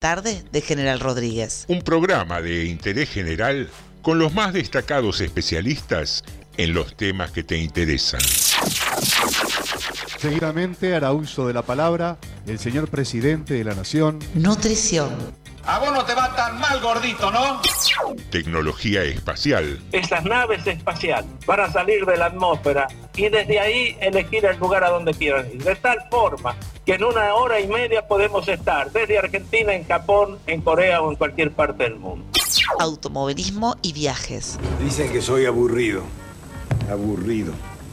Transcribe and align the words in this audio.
Tarde 0.00 0.42
de 0.50 0.62
General 0.62 0.98
Rodríguez. 0.98 1.66
Un 1.68 1.82
programa 1.82 2.40
de 2.40 2.64
interés 2.64 3.10
general 3.10 3.68
con 4.00 4.18
los 4.18 4.32
más 4.32 4.54
destacados 4.54 5.20
especialistas 5.20 6.24
en 6.56 6.72
los 6.72 6.96
temas 6.96 7.32
que 7.32 7.42
te 7.42 7.58
interesan. 7.58 8.22
Seguidamente 10.18 10.94
hará 10.94 11.12
uso 11.12 11.46
de 11.46 11.52
la 11.52 11.60
palabra 11.60 12.16
el 12.46 12.58
señor 12.58 12.88
presidente 12.88 13.52
de 13.52 13.62
la 13.62 13.74
Nación. 13.74 14.20
Nutrición. 14.32 15.10
A 15.66 15.78
vos 15.78 15.92
no 15.92 16.02
te 16.06 16.14
va 16.14 16.34
tan 16.34 16.58
mal, 16.58 16.80
gordito, 16.80 17.30
¿no? 17.30 17.60
Tecnología 18.30 19.02
espacial. 19.02 19.78
Estas 19.92 20.24
naves 20.24 20.66
espaciales 20.66 21.30
van 21.44 21.60
a 21.60 21.70
salir 21.70 22.06
de 22.06 22.16
la 22.16 22.26
atmósfera 22.26 22.88
y 23.14 23.28
desde 23.28 23.60
ahí 23.60 23.98
elegir 24.00 24.46
el 24.46 24.58
lugar 24.58 24.82
a 24.82 24.88
donde 24.88 25.12
quieran 25.12 25.46
ir. 25.52 25.62
De 25.62 25.76
tal 25.76 25.98
forma 26.10 26.56
que 26.90 26.96
en 26.96 27.04
una 27.04 27.34
hora 27.34 27.60
y 27.60 27.68
media 27.68 28.08
podemos 28.08 28.48
estar 28.48 28.90
desde 28.90 29.16
Argentina, 29.16 29.72
en 29.72 29.86
Japón, 29.86 30.40
en 30.48 30.60
Corea 30.60 31.00
o 31.00 31.10
en 31.12 31.16
cualquier 31.16 31.52
parte 31.52 31.84
del 31.84 31.94
mundo. 31.94 32.24
Automovilismo 32.80 33.76
y 33.80 33.92
viajes. 33.92 34.58
Dicen 34.82 35.12
que 35.12 35.22
soy 35.22 35.46
aburrido. 35.46 36.02
Aburrido. 36.90 37.52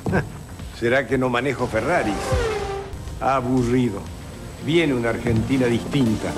¿Será 0.79 1.05
que 1.05 1.15
no 1.15 1.29
manejo 1.29 1.67
Ferraris? 1.67 2.15
Aburrido. 3.21 4.02
Viene 4.65 4.95
una 4.95 5.09
Argentina 5.09 5.67
distinta. 5.67 6.31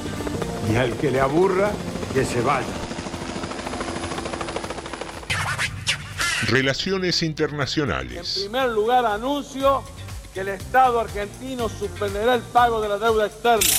Y 0.70 0.76
al 0.76 0.92
que 0.98 1.12
le 1.12 1.22
aburra, 1.22 1.72
que 2.14 2.26
se 2.26 2.42
vaya. 2.42 2.68
Relaciones 6.50 7.22
En 7.22 7.30
internacionales. 7.30 8.40
primer 8.42 8.68
lugar, 8.68 9.06
anuncio 9.06 9.82
que 10.40 10.44
el 10.44 10.48
Estado 10.50 11.02
argentino 11.02 11.68
suspenderá 11.68 12.36
el 12.36 12.42
pago 12.42 12.80
de 12.80 12.88
la 12.88 12.98
deuda 12.98 13.26
externa. 13.26 13.76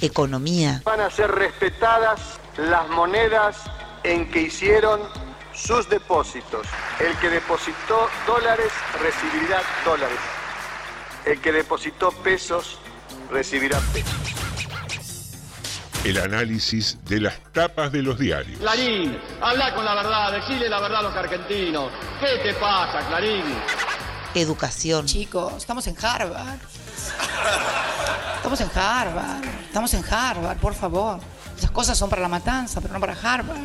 Economía. 0.00 0.80
van 0.84 1.00
a 1.00 1.10
ser 1.10 1.28
respetadas 1.28 2.20
las 2.56 2.88
monedas 2.90 3.56
en 4.04 4.30
que 4.30 4.42
hicieron 4.42 5.00
sus 5.54 5.88
depósitos. 5.88 6.68
El 7.00 7.16
que 7.18 7.30
depositó 7.30 8.08
dólares 8.28 8.70
recibirá 9.00 9.60
dólares. 9.84 10.18
El 11.24 11.40
que 11.40 11.50
depositó 11.50 12.12
pesos 12.12 12.78
recibirá 13.30 13.80
pesos. 13.92 14.14
El 16.04 16.18
análisis 16.18 17.04
de 17.06 17.20
las 17.20 17.40
tapas 17.52 17.90
de 17.90 18.02
los 18.02 18.18
diarios. 18.18 18.58
Clarín, 18.60 19.18
habla 19.40 19.74
con 19.74 19.84
la 19.84 19.94
verdad, 19.94 20.32
decile 20.32 20.68
la 20.68 20.80
verdad 20.80 21.00
a 21.00 21.02
los 21.02 21.16
argentinos. 21.16 21.90
¿Qué 22.20 22.38
te 22.42 22.54
pasa, 22.54 23.06
Clarín? 23.08 23.42
Educación. 24.34 25.06
Chicos, 25.06 25.54
estamos 25.58 25.86
en 25.86 25.96
Harvard. 26.02 26.58
Estamos 28.36 28.60
en 28.60 28.70
Harvard. 28.74 29.44
Estamos 29.66 29.94
en 29.94 30.04
Harvard, 30.10 30.58
por 30.58 30.74
favor. 30.74 31.18
Esas 31.56 31.70
cosas 31.70 31.96
son 31.98 32.10
para 32.10 32.22
la 32.22 32.28
matanza, 32.28 32.80
pero 32.80 32.94
no 32.94 33.00
para 33.00 33.14
Harvard. 33.14 33.58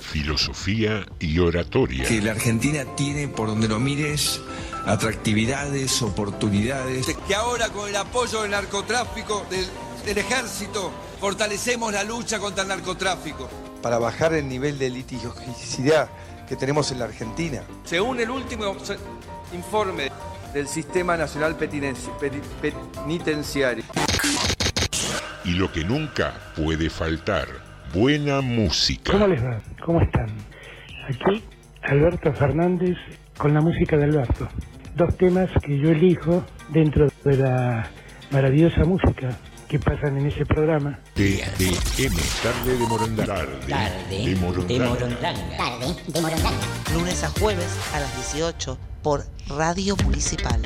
Filosofía 0.00 1.06
y 1.18 1.38
oratoria. 1.38 2.04
que 2.04 2.20
la 2.20 2.32
Argentina 2.32 2.84
tiene, 2.96 3.28
por 3.28 3.48
donde 3.48 3.66
lo 3.68 3.80
mires, 3.80 4.40
atractividades, 4.86 6.02
oportunidades. 6.02 7.06
Que 7.26 7.34
ahora 7.34 7.68
con 7.70 7.88
el 7.88 7.96
apoyo 7.96 8.42
del 8.42 8.50
narcotráfico, 8.50 9.46
del, 9.50 9.66
del 10.04 10.18
ejército, 10.18 10.92
fortalecemos 11.20 11.92
la 11.92 12.04
lucha 12.04 12.38
contra 12.38 12.62
el 12.62 12.68
narcotráfico. 12.68 13.48
para 13.82 13.98
bajar 13.98 14.34
el 14.34 14.48
nivel 14.48 14.78
de 14.78 14.90
litigiosidad 14.90 16.08
que 16.52 16.56
tenemos 16.56 16.92
en 16.92 16.98
la 16.98 17.06
Argentina. 17.06 17.62
Según 17.82 18.20
el 18.20 18.28
último 18.28 18.76
informe 19.54 20.10
del 20.52 20.68
Sistema 20.68 21.16
Nacional 21.16 21.56
Penitenciario. 21.56 23.84
Y 25.46 25.52
lo 25.52 25.72
que 25.72 25.82
nunca 25.82 26.34
puede 26.54 26.90
faltar. 26.90 27.48
Buena 27.94 28.42
música. 28.42 29.12
¿Cómo 29.12 29.28
les 29.28 29.42
va? 29.42 29.62
¿Cómo 29.82 30.02
están? 30.02 30.26
Aquí 31.08 31.42
Alberto 31.84 32.34
Fernández 32.34 32.98
con 33.38 33.54
la 33.54 33.62
música 33.62 33.96
de 33.96 34.04
Alberto. 34.04 34.46
Dos 34.94 35.16
temas 35.16 35.48
que 35.62 35.78
yo 35.78 35.88
elijo 35.88 36.44
dentro 36.68 37.08
de 37.24 37.36
la 37.38 37.88
maravillosa 38.30 38.84
música 38.84 39.38
que 39.72 39.78
pasan 39.78 40.18
en 40.18 40.26
ese 40.26 40.44
programa. 40.44 40.98
TDM. 41.14 42.14
Tarde 42.42 42.76
de 42.76 42.86
Morondanga. 42.86 43.24
Tarde 43.66 44.28
de 44.28 44.36
Morondanga. 44.36 45.56
Tarde 45.56 45.96
de 46.08 46.20
Morondanga. 46.20 46.58
Lunes 46.92 47.24
a 47.24 47.30
jueves 47.30 47.74
a 47.94 48.00
las 48.00 48.32
18 48.34 48.76
por 49.02 49.24
Radio 49.48 49.96
Municipal. 50.04 50.60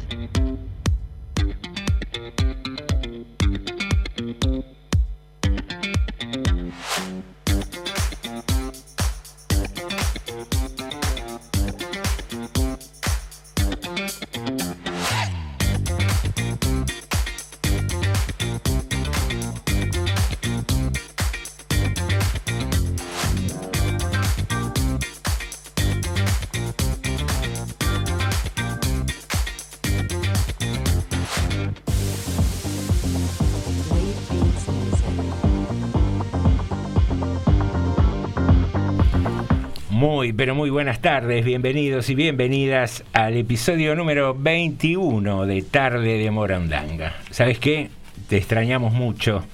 Pero 40.35 40.55
muy 40.55 40.71
buenas 40.71 41.01
tardes, 41.01 41.45
bienvenidos 41.45 42.09
y 42.11 42.15
bienvenidas 42.15 43.05
al 43.13 43.37
episodio 43.37 43.95
número 43.95 44.35
21 44.35 45.47
de 45.47 45.63
Tarde 45.63 46.19
de 46.19 46.31
Morondanga. 46.31 47.15
¿Sabes 47.31 47.59
qué? 47.59 47.91
Te 48.29 48.39
extrañamos 48.39 48.93
mucho. 48.93 49.45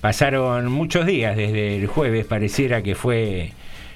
Pasaron 0.00 0.70
muchos 0.72 1.06
días 1.06 1.36
desde 1.36 1.76
el 1.76 1.86
jueves, 1.86 2.26
pareciera 2.26 2.82
que 2.82 2.94
fue 2.94 3.52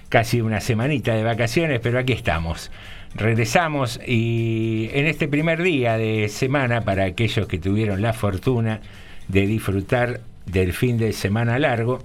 casi 0.09 0.41
una 0.41 0.60
semanita 0.60 1.15
de 1.15 1.22
vacaciones, 1.22 1.81
pero 1.81 1.98
aquí 1.98 2.12
estamos. 2.12 2.71
Regresamos 3.15 4.00
y 4.06 4.91
en 4.94 5.06
este 5.06 5.28
primer 5.28 5.62
día 5.62 5.98
de 5.98 6.28
semana, 6.28 6.82
para 6.82 7.04
aquellos 7.04 7.47
que 7.47 7.59
tuvieron 7.59 8.00
la 8.00 8.12
fortuna 8.12 8.81
de 9.28 9.47
disfrutar 9.47 10.21
del 10.47 10.72
fin 10.72 10.98
de 10.98 11.12
semana 11.12 11.59
largo, 11.59 11.98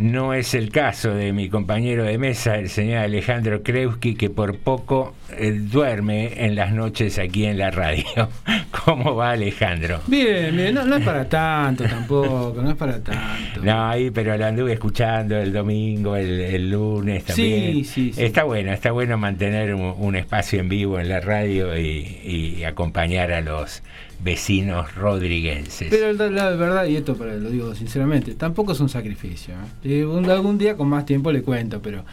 no 0.00 0.32
es 0.32 0.54
el 0.54 0.70
caso 0.70 1.14
de 1.14 1.34
mi 1.34 1.50
compañero 1.50 2.04
de 2.04 2.16
mesa, 2.16 2.56
el 2.56 2.70
señor 2.70 2.98
Alejandro 2.98 3.62
Kreuski, 3.62 4.14
que 4.14 4.30
por 4.30 4.56
poco 4.56 5.14
eh, 5.36 5.52
duerme 5.52 6.46
en 6.46 6.54
las 6.54 6.72
noches 6.72 7.18
aquí 7.18 7.44
en 7.44 7.58
la 7.58 7.70
radio. 7.70 8.30
¿Cómo 8.84 9.14
va 9.14 9.32
Alejandro? 9.32 10.00
Bien, 10.06 10.56
bien, 10.56 10.74
no, 10.74 10.86
no 10.86 10.96
es 10.96 11.04
para 11.04 11.28
tanto 11.28 11.84
tampoco, 11.84 12.62
no 12.62 12.70
es 12.70 12.76
para 12.76 13.02
tanto. 13.02 13.60
No, 13.62 13.90
ahí, 13.90 14.10
pero 14.10 14.34
lo 14.38 14.46
anduve 14.46 14.72
escuchando 14.72 15.36
el 15.36 15.52
domingo, 15.52 16.16
el, 16.16 16.40
el 16.40 16.70
lunes 16.70 17.26
también. 17.26 17.74
Sí, 17.74 17.84
sí, 17.84 18.12
sí. 18.14 18.22
Está 18.22 18.44
bueno, 18.44 18.72
está 18.72 18.92
bueno 18.92 19.18
mantener 19.18 19.74
un, 19.74 19.94
un 19.98 20.16
espacio 20.16 20.60
en 20.60 20.70
vivo 20.70 20.98
en 20.98 21.10
la 21.10 21.20
radio 21.20 21.78
y, 21.78 22.20
y 22.24 22.64
acompañar 22.64 23.32
a 23.32 23.42
los 23.42 23.82
vecinos 24.22 24.94
rodriguenses. 24.94 25.88
Pero 25.90 26.12
la, 26.12 26.28
la 26.30 26.50
verdad, 26.50 26.84
y 26.86 26.96
esto 26.96 27.16
pero 27.16 27.36
lo 27.38 27.50
digo 27.50 27.74
sinceramente, 27.74 28.34
tampoco 28.34 28.72
es 28.72 28.80
un 28.80 28.88
sacrificio. 28.88 29.54
¿eh? 29.84 30.00
Eh, 30.00 30.04
un- 30.04 30.28
algún 30.30 30.58
día 30.58 30.76
con 30.76 30.88
más 30.88 31.06
tiempo 31.06 31.32
le 31.32 31.42
cuento, 31.42 31.80
pero 31.82 32.04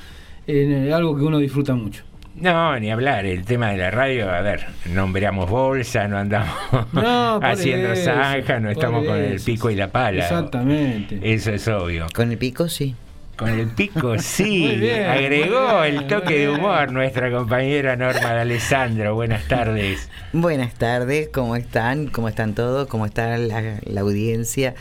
eh, 0.48 0.92
algo 0.94 1.16
que 1.16 1.24
uno 1.24 1.38
disfruta 1.40 1.74
mucho. 1.76 2.04
No, 2.40 2.80
ni 2.80 2.92
hablar, 2.92 3.26
el 3.26 3.44
tema 3.46 3.72
de 3.72 3.78
la 3.78 3.90
radio, 3.90 4.30
a 4.32 4.42
ver, 4.42 4.68
nombramos 4.94 5.50
bolsa, 5.50 6.08
no 6.08 6.18
andamos 6.20 6.54
No, 6.94 7.38
haciendo 7.44 7.96
zanja, 7.96 8.60
no 8.60 8.70
estamos 8.70 9.06
con 9.06 9.18
el 9.18 9.42
pico 9.42 9.72
y 9.72 9.76
la 9.76 9.88
pala. 9.92 10.22
Exactamente. 10.24 11.20
Eso 11.24 11.52
es 11.52 11.68
obvio. 11.68 12.06
Con 12.14 12.32
el 12.32 12.38
pico, 12.38 12.70
sí. 12.70 12.94
Con 13.38 13.50
el 13.50 13.68
pico, 13.68 14.18
sí. 14.20 14.76
Bien, 14.80 15.06
Agregó 15.06 15.82
bien, 15.82 15.96
el 15.96 16.08
toque 16.08 16.40
de 16.40 16.50
humor 16.50 16.92
nuestra 16.92 17.32
compañera 17.32 17.96
Norma 17.96 18.34
de 18.34 18.42
Alessandro. 18.42 19.14
Buenas 19.14 19.48
tardes. 19.48 20.10
Buenas 20.34 20.74
tardes, 20.74 21.30
¿cómo 21.32 21.56
están? 21.56 22.08
¿Cómo 22.08 22.30
están 22.30 22.56
todos? 22.56 22.88
¿Cómo 22.88 23.06
está 23.06 23.38
la, 23.38 23.80
la 23.86 24.02
audiencia? 24.02 24.74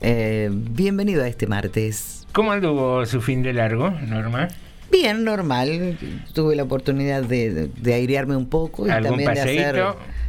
Eh, 0.00 0.50
bienvenido 0.52 1.22
a 1.22 1.28
este 1.28 1.46
martes. 1.46 2.26
¿Cómo 2.32 2.52
anduvo 2.52 3.06
su 3.06 3.20
fin 3.20 3.42
de 3.42 3.52
largo, 3.52 3.90
Norma? 3.90 4.48
Bien, 4.90 5.24
normal. 5.24 5.96
Tuve 6.34 6.56
la 6.56 6.64
oportunidad 6.64 7.22
de, 7.22 7.70
airearme 7.86 8.36
un 8.36 8.48
poco 8.48 8.86
y 8.86 8.90
¿Algún 8.90 9.10
también 9.10 9.34
de 9.34 9.40
hacer. 9.40 9.84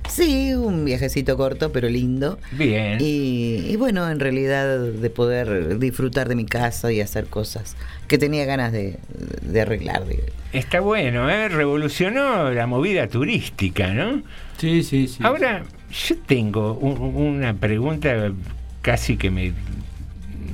Sí, 0.10 0.54
un 0.54 0.84
viajecito 0.84 1.38
corto, 1.38 1.72
pero 1.72 1.88
lindo. 1.88 2.38
Bien. 2.52 2.98
Y, 3.00 3.66
y 3.70 3.76
bueno, 3.78 4.10
en 4.10 4.20
realidad 4.20 4.80
de 4.80 5.10
poder 5.10 5.78
disfrutar 5.80 6.28
de 6.28 6.36
mi 6.36 6.46
casa 6.46 6.92
y 6.92 7.00
hacer 7.02 7.28
cosas 7.28 7.76
que 8.08 8.18
tenía 8.18 8.46
ganas 8.46 8.72
de, 8.72 8.98
de 9.42 9.62
arreglar. 9.62 10.04
Está 10.54 10.80
bueno, 10.82 11.30
¿eh? 11.30 11.48
Revolucionó 11.50 12.52
la 12.52 12.68
movida 12.68 13.08
turística, 13.08 13.94
¿no? 13.94 14.22
Sí, 14.58 14.84
sí, 14.84 15.08
sí. 15.08 15.20
Ahora, 15.24 15.64
yo 16.08 16.18
tengo 16.26 16.74
un- 16.74 17.16
una 17.16 17.54
pregunta 17.54 18.32
casi 18.82 19.16
que 19.18 19.30
me, 19.30 19.54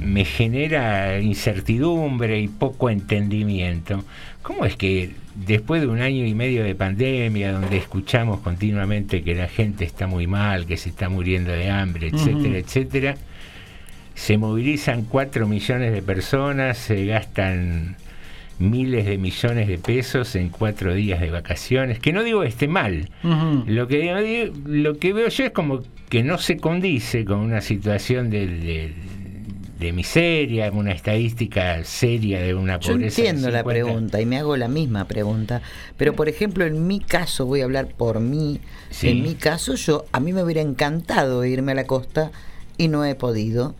me 0.08 0.26
genera 0.26 1.20
incertidumbre 1.20 2.40
y 2.40 2.48
poco 2.48 2.90
entendimiento. 2.90 4.04
¿Cómo 4.42 4.66
es 4.66 4.76
que 4.76 5.12
después 5.36 5.82
de 5.82 5.88
un 5.88 6.02
año 6.02 6.26
y 6.26 6.34
medio 6.34 6.64
de 6.64 6.74
pandemia, 6.76 7.52
donde 7.52 7.78
escuchamos 7.78 8.40
continuamente 8.40 9.22
que 9.24 9.36
la 9.36 9.48
gente 9.48 9.84
está 9.86 10.08
muy 10.08 10.26
mal, 10.28 10.66
que 10.66 10.78
se 10.78 10.90
está 10.90 11.10
muriendo 11.10 11.52
de 11.52 11.70
hambre, 11.70 12.08
etcétera, 12.08 12.58
etcétera, 12.58 13.16
se 14.16 14.38
movilizan 14.38 15.04
4 15.04 15.48
millones 15.48 15.94
de 15.94 16.02
personas, 16.02 16.78
se 16.78 17.06
gastan 17.06 17.98
miles 18.60 19.06
de 19.06 19.20
millones 19.20 19.68
de 19.68 19.78
pesos 19.78 20.36
en 20.36 20.50
cuatro 20.50 20.96
días 20.96 21.20
de 21.22 21.30
vacaciones, 21.30 22.00
que 22.00 22.12
no 22.12 22.24
digo 22.24 22.42
esté 22.44 22.68
mal, 22.68 23.10
lo 23.68 23.88
que, 23.88 24.52
lo 24.66 24.98
que 24.98 25.14
veo 25.14 25.28
yo 25.30 25.46
es 25.46 25.52
como 25.52 25.84
que 26.10 26.24
no 26.24 26.40
se 26.40 26.58
condice 26.58 27.24
con 27.26 27.40
una 27.40 27.62
situación 27.62 28.32
de, 28.32 28.48
de- 28.48 28.94
de 29.80 29.92
miseria, 29.94 30.72
una 30.72 30.92
estadística 30.92 31.84
seria 31.84 32.42
de 32.42 32.56
una 32.56 32.80
Yo 32.80 32.94
pobreza. 32.94 33.22
de 33.22 33.28
entiendo 33.28 33.50
la 33.52 33.60
50. 33.60 33.70
pregunta 33.70 34.22
y 34.22 34.26
me 34.26 34.38
hago 34.38 34.58
la 34.58 34.68
misma 34.68 35.06
pregunta, 35.06 35.62
pero 35.98 36.16
por 36.16 36.30
ejemplo 36.30 36.66
en 36.66 36.88
mi 36.88 37.00
caso, 37.00 37.46
voy 37.46 37.62
a 37.62 37.66
hablar 37.66 37.88
por 37.88 38.20
mí, 38.20 38.60
Sí. 38.90 39.10
en 39.10 39.22
mi 39.22 39.36
caso 39.36 39.76
yo, 39.76 40.06
a 40.12 40.20
mí 40.20 40.34
me 40.34 40.44
hubiera 40.44 40.62
encantado 40.62 41.46
irme 41.46 41.74
a 41.74 41.76
la 41.76 41.86
costa 41.86 42.32
y 42.78 42.88
no 42.88 43.06
he 43.06 43.14
podido, 43.16 43.76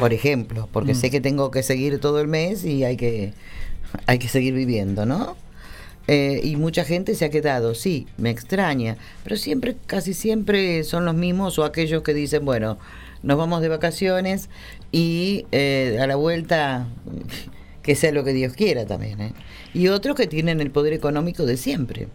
por 0.00 0.12
ejemplo, 0.14 0.68
porque 0.72 0.92
Mm. 0.92 0.96
sé 0.96 1.10
que 1.10 1.20
tengo 1.20 1.50
que 1.50 1.62
seguir 1.62 1.98
todo 2.00 2.20
el 2.20 2.28
mes 2.28 2.64
y 2.64 2.84
hay 2.84 2.96
que, 2.96 3.32
hay 4.06 4.18
que 4.18 4.28
seguir 4.28 4.54
viviendo, 4.54 5.04
¿no? 5.06 5.36
Eh, 6.06 6.40
y 6.42 6.56
mucha 6.56 6.84
gente 6.84 7.14
se 7.14 7.24
ha 7.24 7.30
quedado, 7.30 7.74
sí, 7.74 8.06
me 8.18 8.28
extraña, 8.30 8.96
pero 9.22 9.36
siempre, 9.36 9.76
casi 9.86 10.12
siempre 10.14 10.84
son 10.84 11.04
los 11.06 11.14
mismos 11.14 11.58
o 11.58 11.64
aquellos 11.64 12.02
que 12.02 12.12
dicen, 12.12 12.44
bueno, 12.44 12.76
nos 13.22 13.38
vamos 13.38 13.62
de 13.62 13.68
vacaciones 13.68 14.50
y 14.96 15.44
eh, 15.50 15.98
a 16.00 16.06
la 16.06 16.14
vuelta 16.14 16.86
que 17.82 17.96
sea 17.96 18.12
lo 18.12 18.22
que 18.22 18.32
Dios 18.32 18.52
quiera 18.52 18.86
también. 18.86 19.20
¿eh? 19.20 19.32
Y 19.74 19.88
otros 19.88 20.14
que 20.14 20.28
tienen 20.28 20.60
el 20.60 20.70
poder 20.70 20.92
económico 20.92 21.44
de 21.46 21.56
siempre. 21.56 22.06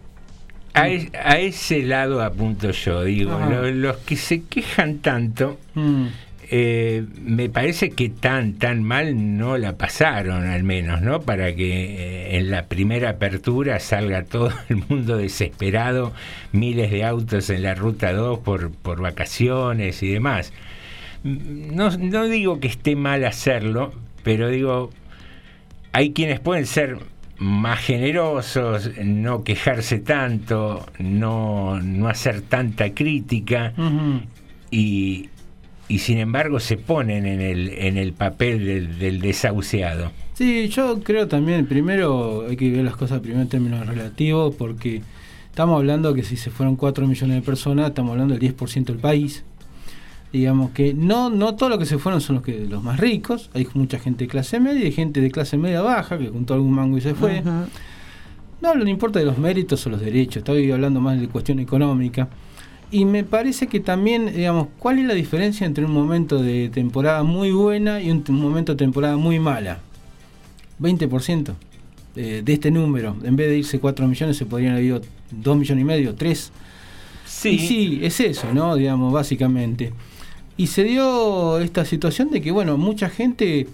A, 0.72 0.88
es- 0.88 1.08
a 1.14 1.38
ese 1.38 1.82
lado 1.82 2.22
apunto 2.22 2.70
yo, 2.70 3.04
digo, 3.04 3.38
lo- 3.38 3.70
los 3.70 3.98
que 3.98 4.16
se 4.16 4.44
quejan 4.44 4.98
tanto, 4.98 5.58
Mm. 5.74 6.06
eh, 6.50 7.04
me 7.22 7.50
parece 7.50 7.90
que 7.90 8.08
tan, 8.08 8.54
tan 8.54 8.82
mal 8.82 9.36
no 9.36 9.58
la 9.58 9.76
pasaron 9.76 10.48
al 10.48 10.62
menos, 10.64 11.02
¿no? 11.02 11.20
Para 11.20 11.54
que 11.54 11.68
eh, 12.32 12.38
en 12.38 12.50
la 12.50 12.64
primera 12.66 13.10
apertura 13.10 13.78
salga 13.78 14.24
todo 14.36 14.52
el 14.70 14.76
mundo 14.88 15.18
desesperado, 15.18 16.12
miles 16.52 16.90
de 16.90 17.04
autos 17.04 17.50
en 17.50 17.62
la 17.62 17.74
ruta 17.74 18.12
2 18.14 18.38
por, 18.38 18.70
por 18.72 19.00
vacaciones 19.02 20.02
y 20.02 20.08
demás. 20.12 20.52
No, 21.22 21.90
no 21.96 22.24
digo 22.24 22.60
que 22.60 22.68
esté 22.68 22.96
mal 22.96 23.24
hacerlo, 23.24 23.92
pero 24.22 24.48
digo, 24.48 24.90
hay 25.92 26.12
quienes 26.12 26.40
pueden 26.40 26.66
ser 26.66 26.98
más 27.38 27.80
generosos, 27.80 28.90
no 29.02 29.44
quejarse 29.44 29.98
tanto, 29.98 30.86
no, 30.98 31.80
no 31.80 32.08
hacer 32.08 32.42
tanta 32.42 32.92
crítica 32.92 33.72
y, 34.70 35.30
y 35.88 35.98
sin 35.98 36.18
embargo 36.18 36.60
se 36.60 36.76
ponen 36.76 37.26
en 37.26 37.40
el, 37.40 37.70
en 37.70 37.96
el 37.96 38.12
papel 38.12 38.66
del, 38.66 38.98
del 38.98 39.20
desahuciado. 39.20 40.12
Sí, 40.34 40.68
yo 40.68 41.02
creo 41.02 41.28
también, 41.28 41.66
primero 41.66 42.46
hay 42.48 42.56
que 42.56 42.70
ver 42.70 42.84
las 42.84 42.96
cosas 42.96 43.20
primero 43.20 43.42
en 43.42 43.48
términos 43.48 43.86
relativos, 43.86 44.54
porque 44.54 45.02
estamos 45.50 45.76
hablando 45.76 46.14
que 46.14 46.22
si 46.22 46.36
se 46.36 46.50
fueron 46.50 46.76
4 46.76 47.06
millones 47.06 47.36
de 47.36 47.42
personas, 47.42 47.88
estamos 47.88 48.12
hablando 48.12 48.34
del 48.34 48.54
10% 48.54 48.84
del 48.84 48.98
país. 48.98 49.44
Digamos 50.32 50.70
que 50.70 50.94
no 50.94 51.28
no 51.28 51.56
todos 51.56 51.70
los 51.70 51.78
que 51.78 51.86
se 51.86 51.98
fueron 51.98 52.20
son 52.20 52.36
los 52.36 52.44
que 52.44 52.66
los 52.66 52.82
más 52.82 53.00
ricos, 53.00 53.50
hay 53.52 53.66
mucha 53.74 53.98
gente 53.98 54.24
de 54.24 54.28
clase 54.28 54.60
media 54.60 54.86
y 54.86 54.92
gente 54.92 55.20
de 55.20 55.30
clase 55.30 55.56
media 55.56 55.82
baja 55.82 56.18
que 56.18 56.28
juntó 56.28 56.54
algún 56.54 56.72
mango 56.72 56.98
y 56.98 57.00
se 57.00 57.14
fue. 57.14 57.40
Ujú. 57.40 57.50
No, 58.60 58.74
no 58.74 58.88
importa 58.88 59.18
de 59.18 59.24
los 59.24 59.38
méritos 59.38 59.86
o 59.86 59.90
los 59.90 60.00
derechos, 60.00 60.38
estoy 60.38 60.70
hablando 60.70 61.00
más 61.00 61.20
de 61.20 61.28
cuestión 61.28 61.58
económica. 61.58 62.28
Y 62.92 63.04
me 63.04 63.24
parece 63.24 63.68
que 63.68 63.80
también, 63.80 64.32
digamos, 64.34 64.68
¿cuál 64.78 64.98
es 64.98 65.06
la 65.06 65.14
diferencia 65.14 65.66
entre 65.66 65.84
un 65.84 65.92
momento 65.92 66.42
de 66.42 66.68
temporada 66.68 67.22
muy 67.22 67.52
buena 67.52 68.00
y 68.00 68.10
un, 68.10 68.24
momento 68.28 68.72
de 68.72 68.78
temporada 68.78 69.16
muy 69.16 69.38
mala? 69.38 69.78
20% 70.80 71.54
de, 72.16 72.42
de 72.42 72.52
este 72.52 72.70
número. 72.70 73.16
En 73.22 73.36
vez 73.36 73.48
de 73.48 73.58
irse 73.58 73.78
4 73.78 74.06
millones, 74.08 74.36
se 74.36 74.44
podrían 74.44 74.72
haber 74.72 74.84
ido 74.84 75.00
2 75.30 75.56
millones 75.56 75.82
y 75.82 75.84
medio, 75.84 76.14
3. 76.14 76.52
Sí. 77.26 77.48
Y 77.50 77.58
sí, 77.60 78.00
es 78.02 78.18
eso, 78.20 78.52
¿no? 78.52 78.74
Digamos, 78.74 79.12
básicamente. 79.12 79.92
Y 80.60 80.66
se 80.66 80.84
dio 80.84 81.58
esta 81.58 81.86
situación 81.86 82.28
de 82.28 82.42
que, 82.42 82.50
bueno, 82.50 82.76
mucha 82.76 83.08
gente, 83.08 83.66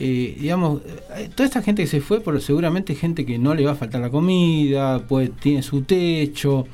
eh, 0.00 0.36
digamos, 0.40 0.80
eh, 1.14 1.28
toda 1.34 1.44
esta 1.46 1.60
gente 1.60 1.82
que 1.82 1.86
se 1.86 2.00
fue, 2.00 2.22
pero 2.22 2.40
seguramente 2.40 2.94
gente 2.94 3.26
que 3.26 3.38
no 3.38 3.54
le 3.54 3.66
va 3.66 3.72
a 3.72 3.74
faltar 3.74 4.00
la 4.00 4.08
comida, 4.08 5.06
pues 5.06 5.30
tiene 5.42 5.62
su 5.62 5.82
techo, 5.82 6.66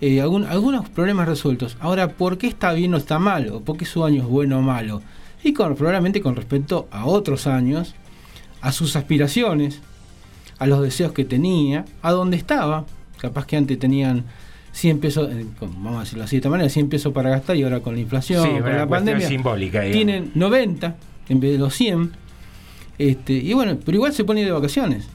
eh, 0.00 0.22
algunos 0.22 0.88
problemas 0.88 1.28
resueltos. 1.28 1.76
Ahora, 1.78 2.08
¿por 2.08 2.38
qué 2.38 2.46
está 2.46 2.72
bien 2.72 2.94
o 2.94 2.96
está 2.96 3.18
mal? 3.18 3.50
¿O 3.50 3.60
por 3.60 3.76
qué 3.76 3.84
su 3.84 4.02
año 4.02 4.22
es 4.22 4.28
bueno 4.30 4.60
o 4.60 4.62
malo? 4.62 5.02
Y 5.44 5.52
probablemente 5.52 6.22
con 6.22 6.34
respecto 6.34 6.88
a 6.90 7.04
otros 7.04 7.46
años, 7.46 7.94
a 8.62 8.72
sus 8.72 8.96
aspiraciones, 8.96 9.82
a 10.58 10.66
los 10.66 10.80
deseos 10.80 11.12
que 11.12 11.26
tenía, 11.26 11.84
a 12.00 12.12
dónde 12.12 12.38
estaba. 12.38 12.86
Capaz 13.18 13.44
que 13.44 13.58
antes 13.58 13.78
tenían 13.78 14.24
100 14.76 15.00
pesos, 15.00 15.30
eh, 15.32 15.46
vamos 15.58 15.96
a 15.96 16.00
decirlo 16.00 16.24
así 16.24 16.36
de 16.36 16.40
esta 16.40 16.50
manera, 16.50 16.68
100 16.68 16.90
pesos 16.90 17.10
para 17.14 17.30
gastar 17.30 17.56
y 17.56 17.62
ahora 17.62 17.80
con 17.80 17.94
la 17.94 18.00
inflación, 18.00 18.44
Sí, 18.44 18.60
con 18.60 18.76
la 18.76 18.86
pandemia, 18.86 19.26
simbólica, 19.26 19.80
digamos. 19.80 19.96
tienen 19.96 20.30
90 20.34 20.96
en 21.30 21.40
vez 21.40 21.52
de 21.52 21.58
los 21.58 21.74
100. 21.74 22.10
Este, 22.98 23.32
y 23.32 23.54
bueno, 23.54 23.78
pero 23.82 23.96
igual 23.96 24.12
se 24.12 24.24
pone 24.24 24.44
de 24.44 24.50
vacaciones. 24.50 25.08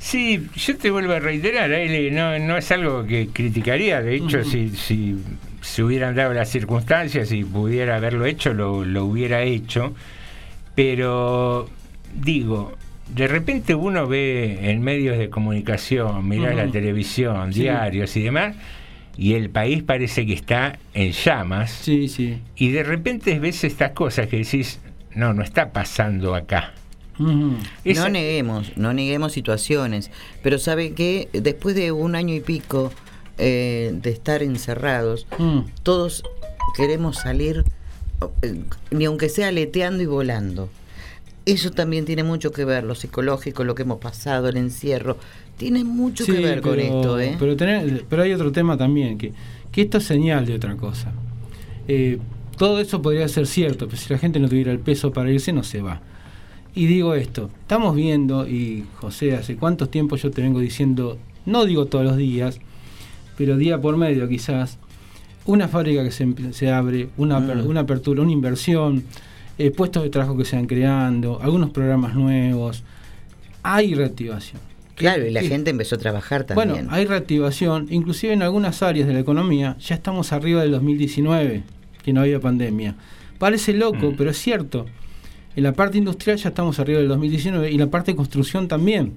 Sí, 0.00 0.48
yo 0.56 0.76
te 0.78 0.90
vuelvo 0.90 1.12
a 1.12 1.20
reiterar, 1.20 1.70
Eli, 1.70 2.10
no, 2.10 2.36
no 2.40 2.56
es 2.56 2.72
algo 2.72 3.04
que 3.06 3.28
criticaría, 3.32 4.00
de 4.02 4.16
hecho, 4.16 4.42
si, 4.42 4.70
si 4.70 5.14
se 5.60 5.84
hubieran 5.84 6.16
dado 6.16 6.32
las 6.34 6.48
circunstancias 6.48 7.30
y 7.30 7.44
pudiera 7.44 7.96
haberlo 7.96 8.24
hecho, 8.26 8.52
lo, 8.52 8.84
lo 8.84 9.04
hubiera 9.04 9.42
hecho, 9.42 9.94
pero 10.74 11.68
digo, 12.14 12.76
de 13.14 13.26
repente 13.28 13.74
uno 13.74 14.06
ve 14.06 14.70
en 14.70 14.82
medios 14.82 15.18
de 15.18 15.30
comunicación, 15.30 16.26
mira 16.28 16.54
la 16.54 16.64
Ujú. 16.64 16.72
televisión, 16.72 17.52
Sí. 17.52 17.60
diarios 17.62 18.16
y 18.16 18.22
demás, 18.22 18.56
y 19.16 19.34
el 19.34 19.50
país 19.50 19.82
parece 19.82 20.24
que 20.26 20.32
está 20.34 20.78
en 20.94 21.12
llamas, 21.12 21.70
Sí, 21.70 22.08
sí. 22.08 22.38
y 22.56 22.70
de 22.70 22.82
repente 22.82 23.38
ves 23.38 23.64
estas 23.64 23.90
cosas 23.92 24.28
que 24.28 24.38
decís, 24.38 24.80
no, 25.14 25.34
no 25.34 25.42
está 25.42 25.72
pasando 25.72 26.34
acá. 26.34 26.72
Esa- 27.84 28.04
No 28.04 28.08
neguemos, 28.08 28.72
no 28.76 28.94
neguemos 28.94 29.32
situaciones, 29.32 30.10
pero 30.42 30.58
sabe 30.58 30.92
que 30.92 31.28
después 31.34 31.74
de 31.74 31.92
un 31.92 32.14
año 32.14 32.34
y 32.34 32.40
pico 32.40 32.92
eh, 33.42 33.92
de 33.94 34.10
estar 34.10 34.42
encerrados, 34.42 35.26
Mm. 35.38 35.60
todos 35.82 36.22
queremos 36.76 37.16
salir, 37.16 37.64
eh, 38.42 38.60
ni 38.90 39.06
aunque 39.06 39.30
sea 39.30 39.48
aleteando 39.48 40.02
y 40.02 40.06
volando. 40.06 40.68
Eso 41.46 41.70
también 41.70 42.04
tiene 42.04 42.22
mucho 42.22 42.52
que 42.52 42.64
ver, 42.64 42.84
lo 42.84 42.94
psicológico, 42.94 43.64
lo 43.64 43.74
que 43.74 43.82
hemos 43.82 43.98
pasado, 43.98 44.48
el 44.48 44.56
encierro, 44.58 45.16
tiene 45.56 45.84
mucho 45.84 46.24
que 46.26 46.32
ver 46.32 46.60
con 46.60 46.78
esto, 46.78 47.18
¿eh? 47.18 47.36
Pero, 47.38 47.56
tener- 47.56 48.04
pero 48.08 48.22
hay 48.22 48.32
otro 48.32 48.52
tema 48.52 48.76
también, 48.76 49.16
que, 49.18 49.32
que 49.72 49.82
esto 49.82 49.98
es 49.98 50.04
señal 50.04 50.46
de 50.46 50.54
otra 50.54 50.76
cosa. 50.76 51.12
Eh, 51.88 52.18
todo 52.56 52.78
eso 52.78 53.00
podría 53.00 53.26
ser 53.28 53.46
cierto, 53.46 53.86
pero 53.86 53.96
si 53.96 54.12
la 54.12 54.18
gente 54.18 54.38
no 54.38 54.48
tuviera 54.48 54.70
el 54.70 54.78
peso 54.80 55.12
para 55.12 55.30
irse, 55.30 55.52
no 55.52 55.62
se 55.62 55.80
va. 55.80 56.02
Y 56.74 56.86
digo 56.86 57.14
esto, 57.14 57.50
estamos 57.62 57.96
viendo, 57.96 58.46
y 58.46 58.84
José, 58.96 59.34
hace 59.34 59.56
cuántos 59.56 59.90
tiempos 59.90 60.22
yo 60.22 60.30
te 60.30 60.42
vengo 60.42 60.60
diciendo, 60.60 61.18
no 61.46 61.64
digo 61.64 61.86
todos 61.86 62.04
los 62.04 62.16
días, 62.16 62.60
pero 63.36 63.56
día 63.56 63.80
por 63.80 63.96
medio 63.96 64.28
quizás, 64.28 64.78
una 65.46 65.68
fábrica 65.68 66.04
que 66.04 66.10
se, 66.12 66.52
se 66.52 66.70
abre, 66.70 67.08
una, 67.16 67.40
Mm. 67.40 67.66
una 67.66 67.80
apertura, 67.80 68.22
una 68.22 68.30
inversión, 68.30 69.04
eh, 69.60 69.70
puestos 69.70 70.02
de 70.02 70.10
trabajo 70.10 70.36
que 70.36 70.44
se 70.44 70.56
van 70.56 70.66
creando, 70.66 71.38
algunos 71.42 71.70
programas 71.70 72.14
nuevos, 72.14 72.82
hay 73.62 73.94
reactivación. 73.94 74.60
Claro, 74.94 75.26
y 75.26 75.30
la 75.30 75.42
gente 75.42 75.70
empezó 75.70 75.96
a 75.96 75.98
trabajar 75.98 76.44
también. 76.44 76.68
Bueno, 76.70 76.88
hay 76.92 77.04
reactivación, 77.06 77.86
inclusive 77.90 78.32
en 78.32 78.42
algunas 78.42 78.82
áreas 78.82 79.06
de 79.06 79.14
la 79.14 79.20
economía 79.20 79.76
ya 79.78 79.94
estamos 79.94 80.32
arriba 80.32 80.62
del 80.62 80.72
2019, 80.72 81.62
que 82.02 82.12
no 82.12 82.20
había 82.20 82.40
pandemia. 82.40 82.94
Parece 83.38 83.72
loco, 83.72 84.10
Mm. 84.10 84.14
pero 84.16 84.30
es 84.30 84.38
cierto. 84.38 84.86
En 85.56 85.62
la 85.64 85.72
parte 85.72 85.98
industrial 85.98 86.36
ya 86.38 86.50
estamos 86.50 86.78
arriba 86.78 86.98
del 87.00 87.08
2019 87.08 87.70
y 87.70 87.78
la 87.78 87.86
parte 87.88 88.12
de 88.12 88.16
construcción 88.16 88.68
también. 88.68 89.12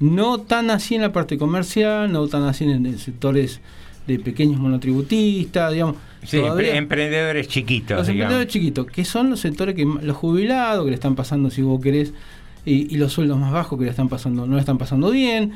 No 0.00 0.38
tan 0.40 0.70
así 0.70 0.94
en 0.94 1.02
la 1.02 1.12
parte 1.12 1.38
comercial, 1.38 2.10
no 2.10 2.26
tan 2.28 2.42
así 2.42 2.64
en, 2.64 2.84
en 2.86 2.98
sectores 2.98 3.60
de 4.06 4.18
pequeños 4.18 4.58
monotributistas, 4.60 5.72
digamos. 5.72 5.96
Sí, 6.24 6.38
todavía- 6.38 6.76
emprendedores 6.76 7.48
chiquitos, 7.48 7.96
los 7.98 8.06
digamos. 8.06 8.32
emprendedores 8.32 8.52
chiquitos, 8.52 8.86
que 8.86 9.04
son 9.04 9.30
los 9.30 9.40
sectores 9.40 9.74
que 9.74 9.84
los 9.84 10.16
jubilados 10.16 10.84
que 10.84 10.90
le 10.90 10.94
están 10.94 11.14
pasando, 11.14 11.50
si 11.50 11.62
vos 11.62 11.80
querés, 11.82 12.12
y, 12.64 12.94
y 12.94 12.96
los 12.96 13.12
sueldos 13.12 13.38
más 13.38 13.52
bajos 13.52 13.78
que 13.78 13.84
le 13.84 13.90
están 13.90 14.08
pasando, 14.08 14.46
no 14.46 14.54
le 14.54 14.60
están 14.60 14.78
pasando 14.78 15.10
bien. 15.10 15.52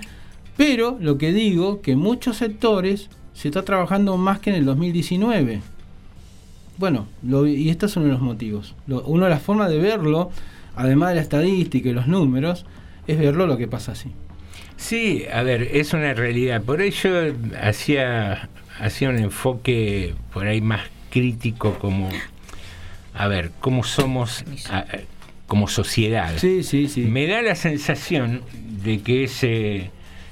Pero 0.57 0.99
lo 1.01 1.17
que 1.19 1.33
digo, 1.33 1.81
que 1.81 1.97
muchos 1.97 2.37
sectores 2.37 3.09
se 3.33 3.49
está 3.49 3.63
trabajando 3.63 4.17
más 4.17 4.41
que 4.41 4.51
en 4.51 4.57
el 4.57 4.65
2019. 4.67 5.61
bueno, 6.79 7.07
lo, 7.23 7.47
y 7.47 7.71
estos 7.71 7.91
son 7.93 8.09
los 8.09 8.21
motivos. 8.21 8.75
Lo, 8.87 9.03
una 9.05 9.25
de 9.25 9.31
las 9.31 9.43
formas 9.43 9.69
de 9.71 9.79
verlo, 9.79 10.31
además 10.77 11.11
de 11.11 11.15
la 11.17 11.21
estadística 11.23 11.89
y 11.89 11.93
los 11.93 12.07
números, 12.09 12.67
es 13.07 13.19
verlo 13.19 13.47
lo 13.47 13.57
que 13.57 13.69
pasa 13.69 13.93
así. 13.93 14.11
Sí, 14.79 15.25
a 15.31 15.43
ver, 15.43 15.69
es 15.75 15.93
una 15.93 16.15
realidad. 16.15 16.63
Por 16.63 16.81
ello 16.81 17.35
hacía, 17.61 18.49
hacía 18.81 19.11
un 19.11 19.19
enfoque 19.19 20.15
por 20.33 20.47
ahí 20.47 20.61
más 20.61 20.83
crítico 21.11 21.75
como, 21.79 22.09
a 23.13 23.27
ver, 23.29 23.51
cómo 23.61 23.83
somos 23.85 24.45
a- 24.71 24.87
como 25.47 25.67
sociedad. 25.69 26.33
Sí, 26.39 26.63
sí, 26.63 26.89
sí. 26.89 27.03
Me 27.03 27.27
da 27.27 27.43
la 27.43 27.55
sensación 27.57 28.43
de 28.85 29.01
que 29.01 29.25
ese 29.25 29.91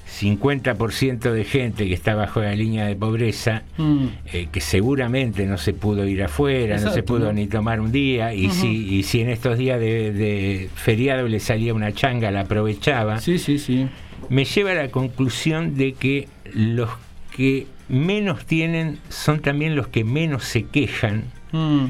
50% 0.09 1.33
de 1.33 1.45
gente 1.45 1.89
que 1.89 1.95
está 1.95 2.15
bajo 2.15 2.41
la 2.41 2.55
línea 2.55 2.87
de 2.87 2.95
pobreza, 2.95 3.65
Mm. 3.77 4.07
eh, 4.33 4.49
que 4.53 4.61
seguramente 4.61 5.45
no 5.47 5.59
se 5.59 5.73
pudo 5.73 6.07
ir 6.07 6.23
afuera, 6.23 6.79
no 6.79 6.93
se 6.93 7.03
pudo 7.03 7.33
ni 7.33 7.49
tomar 7.49 7.81
un 7.81 7.91
día, 7.93 8.33
y, 8.33 8.49
si, 8.51 8.95
y 8.95 9.03
si 9.03 9.21
en 9.23 9.31
estos 9.31 9.59
días 9.59 9.81
de, 9.81 10.13
de 10.13 10.69
feriado 10.75 11.27
le 11.29 11.41
salía 11.41 11.75
una 11.75 11.93
changa, 11.93 12.31
la 12.31 12.43
aprovechaba. 12.43 13.19
Sí, 13.21 13.39
sí, 13.39 13.59
sí. 13.59 13.89
Me 14.29 14.45
lleva 14.45 14.73
a 14.73 14.75
la 14.75 14.89
conclusión 14.91 15.77
de 15.77 15.93
que 15.95 16.29
los 16.55 16.91
que 17.37 17.67
menos 17.89 18.45
tienen 18.47 18.99
son 19.09 19.41
también 19.41 19.77
los 19.77 19.89
que 19.89 20.05
menos 20.05 20.45
se 20.45 20.65
quejan 20.65 21.25
Mm. 21.53 21.87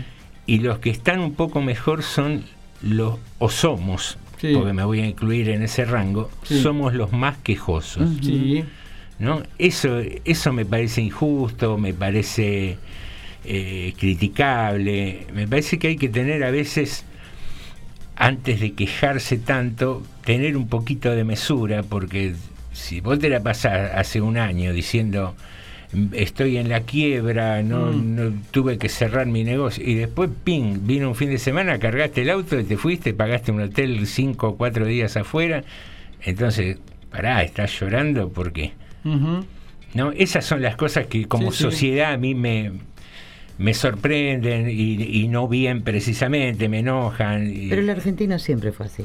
y 0.47 0.59
los 0.59 0.78
que 0.81 0.90
están 0.90 1.21
un 1.21 1.35
poco 1.35 1.62
mejor 1.62 2.02
son 2.02 2.45
los, 2.83 3.19
o 3.38 3.49
somos, 3.49 4.19
Sí. 4.40 4.52
porque 4.55 4.73
me 4.75 4.85
voy 4.85 5.00
a 5.00 5.07
incluir 5.07 5.49
en 5.49 5.62
ese 5.62 5.85
rango, 5.87 6.31
Sí. 6.43 6.61
somos 6.61 6.93
los 6.95 7.12
más 7.12 7.38
quejosos. 7.38 8.09
Sí. 8.23 8.64
¿no? 9.19 9.43
Eso, 9.59 9.99
eso 10.26 10.52
me 10.52 10.66
parece 10.66 11.00
injusto, 11.00 11.78
me 11.78 11.95
parece 11.95 12.76
eh, 13.49 13.95
criticable, 13.99 15.26
me 15.33 15.47
parece 15.49 15.78
que 15.78 15.88
hay 15.88 15.97
que 15.97 16.09
tener 16.11 16.45
a 16.45 16.50
veces, 16.50 17.05
antes 18.16 18.61
de 18.61 18.73
quejarse 18.73 19.38
tanto, 19.38 20.02
tener 20.26 20.56
un 20.59 20.68
poquito 20.68 21.11
de 21.12 21.25
mesura, 21.25 21.83
porque 21.83 22.35
si 22.73 23.00
vos 23.00 23.18
te 23.18 23.30
la 23.30 23.40
pasás 23.40 23.92
hace 23.95 24.21
un 24.21 24.37
año 24.37 24.73
diciendo 24.75 25.35
"Mm, 25.92 26.06
estoy 26.14 26.59
en 26.59 26.68
la 26.68 26.80
quiebra, 26.80 27.62
no, 27.62 27.92
Mm. 27.92 28.16
no 28.16 28.33
tuve 28.50 28.76
que 28.76 28.88
cerrar 28.90 29.26
mi 29.26 29.45
negocio, 29.45 29.83
y 29.88 29.95
después, 29.95 30.28
ping, 30.45 30.80
vino 30.83 31.09
un 31.09 31.14
fin 31.14 31.30
de 31.30 31.38
semana, 31.38 31.78
cargaste 31.78 32.21
el 32.23 32.30
auto 32.30 32.59
y 32.61 32.64
te 32.64 32.76
fuiste, 32.76 33.14
pagaste 33.14 33.52
un 33.52 33.61
hotel 33.62 34.06
cinco 34.06 34.49
o 34.49 34.56
cuatro 34.56 34.85
días 34.85 35.16
afuera, 35.16 35.62
entonces, 36.23 36.78
pará, 37.11 37.42
estás 37.45 37.78
llorando, 37.80 38.28
¿por 38.28 38.52
qué? 38.52 38.73
Ujú. 39.04 39.45
¿no? 39.95 40.12
Esas 40.12 40.45
son 40.45 40.61
las 40.61 40.76
cosas 40.76 41.06
que 41.06 41.25
como 41.26 41.52
Sí, 41.52 41.56
sí. 41.59 41.62
sociedad 41.62 42.12
a 42.12 42.18
mí 42.18 42.35
me, 42.35 42.73
me 43.56 43.73
sorprenden 43.73 44.68
y, 44.68 45.02
y 45.02 45.28
no 45.28 45.49
bien 45.49 45.83
precisamente, 45.83 46.68
me 46.68 46.80
enojan. 46.80 47.50
y 47.50 47.68
Pero 47.68 47.80
el 47.80 47.88
argentino 47.88 48.38
siempre 48.38 48.73
fue 48.73 48.87
así. 48.87 49.04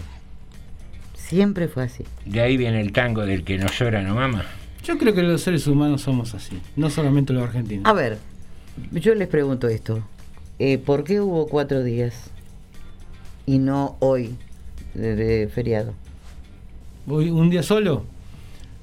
Siempre 1.32 1.70
fue 1.70 1.84
así. 1.84 2.04
de 2.26 2.42
ahí 2.42 2.58
viene 2.58 2.82
el 2.82 2.92
tango 2.92 3.26
del 3.26 3.46
que 3.46 3.58
no 3.58 3.68
llora, 3.68 4.02
no 4.02 4.16
mama. 4.16 4.44
Yo 4.84 4.98
creo 4.98 5.14
que 5.16 5.24
los 5.24 5.42
seres 5.42 5.66
humanos 5.66 6.02
somos 6.02 6.34
así, 6.34 6.60
no 6.76 6.90
solamente 6.90 7.32
los 7.32 7.44
argentinos. 7.44 7.86
A 7.86 7.94
ver, 7.94 8.18
yo 8.92 9.16
les 9.16 9.30
pregunto 9.30 9.70
esto. 9.70 10.04
Eh, 10.60 10.78
¿Por 10.78 11.06
qué 11.06 11.22
hubo 11.22 11.48
cuatro 11.48 11.84
días 11.86 12.30
y 13.46 13.60
no 13.60 13.96
hoy 14.00 14.36
de, 14.94 15.16
de 15.16 15.48
feriado? 15.48 15.94
Hoy, 17.08 17.30
¿Un 17.30 17.50
día 17.50 17.64
solo? 17.64 18.04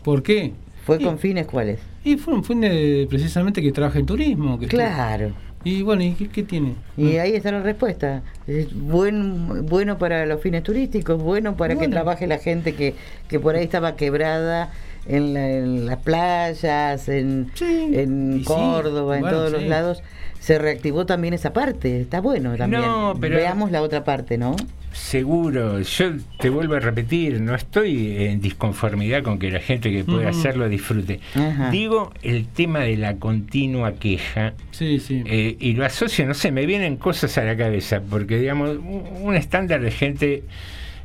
¿Por 0.02 0.22
qué? 0.22 0.54
¿Fue 0.86 0.98
con 1.00 1.18
fines 1.18 1.46
cuáles? 1.46 1.78
Y 2.02 2.16
fue 2.16 2.32
un 2.32 2.42
fin 2.44 2.62
de, 2.62 3.06
precisamente 3.10 3.60
que 3.60 3.72
trabaja 3.72 3.98
en 3.98 4.06
turismo. 4.06 4.58
Que 4.58 4.64
estuvo- 4.64 4.80
Claro. 4.80 5.34
Y 5.64 5.82
bueno, 5.82 6.02
¿y 6.02 6.12
qué, 6.14 6.28
qué 6.28 6.42
tiene? 6.42 6.74
Y 6.96 7.16
ahí 7.16 7.34
está 7.34 7.50
la 7.52 7.60
respuesta. 7.62 8.22
Es 8.46 8.72
buen, 8.72 9.66
bueno 9.66 9.98
para 9.98 10.24
los 10.26 10.40
fines 10.40 10.62
turísticos, 10.62 11.20
bueno 11.22 11.56
para 11.56 11.74
que 11.76 11.88
trabaje 11.88 12.26
la 12.26 12.38
gente 12.38 12.74
que, 12.74 12.94
que 13.28 13.40
por 13.40 13.56
ahí 13.56 13.64
estaba 13.64 13.96
quebrada 13.96 14.70
en, 15.06 15.34
la- 15.34 15.50
en 15.50 15.86
las 15.86 15.98
playas, 15.98 17.08
en, 17.08 17.50
en 17.60 18.38
sí, 18.38 18.44
Córdoba, 18.44 19.16
en 19.18 19.24
todos 19.24 19.50
los 19.52 19.62
lados. 19.68 20.02
Se 20.40 20.56
reactivó 20.58 21.04
también 21.04 21.34
esa 21.34 21.52
parte. 21.52 22.00
Está 22.00 22.20
bueno 22.20 22.56
también. 22.56 22.82
No, 22.82 23.14
pero- 23.20 23.36
Veamos 23.36 23.70
la 23.72 23.82
otra 23.82 24.04
parte, 24.04 24.38
¿no? 24.38 24.54
Seguro, 24.92 25.80
yo 25.80 26.12
te 26.38 26.50
vuelvo 26.50 26.74
a 26.74 26.80
repetir, 26.80 27.40
no 27.40 27.54
estoy 27.54 28.24
en 28.24 28.40
disconformidad 28.40 29.22
con 29.22 29.38
que 29.38 29.50
la 29.50 29.60
gente 29.60 29.90
que 29.92 30.04
puede 30.04 30.26
hacerlo 30.26 30.68
disfrute. 30.68 31.20
Ajá. 31.34 31.70
Digo 31.70 32.12
el 32.22 32.46
tema 32.46 32.80
de 32.80 32.96
la 32.96 33.16
continua 33.16 33.94
queja. 33.94 34.54
Sí, 34.70 34.98
sí. 35.00 35.22
Eh, 35.26 35.56
y 35.60 35.74
lo 35.74 35.84
asocio, 35.84 36.26
no 36.26 36.34
sé, 36.34 36.52
me 36.52 36.66
vienen 36.66 36.96
cosas 36.96 37.36
a 37.38 37.44
la 37.44 37.56
cabeza, 37.56 38.00
porque 38.08 38.38
digamos, 38.38 38.70
un 38.78 39.28
un 39.28 39.34
estándar 39.36 39.80
de 39.80 39.90
gente 39.90 40.42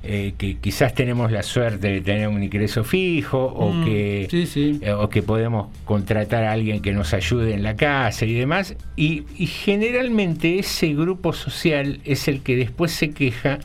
eh, 0.04 0.34
que 0.38 0.58
quizás 0.58 0.94
tenemos 0.94 1.32
la 1.32 1.44
suerte 1.44 1.88
de 1.90 2.02
tener 2.02 2.28
un 2.28 2.44
ingreso 2.44 2.84
fijo 2.84 3.40
o 3.46 3.72
Mm, 3.72 3.86
que 3.86 4.28
sí, 4.30 4.46
sí. 4.46 4.80
eh, 4.82 4.92
o 4.92 5.08
que 5.10 5.24
podemos 5.24 5.70
contratar 5.86 6.44
a 6.44 6.52
alguien 6.52 6.82
que 6.82 6.92
nos 6.92 7.14
ayude 7.14 7.54
en 7.54 7.64
la 7.64 7.76
casa 7.78 8.26
y 8.26 8.34
demás. 8.34 8.76
Y, 8.98 9.24
y 9.38 9.48
generalmente 9.48 10.60
ese 10.60 10.94
grupo 10.94 11.32
social 11.34 12.00
es 12.06 12.28
el 12.28 12.42
que 12.42 12.56
después 12.56 12.92
se 12.92 13.12
queja. 13.12 13.60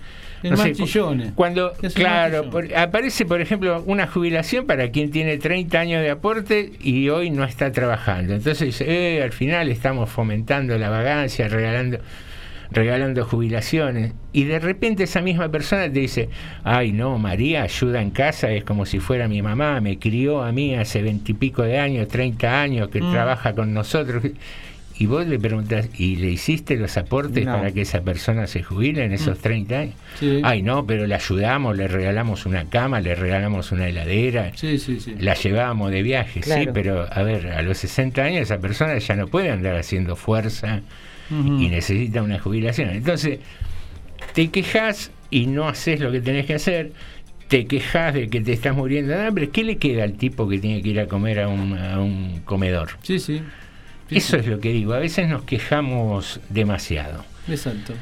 No 0.45 0.57
sé, 0.57 0.73
cuando 1.35 1.73
claro 1.95 2.49
por- 2.49 2.73
aparece 2.77 3.27
por 3.27 3.41
ejemplo 3.41 3.83
una 3.87 4.07
jubilación 4.07 4.67
para 4.67 4.93
quien 4.93 5.11
tiene 5.11 5.37
30 5.37 5.81
años 5.81 6.01
de 6.01 6.11
aporte 6.11 6.75
y 6.81 7.09
hoy 7.09 7.31
no 7.31 7.43
está 7.43 7.73
trabajando. 7.73 8.35
Entonces 8.35 8.67
dice 8.67 8.85
eh, 9.17 9.23
al 9.25 9.33
final 9.33 9.69
estamos 9.69 10.09
fomentando 10.09 10.79
la 10.79 10.91
vagancia 10.91 11.49
regalando 11.49 11.99
regalando 12.71 13.25
jubilaciones 13.25 14.13
y 14.33 14.45
de 14.45 14.59
repente 14.59 15.05
esa 15.05 15.21
misma 15.21 15.49
persona 15.51 15.85
te 15.85 16.01
dice 16.01 16.29
ay 16.65 16.93
no 16.93 17.19
María 17.19 17.63
ayuda 17.63 18.03
en 18.03 18.11
casa 18.11 18.51
es 18.51 18.65
como 18.65 18.85
si 18.87 19.01
fuera 19.01 19.27
mi 19.29 19.41
mamá 19.43 19.81
me 19.81 19.99
crió 19.99 20.43
a 20.43 20.53
mí 20.53 20.75
hace 20.75 21.01
veintipico 21.03 21.63
de 21.63 21.79
años 21.79 22.09
30 22.09 22.61
años 22.61 22.89
que 22.89 23.01
Mm. 23.01 23.13
trabaja 23.13 23.55
con 23.55 23.73
nosotros 23.73 24.23
y 25.01 25.07
vos 25.07 25.27
le 25.29 25.39
preguntas 25.39 25.89
¿y 25.97 26.17
le 26.17 26.29
hiciste 26.31 26.77
los 26.77 26.97
aportes 26.99 27.47
No. 27.47 27.53
para 27.57 27.71
que 27.71 27.83
esa 27.83 28.01
persona 28.03 28.47
se 28.49 28.63
jubile 28.65 29.05
en 29.05 29.13
esos 29.13 29.39
30 29.39 29.79
años? 29.79 29.95
Sí. 30.19 30.41
Ay, 30.43 30.61
no, 30.63 30.85
pero 30.87 31.07
le 31.07 31.15
ayudamos, 31.15 31.77
le 31.77 31.87
regalamos 31.87 32.47
una 32.47 32.65
cama, 32.65 33.01
le 33.01 33.15
regalamos 33.15 33.71
una 33.71 33.87
heladera, 33.87 34.51
Sí, 34.57 34.77
sí, 34.79 34.99
sí. 34.99 35.15
la 35.21 35.35
llevábamos 35.35 35.93
de 35.93 36.03
viaje, 36.03 36.43
sí, 36.43 36.69
pero 36.75 37.07
a 37.11 37.23
ver, 37.23 37.47
a 37.53 37.63
los 37.63 37.79
60 37.79 38.25
años 38.25 38.43
esa 38.43 38.59
persona 38.59 38.99
ya 38.99 39.15
no 39.15 39.29
puede 39.29 39.51
andar 39.51 39.77
haciendo 39.77 40.17
fuerza 40.17 40.81
Y 41.31 41.69
necesita 41.69 42.23
una 42.23 42.39
jubilación. 42.39 42.91
Entonces, 42.91 43.41
te 44.35 44.49
quejas 44.49 45.11
y 45.31 45.47
no 45.47 45.69
haces 45.69 46.01
lo 46.01 46.11
que 46.11 46.21
tenés 46.21 46.47
que 46.47 46.55
hacer, 46.55 46.93
te 47.49 47.67
quejas 47.67 48.15
de 48.15 48.29
que 48.29 48.41
te 48.41 48.53
estás 48.53 48.75
muriendo 48.75 49.13
de 49.13 49.27
hambre, 49.27 49.51
¿qué 49.51 49.65
le 49.65 49.77
queda 49.77 50.05
al 50.05 50.15
tipo 50.15 50.49
que 50.49 50.59
tiene 50.59 50.83
que 50.83 50.89
ir 50.89 51.01
a 51.01 51.07
comer 51.07 51.41
a 51.41 51.49
un, 51.49 51.77
a 51.77 52.01
un 52.01 52.41
comedor? 52.45 52.91
Sí, 53.03 53.19
sí. 53.19 53.43
Sí, 54.09 54.17
Eso 54.17 54.37
es 54.37 54.47
lo 54.47 54.59
que 54.59 54.73
digo, 54.73 54.95
a 54.95 54.99
veces 54.99 55.29
nos 55.29 55.43
quejamos 55.45 56.41
demasiado. 56.49 57.25
Exacto. 57.47 57.93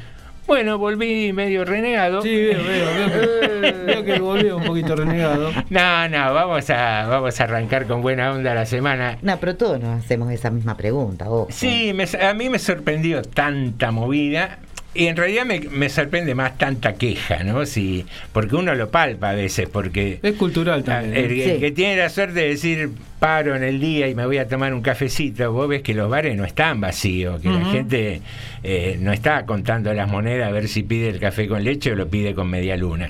Bueno, 0.47 0.77
volví 0.77 1.33
medio 1.33 1.65
renegado. 1.65 2.21
Sí, 2.21 2.33
veo, 2.35 2.63
veo, 2.63 2.85
veo 2.95 3.61
que, 3.61 3.71
veo 3.85 4.03
que 4.05 4.19
volvió 4.19 4.57
un 4.57 4.63
poquito 4.63 4.95
renegado. 4.95 5.51
No, 5.69 6.07
no, 6.09 6.33
vamos 6.33 6.69
a, 6.69 7.05
vamos 7.07 7.39
a 7.39 7.43
arrancar 7.43 7.85
con 7.85 8.01
buena 8.01 8.31
onda 8.31 8.53
la 8.53 8.65
semana. 8.65 9.17
No, 9.21 9.37
pero 9.39 9.55
todos 9.57 9.79
nos 9.81 10.03
hacemos 10.03 10.31
esa 10.31 10.49
misma 10.49 10.77
pregunta. 10.77 11.29
ojo. 11.29 11.47
Sí, 11.51 11.91
me- 11.93 12.05
a 12.25 12.33
mí 12.33 12.49
me 12.49 12.59
sorprendió 12.59 13.21
tanta 13.23 13.91
movida. 13.91 14.59
Y 14.97 15.07
en 15.07 15.15
realidad 15.15 15.45
me, 15.45 15.59
me 15.59 15.89
sorprende 15.89 16.33
más 16.33 16.57
tanta 16.57 16.93
queja, 16.95 17.43
¿no? 17.43 17.65
Sí, 17.67 18.05
porque 18.33 18.55
uno 18.55 18.73
lo 18.73 18.89
palpa 18.89 19.29
a 19.29 19.33
veces, 19.35 19.69
porque 19.69 20.19
Es 20.23 20.33
cultural 20.33 20.83
también. 20.83 21.15
el 21.25 21.31
¿eh? 21.39 21.53
Sí. 21.53 21.59
que 21.59 21.71
tiene 21.71 21.97
la 21.97 22.09
suerte 22.09 22.39
de 22.39 22.47
decir 22.49 22.89
paro 23.19 23.55
en 23.55 23.63
el 23.63 23.79
día 23.79 24.07
y 24.07 24.15
me 24.15 24.25
voy 24.25 24.37
a 24.39 24.47
tomar 24.47 24.73
un 24.73 24.81
cafecito, 24.81 25.51
vos 25.51 25.67
ves 25.69 25.81
que 25.83 25.93
los 25.93 26.09
bares 26.09 26.35
no 26.35 26.45
están 26.45 26.81
vacíos, 26.81 27.39
que 27.41 27.49
la 27.49 27.63
gente 27.65 28.21
eh, 28.63 28.97
no 28.99 29.11
está 29.13 29.45
contando 29.45 29.93
las 29.93 30.09
monedas 30.09 30.47
a 30.49 30.51
ver 30.51 30.67
si 30.67 30.81
pide 30.83 31.09
el 31.09 31.19
café 31.19 31.47
con 31.47 31.63
leche 31.63 31.91
o 31.91 31.95
lo 31.95 32.07
pide 32.09 32.33
con 32.33 32.49
media 32.49 32.75
luna. 32.75 33.09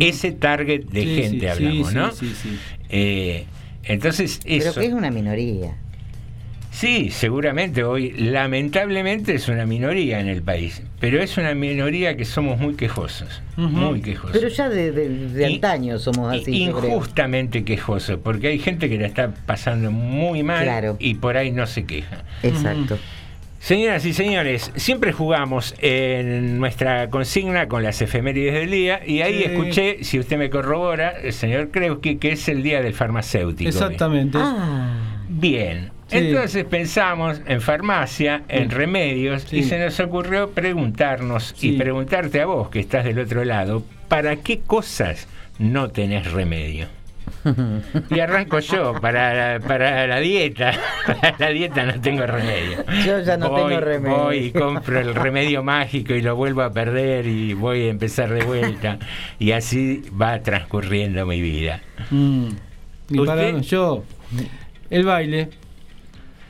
Ese 0.00 0.32
target 0.32 0.84
de 0.86 1.02
Sí, 1.02 1.16
gente 1.22 1.40
sí, 1.40 1.46
hablamos, 1.46 1.88
sí, 1.90 1.94
¿no? 1.94 2.10
Sí, 2.12 2.32
sí, 2.42 2.58
Eh, 2.88 3.44
entonces, 3.84 4.40
Pero 4.44 4.70
eso. 4.70 4.80
que 4.80 4.86
es 4.86 4.92
una 4.92 5.10
minoría. 5.10 5.76
Sí, 6.76 7.08
seguramente 7.10 7.84
hoy, 7.84 8.10
lamentablemente, 8.12 9.34
es 9.34 9.48
una 9.48 9.64
minoría 9.64 10.20
en 10.20 10.28
el 10.28 10.42
país, 10.42 10.82
pero 11.00 11.22
es 11.22 11.38
una 11.38 11.54
minoría 11.54 12.18
que 12.18 12.26
somos 12.26 12.58
muy 12.60 12.74
quejosos, 12.74 13.40
muy 13.56 14.02
quejosos. 14.02 14.36
Pero 14.36 14.48
ya 14.48 14.68
de, 14.68 14.92
de- 14.92 15.08
de 15.08 15.50
Y- 15.50 15.54
antaño 15.54 15.98
somos 15.98 16.36
así. 16.36 16.64
Injustamente 16.64 17.64
quejosos, 17.64 18.18
porque 18.22 18.48
hay 18.48 18.58
gente 18.58 18.90
que 18.90 18.98
la 18.98 19.06
está 19.06 19.32
pasando 19.46 19.90
muy 19.90 20.42
mal 20.42 20.64
Claro. 20.64 20.96
y 21.00 21.14
por 21.14 21.38
ahí 21.38 21.50
no 21.50 21.66
se 21.66 21.86
queja. 21.86 22.24
Exacto. 22.42 22.98
Señoras 23.58 24.04
y 24.04 24.12
señores, 24.12 24.70
siempre 24.76 25.12
jugamos 25.12 25.74
en 25.80 26.58
nuestra 26.58 27.08
consigna 27.08 27.68
con 27.68 27.82
las 27.84 28.02
efemérides 28.02 28.52
del 28.52 28.70
día 28.70 29.00
y 29.06 29.22
ahí 29.22 29.38
Sí. 29.38 29.44
escuché, 29.44 30.04
si 30.04 30.18
usted 30.18 30.36
me 30.36 30.50
corrobora, 30.50 31.08
el 31.22 31.32
señor 31.32 31.70
Kreuski, 31.70 32.16
que 32.16 32.32
es 32.32 32.46
el 32.50 32.62
día 32.62 32.82
del 32.82 32.92
farmacéutico. 32.92 33.66
Exactamente. 33.70 34.36
Ah, 34.38 35.22
Bien, 35.28 35.90
Entonces 36.10 36.64
pensamos 36.64 37.40
en 37.46 37.60
farmacia, 37.60 38.42
en 38.48 38.70
remedios, 38.70 39.52
y 39.52 39.64
se 39.64 39.78
nos 39.78 39.98
ocurrió 40.00 40.50
preguntarnos 40.50 41.54
y 41.60 41.72
preguntarte 41.72 42.40
a 42.40 42.46
vos 42.46 42.68
que 42.68 42.80
estás 42.80 43.04
del 43.04 43.18
otro 43.18 43.44
lado, 43.44 43.82
¿para 44.08 44.36
qué 44.36 44.60
cosas 44.60 45.26
no 45.58 45.90
tenés 45.90 46.30
remedio? 46.32 46.86
Y 48.10 48.20
arranco 48.20 48.58
yo, 48.58 48.94
para, 49.00 49.60
para 49.60 50.06
la 50.06 50.20
dieta. 50.20 50.72
Para 51.06 51.36
la 51.38 51.48
dieta 51.50 51.84
no 51.84 52.00
tengo 52.00 52.26
remedio. 52.26 52.84
Yo 53.04 53.20
ya 53.20 53.36
no 53.36 53.50
voy, 53.50 53.68
tengo 53.68 53.80
remedio. 53.80 54.16
Voy 54.16 54.38
y 54.38 54.50
compro 54.50 55.00
el 55.00 55.14
remedio 55.14 55.62
mágico 55.62 56.14
y 56.14 56.22
lo 56.22 56.34
vuelvo 56.34 56.62
a 56.62 56.72
perder 56.72 57.26
y 57.26 57.54
voy 57.54 57.82
a 57.82 57.90
empezar 57.90 58.32
de 58.32 58.44
vuelta. 58.44 58.98
Y 59.38 59.52
así 59.52 60.02
va 60.20 60.40
transcurriendo 60.40 61.26
mi 61.26 61.40
vida. 61.40 61.80
Mm. 62.10 62.48
Y 63.10 63.20
¿Usted? 63.20 63.26
para 63.26 63.60
yo, 63.60 64.04
el 64.90 65.04
baile. 65.04 65.50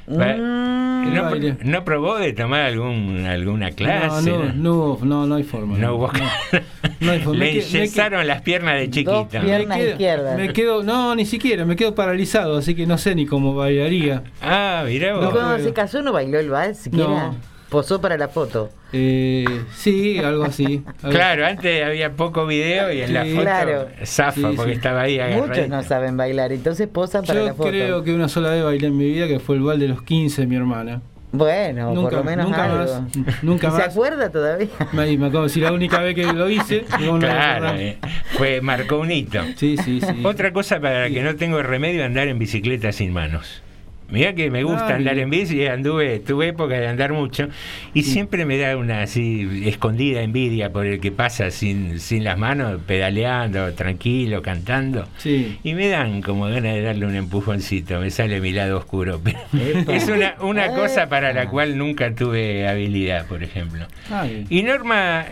Mm. 0.06 1.60
¿No, 1.64 1.84
probó 1.84 2.16
de 2.18 2.32
tomar 2.32 2.62
algún, 2.62 3.24
alguna 3.26 3.70
clase? 3.70 4.30
no, 4.30 4.44
no, 4.44 4.52
no, 4.54 4.98
no, 5.02 5.26
no 5.26 5.34
hay 5.36 5.42
forma. 5.44 5.78
No 5.78 5.96
hubo- 5.96 6.10
no 7.00 7.12
hay 7.12 7.20
forma. 7.20 7.38
Le 7.44 7.60
enyesaron 7.62 8.26
las 8.26 8.42
piernas 8.42 8.74
de 8.80 8.90
chiquito. 8.90 9.28
piernas 9.28 9.68
me 9.68 9.76
quedo, 9.84 9.90
izquierdas. 9.92 10.36
Me 10.38 10.52
quedo, 10.52 10.82
no, 10.82 11.14
ni 11.14 11.24
siquiera, 11.26 11.64
me 11.64 11.76
quedo 11.76 11.94
paralizado, 11.94 12.56
así 12.58 12.74
que 12.74 12.86
no 12.86 12.98
sé 12.98 13.14
ni 13.14 13.26
cómo 13.26 13.54
bailaría. 13.54 14.22
Ah, 14.42 14.82
mirá 14.86 15.10
¿Y 15.10 15.12
vos. 15.14 15.30
cuando 15.30 15.58
se 15.62 15.72
casó 15.72 16.02
no 16.02 16.12
bailó 16.12 16.38
el 16.38 16.50
vals 16.50 16.78
siquiera? 16.78 17.32
Posó 17.68 18.00
para 18.00 18.16
la 18.16 18.28
foto. 18.28 18.70
Eh, 18.92 19.44
sí, 19.74 20.18
algo 20.18 20.44
así. 20.44 20.84
algo 21.02 21.10
Claro, 21.10 21.46
antes 21.46 21.84
había 21.84 22.12
poco 22.12 22.46
video 22.46 22.92
y 22.92 23.00
en 23.02 23.12
la 23.12 23.24
Sí. 23.24 23.30
foto 23.30 23.42
Claro. 23.42 23.88
zafa 24.04 24.32
Sí, 24.32 24.42
porque 24.56 24.72
sí. 24.72 24.76
estaba 24.76 25.02
ahí 25.02 25.18
Muchos 25.36 25.68
no 25.68 25.82
saben 25.82 26.16
bailar, 26.16 26.52
entonces 26.52 26.86
posan 26.88 27.24
para 27.24 27.40
la 27.40 27.48
Yo 27.48 27.54
foto. 27.56 27.68
creo 27.70 28.04
que 28.04 28.14
una 28.14 28.28
sola 28.28 28.50
vez 28.50 28.62
bailé 28.62 28.86
en 28.86 28.96
mi 28.96 29.06
vida, 29.06 29.26
que 29.26 29.40
fue 29.40 29.56
el 29.56 29.62
bal 29.62 29.80
de 29.80 29.88
los 29.88 30.02
15 30.02 30.42
de 30.42 30.46
mi 30.46 30.54
hermana. 30.56 31.02
Bueno, 31.32 31.92
por 31.94 32.12
lo 32.12 32.24
menos 32.24 32.46
nunca 32.46 32.64
algo. 32.64 32.78
más, 32.78 33.02
nunca 33.42 33.66
¿Y 33.66 33.70
¿Se 33.72 33.76
más. 33.78 33.88
acuerda 33.88 34.30
todavía? 34.30 34.68
Me, 34.92 35.18
me 35.18 35.26
acabo 35.26 35.42
de 35.42 35.48
decir 35.48 35.64
la 35.64 35.72
única 35.72 35.98
vez 36.00 36.14
que 36.14 36.24
lo 36.32 36.48
hice. 36.48 36.84
Claro, 37.18 37.72
no. 37.72 37.78
eh, 37.78 37.98
fue, 38.38 38.60
marcó 38.62 38.98
un 39.00 39.10
hito. 39.10 39.40
Sí, 39.56 39.76
sí, 39.76 40.00
sí. 40.00 40.22
Otra 40.24 40.52
cosa 40.52 40.80
para 40.80 41.02
la 41.02 41.10
que 41.10 41.22
no 41.22 41.34
tengo 41.36 41.60
remedio 41.62 42.04
andar 42.04 42.28
en 42.28 42.38
bicicleta 42.38 42.92
sin 42.92 43.12
manos. 43.12 43.60
Mirá 44.08 44.34
que 44.34 44.50
me 44.50 44.62
gusta 44.62 44.94
andar 44.94 45.18
en 45.18 45.30
bici, 45.30 45.66
anduve, 45.66 46.20
tuve 46.20 46.48
época 46.48 46.78
de 46.78 46.86
andar 46.86 47.12
mucho 47.12 47.48
y 47.92 48.02
siempre 48.04 48.44
me 48.44 48.56
da 48.56 48.76
una 48.76 49.02
así 49.02 49.62
escondida 49.66 50.22
envidia 50.22 50.70
por 50.70 50.86
el 50.86 51.00
que 51.00 51.10
pasa 51.10 51.50
sin, 51.50 51.98
sin 51.98 52.22
las 52.22 52.38
manos, 52.38 52.80
pedaleando, 52.86 53.72
tranquilo, 53.74 54.42
cantando. 54.42 55.08
Sí. 55.18 55.58
Y 55.64 55.74
me 55.74 55.88
dan 55.88 56.22
como 56.22 56.44
ganas 56.44 56.74
de 56.74 56.82
darle 56.82 57.06
un 57.06 57.16
empujoncito, 57.16 57.98
me 57.98 58.10
sale 58.10 58.40
mi 58.40 58.52
lado 58.52 58.78
oscuro. 58.78 59.20
Es 59.88 60.08
una, 60.08 60.34
una 60.40 60.68
cosa 60.68 61.08
para 61.08 61.32
la 61.32 61.48
cual 61.48 61.76
nunca 61.76 62.14
tuve 62.14 62.68
habilidad, 62.68 63.26
por 63.26 63.42
ejemplo. 63.42 63.86
Ay, 64.10 64.46
Y 64.50 64.62
Norma, 64.62 65.24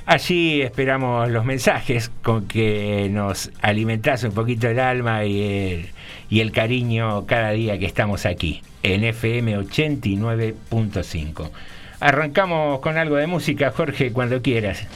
Allí 0.06 0.62
esperamos 0.62 1.30
los 1.30 1.44
mensajes 1.44 2.10
con 2.22 2.48
que 2.48 3.08
nos 3.10 3.50
alimentás 3.60 4.24
un 4.24 4.32
poquito 4.32 4.68
el 4.68 4.80
alma 4.80 5.24
y 5.24 5.42
el, 5.42 5.88
y 6.30 6.40
el 6.40 6.50
cariño 6.52 7.26
cada 7.26 7.50
día 7.50 7.78
que 7.78 7.86
estamos 7.86 8.24
aquí 8.24 8.62
en 8.82 9.04
FM 9.04 9.58
89.5. 9.58 11.50
Arrancamos 12.00 12.80
con 12.80 12.96
algo 12.96 13.16
de 13.16 13.26
música, 13.26 13.70
Jorge, 13.70 14.12
cuando 14.12 14.40
quieras. 14.40 14.86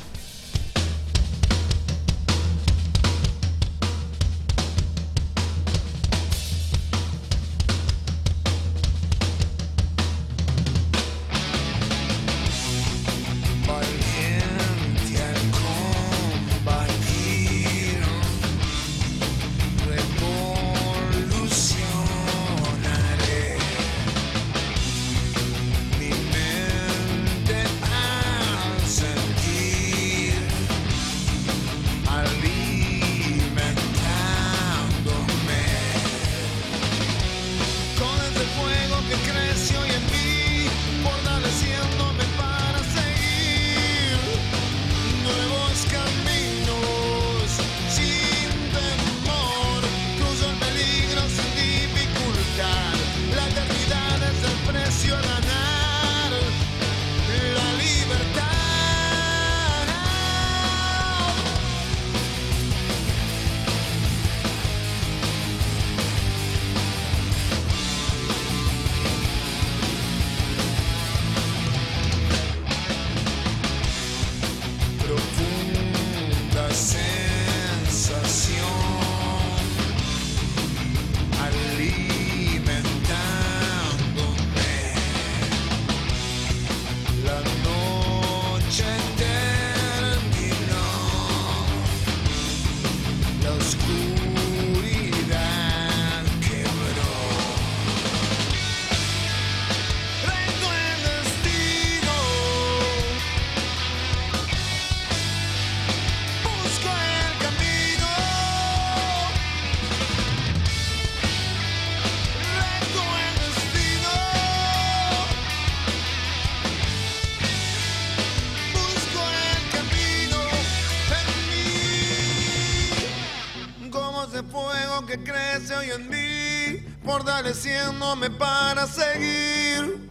Fortaleciéndome 128.02 128.30
para 128.30 128.86
seguir 128.86 130.08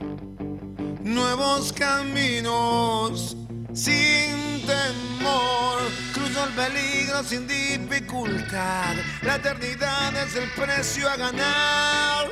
nuevos 1.02 1.74
caminos 1.74 3.36
sin 3.74 4.66
temor. 4.66 5.80
Cruzo 6.14 6.46
el 6.46 6.54
peligro 6.54 7.24
sin 7.24 7.48
dificultad. 7.48 8.96
La 9.24 9.36
eternidad 9.36 10.16
es 10.16 10.36
el 10.36 10.50
precio 10.52 11.10
a 11.10 11.18
ganar. 11.18 12.30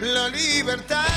La 0.00 0.28
libertad. 0.28 1.07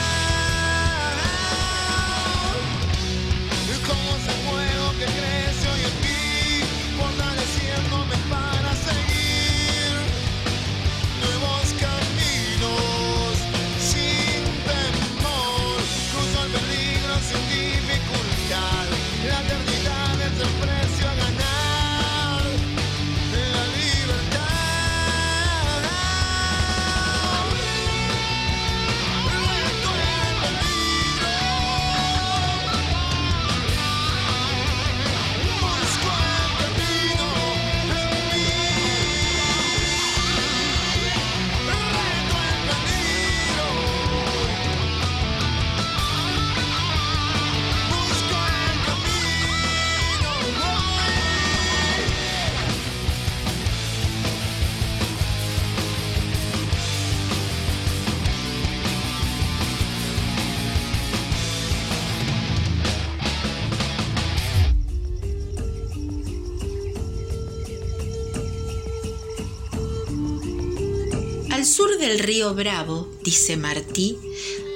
Sur 71.71 71.97
del 71.97 72.19
río 72.19 72.53
Bravo, 72.53 73.09
dice 73.23 73.55
Martí, 73.55 74.17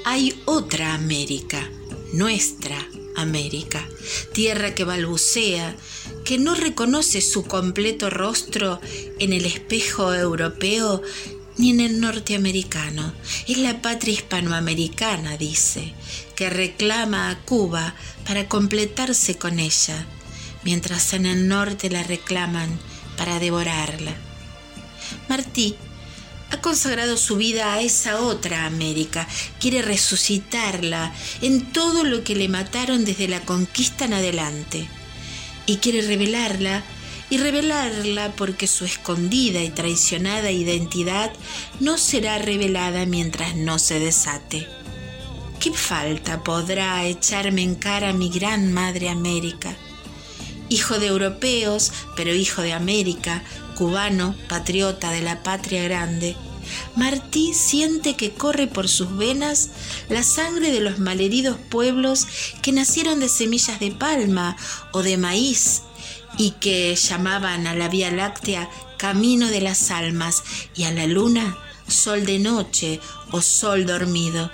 hay 0.06 0.42
otra 0.46 0.94
América, 0.94 1.70
nuestra 2.14 2.78
América, 3.18 3.86
tierra 4.32 4.74
que 4.74 4.86
balbucea, 4.86 5.76
que 6.24 6.38
no 6.38 6.56
reconoce 6.56 7.20
su 7.20 7.44
completo 7.44 8.10
rostro 8.10 8.80
en 9.20 9.34
el 9.34 9.46
espejo 9.46 10.14
europeo 10.14 11.02
ni 11.58 11.72
en 11.72 11.82
el 11.82 12.00
norteamericano. 12.00 13.14
Es 13.46 13.58
la 13.58 13.82
patria 13.82 14.14
hispanoamericana, 14.14 15.36
dice, 15.36 15.94
que 16.38 16.50
reclama 16.50 17.30
a 17.30 17.42
Cuba 17.42 17.94
para 18.26 18.48
completarse 18.48 19.38
con 19.38 19.60
ella, 19.60 20.08
mientras 20.64 21.12
en 21.12 21.26
el 21.26 21.50
norte 21.50 21.90
la 21.90 22.04
reclaman 22.04 22.80
para 23.18 23.40
devorarla. 23.40 24.16
Martí 25.28 25.76
ha 26.52 26.62
consagrado 26.62 27.18
su 27.18 27.38
vida 27.38 27.74
a 27.74 27.82
esa 27.82 28.22
otra 28.22 28.66
América, 28.66 29.28
quiere 29.60 29.82
resucitarla 29.82 31.14
en 31.42 31.72
todo 31.72 32.04
lo 32.04 32.24
que 32.24 32.36
le 32.36 32.50
mataron 32.50 33.06
desde 33.06 33.28
la 33.28 33.42
conquista 33.42 34.06
en 34.06 34.14
adelante. 34.14 34.88
Y 35.66 35.78
quiere 35.78 36.02
revelarla, 36.02 36.84
y 37.30 37.38
revelarla 37.38 38.34
porque 38.36 38.68
su 38.68 38.86
escondida 38.86 39.64
y 39.64 39.70
traicionada 39.70 40.52
identidad 40.52 41.34
no 41.80 41.98
será 41.98 42.38
revelada 42.38 43.06
mientras 43.06 43.56
no 43.56 43.80
se 43.80 44.00
desate. 44.00 44.68
¿Qué 45.60 45.72
falta 45.72 46.44
podrá 46.44 47.04
echarme 47.06 47.64
en 47.64 47.76
cara 47.76 48.14
mi 48.14 48.30
gran 48.30 48.72
madre 48.72 49.10
América? 49.10 49.76
Hijo 50.70 51.00
de 51.00 51.08
europeos, 51.08 51.92
pero 52.16 52.34
hijo 52.34 52.62
de 52.62 52.74
América, 52.74 53.44
cubano, 53.76 54.36
patriota 54.50 55.12
de 55.12 55.22
la 55.22 55.44
patria 55.44 55.84
grande, 55.84 56.36
Martí 56.96 57.54
siente 57.54 58.16
que 58.16 58.34
corre 58.34 58.68
por 58.68 58.88
sus 58.88 59.16
venas 59.16 59.70
la 60.10 60.24
sangre 60.24 60.72
de 60.72 60.80
los 60.80 61.00
malheridos 61.00 61.58
pueblos 61.70 62.26
que 62.62 62.72
nacieron 62.72 63.20
de 63.20 63.30
semillas 63.30 63.80
de 63.80 63.92
palma 63.92 64.58
o 64.92 65.04
de 65.04 65.18
maíz 65.18 65.84
y 66.38 66.52
que 66.52 66.96
llamaban 66.96 67.68
a 67.68 67.76
la 67.76 67.88
Vía 67.88 68.12
Láctea 68.12 68.70
camino 68.98 69.48
de 69.48 69.62
las 69.62 69.92
almas 69.92 70.44
y 70.76 70.84
a 70.84 70.92
la 70.92 71.06
luna 71.06 71.58
sol 71.88 72.26
de 72.26 72.40
noche 72.40 73.00
o 73.32 73.42
sol 73.42 73.86
dormido. 73.86 74.52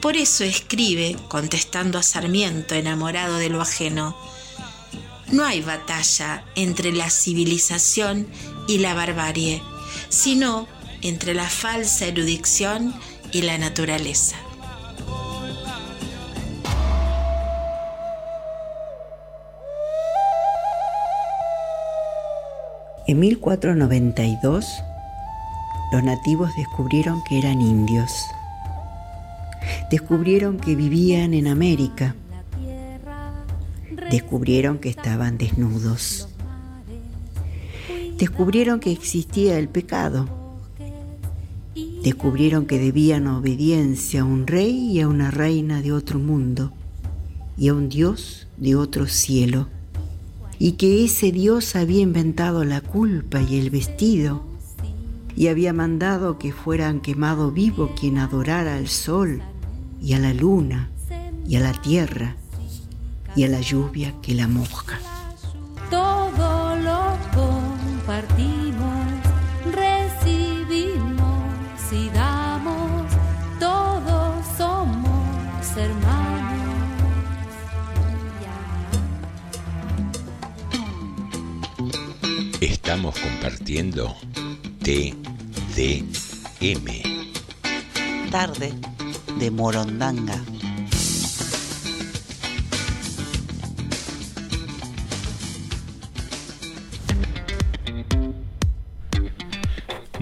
Por 0.00 0.16
eso 0.16 0.44
escribe, 0.44 1.16
contestando 1.28 1.98
a 1.98 2.02
Sarmiento 2.02 2.74
enamorado 2.74 3.36
de 3.36 3.50
lo 3.50 3.60
ajeno, 3.60 4.16
no 5.32 5.44
hay 5.44 5.62
batalla 5.62 6.44
entre 6.54 6.92
la 6.92 7.10
civilización 7.10 8.26
y 8.68 8.78
la 8.78 8.94
barbarie, 8.94 9.62
sino 10.08 10.66
entre 11.02 11.34
la 11.34 11.48
falsa 11.48 12.06
erudición 12.06 12.94
y 13.32 13.42
la 13.42 13.58
naturaleza. 13.58 14.36
En 23.06 23.20
1492, 23.20 24.66
los 25.92 26.02
nativos 26.02 26.50
descubrieron 26.56 27.22
que 27.22 27.38
eran 27.38 27.60
indios. 27.60 28.10
Descubrieron 29.90 30.58
que 30.58 30.74
vivían 30.74 31.34
en 31.34 31.46
América. 31.46 32.14
Descubrieron 34.10 34.78
que 34.78 34.88
estaban 34.88 35.38
desnudos. 35.38 36.28
Descubrieron 38.18 38.80
que 38.80 38.92
existía 38.92 39.58
el 39.58 39.68
pecado. 39.68 40.28
Descubrieron 42.02 42.66
que 42.66 42.78
debían 42.78 43.26
obediencia 43.26 44.22
a 44.22 44.24
un 44.24 44.46
rey 44.46 44.92
y 44.92 45.00
a 45.00 45.08
una 45.08 45.30
reina 45.30 45.82
de 45.82 45.92
otro 45.92 46.18
mundo 46.18 46.72
y 47.56 47.68
a 47.68 47.74
un 47.74 47.88
dios 47.88 48.46
de 48.56 48.76
otro 48.76 49.06
cielo 49.06 49.68
y 50.58 50.72
que 50.72 51.04
ese 51.04 51.32
Dios 51.32 51.76
había 51.76 52.00
inventado 52.00 52.64
la 52.64 52.80
culpa 52.80 53.42
y 53.42 53.58
el 53.58 53.70
vestido, 53.70 54.44
y 55.36 55.48
había 55.48 55.72
mandado 55.72 56.38
que 56.38 56.52
fueran 56.52 57.00
quemado 57.00 57.50
vivo 57.50 57.90
quien 57.98 58.18
adorara 58.18 58.76
al 58.76 58.86
sol 58.86 59.42
y 60.00 60.12
a 60.12 60.20
la 60.20 60.32
luna 60.32 60.90
y 61.46 61.56
a 61.56 61.60
la 61.60 61.72
tierra 61.72 62.36
y 63.36 63.44
a 63.44 63.48
la 63.48 63.60
lluvia 63.60 64.14
que 64.22 64.34
la 64.34 64.48
moja. 64.48 64.98
Todo 65.90 66.76
lo 66.76 67.16
compartimos, 67.34 69.06
recibimos 69.72 71.24
y 71.92 72.08
damos, 72.10 73.12
todos 73.58 74.44
somos 74.56 75.76
hermanos. 75.76 76.24
Estamos 82.60 83.14
compartiendo 83.18 84.14
TDM. 84.82 85.14
Tarde 88.30 88.72
de 89.38 89.50
Morondanga. 89.50 90.53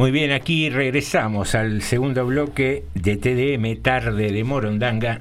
Muy 0.03 0.11
bien, 0.11 0.33
aquí 0.33 0.69
regresamos 0.69 1.55
al 1.55 1.81
segundo 1.81 2.27
bloque 2.27 2.83
de 2.93 3.17
TDM, 3.17 3.81
tarde 3.83 4.33
de 4.33 4.43
Morondanga. 4.43 5.21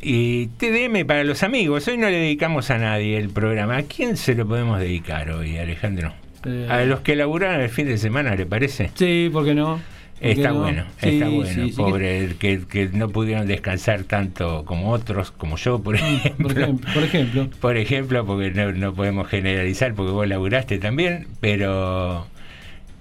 Y 0.00 0.46
TDM 0.46 1.04
para 1.06 1.24
los 1.24 1.42
amigos, 1.42 1.86
hoy 1.88 1.98
no 1.98 2.08
le 2.08 2.16
dedicamos 2.16 2.70
a 2.70 2.78
nadie 2.78 3.18
el 3.18 3.28
programa. 3.28 3.76
¿A 3.76 3.82
quién 3.82 4.16
se 4.16 4.34
lo 4.34 4.48
podemos 4.48 4.80
dedicar 4.80 5.30
hoy, 5.30 5.58
Alejandro? 5.58 6.14
Eh, 6.46 6.66
A 6.70 6.86
los 6.86 7.00
que 7.00 7.16
laburaron 7.16 7.60
el 7.60 7.68
fin 7.68 7.86
de 7.86 7.98
semana, 7.98 8.34
¿le 8.34 8.46
parece? 8.46 8.90
Sí, 8.94 9.28
¿por 9.30 9.44
qué 9.44 9.54
no? 9.54 9.82
¿Por 10.18 10.26
Está 10.30 10.52
no? 10.52 10.60
bueno, 10.60 10.84
Sí, 11.02 11.08
está 11.10 11.28
bueno, 11.28 11.50
sí, 11.52 11.70
sí. 11.72 11.76
pobre, 11.76 12.28
que, 12.38 12.60
que 12.66 12.88
no 12.94 13.10
pudieron 13.10 13.46
descansar 13.46 14.04
tanto 14.04 14.64
como 14.64 14.90
otros, 14.92 15.32
como 15.32 15.58
yo, 15.58 15.82
por 15.82 15.96
ejemplo. 15.96 16.32
Mm, 16.38 16.42
Por 16.48 16.56
ejemplo, 16.62 16.90
por 16.94 17.04
ejemplo. 17.04 17.48
Por 17.60 17.76
ejemplo, 17.76 18.24
porque 18.24 18.52
no, 18.52 18.72
no 18.72 18.94
podemos 18.94 19.28
generalizar, 19.28 19.92
porque 19.92 20.12
vos 20.12 20.26
laburaste 20.26 20.78
también, 20.78 21.26
pero 21.40 22.26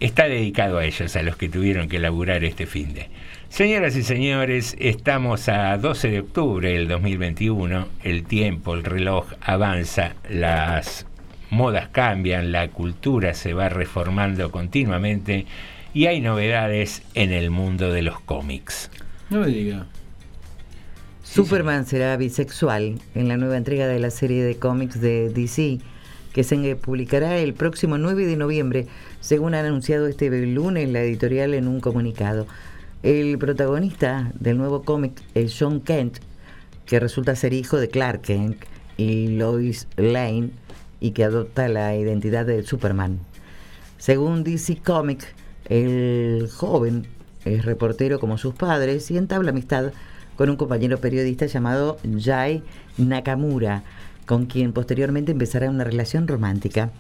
está 0.06 0.28
dedicado 0.28 0.80
a 0.80 0.86
ellos, 0.86 1.16
a 1.16 1.22
los 1.24 1.38
que 1.38 1.48
tuvieron 1.48 1.88
que 1.88 1.98
laburar 1.98 2.44
este 2.44 2.66
fin 2.66 2.94
de. 2.94 3.08
Señoras 3.48 3.96
y 3.96 4.04
señores, 4.04 4.76
estamos 4.78 5.48
a 5.48 5.78
12 5.78 6.10
de 6.10 6.20
octubre 6.20 6.74
del 6.74 6.90
2021, 6.90 7.88
el 8.04 8.24
tiempo, 8.26 8.74
el 8.74 8.84
reloj 8.84 9.32
avanza, 9.42 10.16
las 10.30 11.06
modas 11.50 11.88
cambian, 11.88 12.52
la 12.52 12.68
cultura 12.68 13.34
se 13.34 13.54
va 13.54 13.70
reformando 13.70 14.52
continuamente 14.52 15.46
y 15.94 16.08
hay 16.08 16.20
novedades 16.20 17.04
en 17.14 17.32
el 17.32 17.50
mundo 17.50 17.94
de 17.94 18.02
los 18.02 18.20
cómics. 18.20 18.92
No 19.30 19.40
me 19.40 19.48
diga. 19.48 19.86
Superman 21.24 21.86
será 21.86 22.18
bisexual 22.18 23.00
en 23.16 23.28
la 23.30 23.38
nueva 23.38 23.56
entrega 23.56 23.88
de 23.88 24.00
la 24.00 24.12
serie 24.12 24.44
de 24.44 24.58
cómics 24.58 25.00
de 25.00 25.30
DC, 25.30 25.80
que 26.34 26.44
se 26.44 26.76
publicará 26.76 27.38
el 27.38 27.54
próximo 27.54 27.98
9 27.98 28.26
de 28.26 28.36
noviembre, 28.36 28.88
según 29.24 29.56
ha 29.56 29.62
anunciado 29.62 30.08
este 30.08 30.30
lunes 30.46 30.90
la 30.90 31.02
editorial 31.02 31.54
en 31.54 31.70
un 31.70 31.80
comunicado. 31.80 32.46
El 33.04 33.38
protagonista 33.38 34.30
del 34.38 34.58
nuevo 34.58 34.84
cómic, 34.84 35.14
eh, 35.34 35.50
John 35.50 35.80
Kent, 35.80 36.18
que 36.86 37.00
resulta 37.00 37.34
ser 37.38 37.54
hijo 37.54 37.78
de 37.78 37.88
Clark 37.88 38.22
Kent 38.22 38.58
y 38.98 39.30
Lois 39.30 39.88
Lane 39.96 40.50
y 41.00 41.12
que 41.12 41.24
adopta 41.24 41.70
la 41.70 41.96
identidad 41.96 42.46
de 42.46 42.64
Superman. 42.64 43.20
Según 43.98 44.44
DC 44.44 44.82
Comics, 44.84 45.28
el 45.70 46.50
joven 46.54 47.08
es 47.46 47.64
reportero 47.64 48.20
como 48.20 48.38
sus 48.38 48.54
padres 48.54 49.10
y 49.10 49.18
entabla 49.18 49.52
amistad 49.52 49.94
con 50.36 50.50
un 50.50 50.58
compañero 50.58 50.98
periodista 50.98 51.46
llamado 51.46 51.98
Jai 52.20 52.62
Nakamura, 52.98 53.84
con 54.26 54.48
quien 54.48 54.74
posteriormente 54.74 55.32
empezará 55.32 55.70
una 55.70 55.86
relación 55.86 56.28
romántica. 56.28 56.92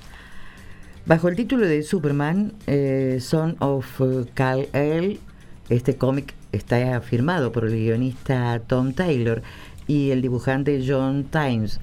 Bajo 1.05 1.27
el 1.27 1.35
título 1.35 1.67
de 1.67 1.83
Superman, 1.83 2.53
eh, 2.65 3.17
Son 3.19 3.57
of 3.59 3.99
Kal-El, 4.35 5.19
este 5.67 5.97
cómic 5.97 6.33
está 6.53 7.01
firmado 7.01 7.51
por 7.51 7.65
el 7.65 7.73
guionista 7.73 8.57
Tom 8.65 8.93
Taylor 8.93 9.41
y 9.85 10.11
el 10.11 10.21
dibujante 10.21 10.81
John 10.87 11.25
Times 11.25 11.81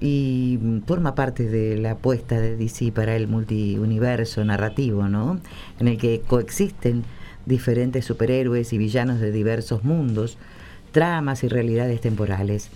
y 0.00 0.58
forma 0.86 1.14
parte 1.14 1.48
de 1.48 1.78
la 1.78 1.92
apuesta 1.92 2.38
de 2.40 2.58
DC 2.58 2.92
para 2.92 3.16
el 3.16 3.26
multiuniverso 3.26 4.44
narrativo, 4.44 5.08
¿no? 5.08 5.40
En 5.80 5.88
el 5.88 5.96
que 5.96 6.20
coexisten 6.26 7.04
diferentes 7.46 8.04
superhéroes 8.04 8.74
y 8.74 8.76
villanos 8.76 9.18
de 9.18 9.32
diversos 9.32 9.82
mundos, 9.82 10.36
tramas 10.92 11.42
y 11.42 11.48
realidades 11.48 12.02
temporales. 12.02 12.68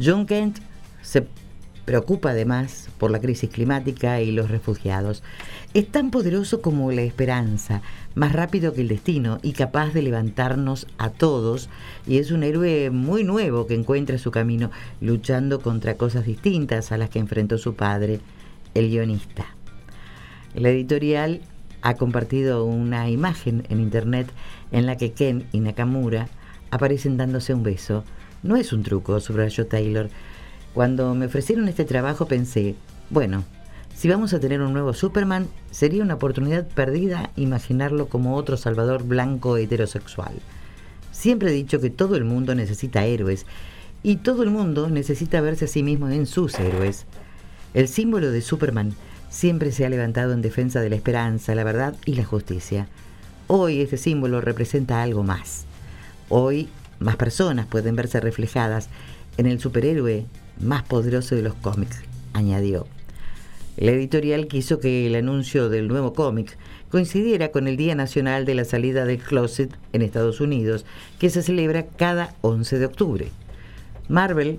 John 0.00 0.26
Kent 0.26 0.58
se 1.00 1.28
preocupa 1.88 2.32
además 2.32 2.90
por 2.98 3.10
la 3.10 3.18
crisis 3.18 3.48
climática 3.48 4.20
y 4.20 4.30
los 4.30 4.50
refugiados. 4.50 5.22
Es 5.72 5.88
tan 5.90 6.10
poderoso 6.10 6.60
como 6.60 6.92
la 6.92 7.00
esperanza, 7.00 7.80
más 8.14 8.34
rápido 8.34 8.74
que 8.74 8.82
el 8.82 8.88
destino 8.88 9.38
y 9.42 9.52
capaz 9.52 9.94
de 9.94 10.02
levantarnos 10.02 10.86
a 10.98 11.08
todos, 11.08 11.70
y 12.06 12.18
es 12.18 12.30
un 12.30 12.42
héroe 12.42 12.90
muy 12.90 13.24
nuevo 13.24 13.66
que 13.66 13.72
encuentra 13.72 14.18
su 14.18 14.30
camino 14.30 14.70
luchando 15.00 15.62
contra 15.62 15.94
cosas 15.94 16.26
distintas 16.26 16.92
a 16.92 16.98
las 16.98 17.08
que 17.08 17.20
enfrentó 17.20 17.56
su 17.56 17.74
padre, 17.74 18.20
el 18.74 18.90
guionista. 18.90 19.46
La 20.54 20.68
editorial 20.68 21.40
ha 21.80 21.94
compartido 21.94 22.66
una 22.66 23.08
imagen 23.08 23.64
en 23.70 23.80
internet 23.80 24.30
en 24.72 24.84
la 24.84 24.98
que 24.98 25.12
Ken 25.12 25.46
y 25.52 25.60
Nakamura 25.60 26.28
aparecen 26.70 27.16
dándose 27.16 27.54
un 27.54 27.62
beso. 27.62 28.04
No 28.42 28.56
es 28.56 28.74
un 28.74 28.82
truco, 28.82 29.20
subrayó 29.20 29.66
Taylor. 29.66 30.10
Cuando 30.78 31.12
me 31.16 31.26
ofrecieron 31.26 31.66
este 31.66 31.84
trabajo 31.84 32.26
pensé, 32.28 32.76
bueno, 33.10 33.42
si 33.96 34.08
vamos 34.08 34.32
a 34.32 34.38
tener 34.38 34.60
un 34.60 34.72
nuevo 34.72 34.94
Superman, 34.94 35.48
sería 35.72 36.04
una 36.04 36.14
oportunidad 36.14 36.68
perdida 36.68 37.32
imaginarlo 37.34 38.06
como 38.06 38.36
otro 38.36 38.56
Salvador 38.56 39.02
blanco 39.02 39.56
heterosexual. 39.56 40.34
Siempre 41.10 41.50
he 41.50 41.52
dicho 41.52 41.80
que 41.80 41.90
todo 41.90 42.14
el 42.14 42.22
mundo 42.22 42.54
necesita 42.54 43.04
héroes 43.04 43.44
y 44.04 44.18
todo 44.18 44.44
el 44.44 44.50
mundo 44.50 44.88
necesita 44.88 45.40
verse 45.40 45.64
a 45.64 45.66
sí 45.66 45.82
mismo 45.82 46.08
en 46.10 46.26
sus 46.26 46.56
héroes. 46.60 47.06
El 47.74 47.88
símbolo 47.88 48.30
de 48.30 48.40
Superman 48.40 48.94
siempre 49.30 49.72
se 49.72 49.84
ha 49.84 49.90
levantado 49.90 50.32
en 50.32 50.42
defensa 50.42 50.80
de 50.80 50.90
la 50.90 50.94
esperanza, 50.94 51.56
la 51.56 51.64
verdad 51.64 51.96
y 52.04 52.14
la 52.14 52.24
justicia. 52.24 52.86
Hoy 53.48 53.80
ese 53.80 53.96
símbolo 53.96 54.40
representa 54.40 55.02
algo 55.02 55.24
más. 55.24 55.64
Hoy 56.28 56.68
más 57.00 57.16
personas 57.16 57.66
pueden 57.66 57.96
verse 57.96 58.20
reflejadas 58.20 58.88
en 59.38 59.46
el 59.46 59.58
superhéroe 59.58 60.24
más 60.60 60.82
poderoso 60.82 61.34
de 61.34 61.42
los 61.42 61.54
cómics, 61.54 62.02
añadió. 62.32 62.86
La 63.76 63.92
editorial 63.92 64.48
quiso 64.48 64.80
que 64.80 65.06
el 65.06 65.14
anuncio 65.14 65.68
del 65.68 65.86
nuevo 65.86 66.12
cómic 66.12 66.58
coincidiera 66.90 67.52
con 67.52 67.68
el 67.68 67.76
Día 67.76 67.94
Nacional 67.94 68.44
de 68.44 68.54
la 68.54 68.64
Salida 68.64 69.04
del 69.04 69.18
Closet 69.18 69.72
en 69.92 70.02
Estados 70.02 70.40
Unidos, 70.40 70.84
que 71.18 71.30
se 71.30 71.42
celebra 71.42 71.86
cada 71.86 72.34
11 72.40 72.78
de 72.78 72.86
octubre. 72.86 73.28
Marvel 74.08 74.58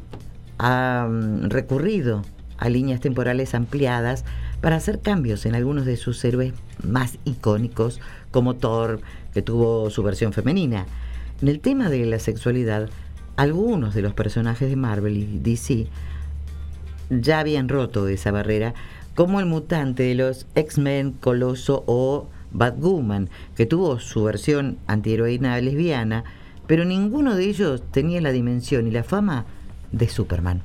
ha 0.58 1.08
mm, 1.10 1.50
recurrido 1.50 2.22
a 2.58 2.70
líneas 2.70 3.02
temporales 3.02 3.56
ampliadas 3.56 4.26
para 4.62 4.76
hacer 4.76 5.00
cambios 5.00 5.46
en 5.46 5.56
algunos 5.56 5.86
de 5.86 5.98
sus 5.98 6.24
héroes 6.24 6.54
más 6.84 7.18
icónicos, 7.26 8.00
como 8.32 8.56
Thor, 8.56 9.02
que 9.34 9.42
tuvo 9.42 9.90
su 9.90 10.04
versión 10.04 10.34
femenina. 10.34 10.86
En 11.42 11.48
el 11.48 11.62
tema 11.62 11.90
de 11.90 12.06
la 12.06 12.20
sexualidad, 12.20 12.90
algunos 13.40 13.94
de 13.94 14.02
los 14.02 14.14
personajes 14.14 14.70
de 14.70 14.76
Marvel 14.76 15.16
y 15.16 15.40
DC 15.40 15.88
ya 17.10 17.40
habían 17.40 17.70
roto 17.70 18.10
esa 18.10 18.32
barrera, 18.32 18.74
como 19.16 19.40
el 19.40 19.46
mutante 19.46 20.04
de 20.04 20.14
los 20.14 20.46
X-Men, 20.56 21.14
Coloso 21.14 21.86
o 21.88 22.28
Batwoman, 22.52 23.30
que 23.56 23.66
tuvo 23.66 23.98
su 24.02 24.26
versión 24.26 24.78
antiheroína 24.88 25.62
lesbiana, 25.62 26.26
pero 26.68 26.84
ninguno 26.84 27.38
de 27.38 27.46
ellos 27.46 27.82
tenía 27.92 28.20
la 28.20 28.34
dimensión 28.34 28.88
y 28.88 28.92
la 28.92 29.06
fama 29.06 29.46
de 29.94 30.10
Superman. 30.10 30.62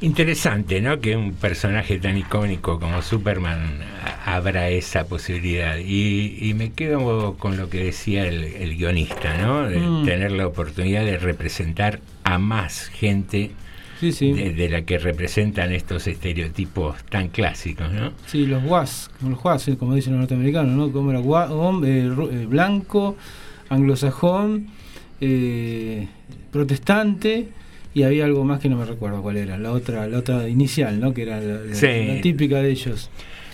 Interesante, 0.00 0.80
¿no? 0.82 1.00
Que 1.00 1.16
un 1.16 1.32
personaje 1.32 1.98
tan 1.98 2.18
icónico 2.18 2.78
como 2.78 3.00
Superman 3.00 3.78
abra 4.26 4.68
esa 4.68 5.04
posibilidad. 5.06 5.78
Y, 5.78 6.36
y 6.40 6.52
me 6.54 6.72
quedo 6.72 7.34
con 7.38 7.56
lo 7.56 7.70
que 7.70 7.84
decía 7.84 8.26
el, 8.26 8.44
el 8.44 8.76
guionista, 8.76 9.38
¿no? 9.38 9.62
De 9.68 9.78
Mm. 9.78 10.04
tener 10.04 10.32
la 10.32 10.46
oportunidad 10.46 11.04
de 11.04 11.18
representar 11.18 12.00
a 12.24 12.38
más 12.38 12.88
gente 12.88 13.50
Sí, 14.00 14.10
sí. 14.12 14.32
De, 14.32 14.52
de 14.52 14.68
la 14.68 14.82
que 14.82 14.98
representan 14.98 15.72
estos 15.72 16.06
estereotipos 16.08 16.96
tan 17.04 17.28
clásicos, 17.28 17.90
¿no? 17.92 18.12
Sí, 18.26 18.44
los 18.44 18.62
guas, 18.62 19.10
los 19.22 19.40
guas, 19.40 19.66
eh, 19.68 19.76
como 19.78 19.94
dicen 19.94 20.12
los 20.14 20.20
norteamericanos, 20.20 20.76
¿no? 20.76 20.92
Como 20.92 21.12
era 21.12 21.20
gua- 21.20 21.48
hom- 21.48 21.84
eh, 21.86 22.42
eh, 22.42 22.46
blanco, 22.46 23.16
anglosajón, 23.70 24.66
eh, 25.20 26.08
protestante 26.50 27.48
y 27.94 28.02
había 28.02 28.24
algo 28.24 28.44
más 28.44 28.60
que 28.60 28.68
no 28.68 28.76
me 28.76 28.84
recuerdo 28.84 29.22
cuál 29.22 29.36
era, 29.36 29.56
la 29.56 29.70
otra, 29.72 30.06
la 30.08 30.18
otra 30.18 30.48
inicial, 30.48 31.00
¿no? 31.00 31.14
Que 31.14 31.22
era 31.22 31.40
la, 31.40 31.60
la- 31.60 31.74
Sí. 31.74 32.06
la 32.08 32.20
típica 32.20 32.56
de 32.60 32.70
ellos. 32.70 33.08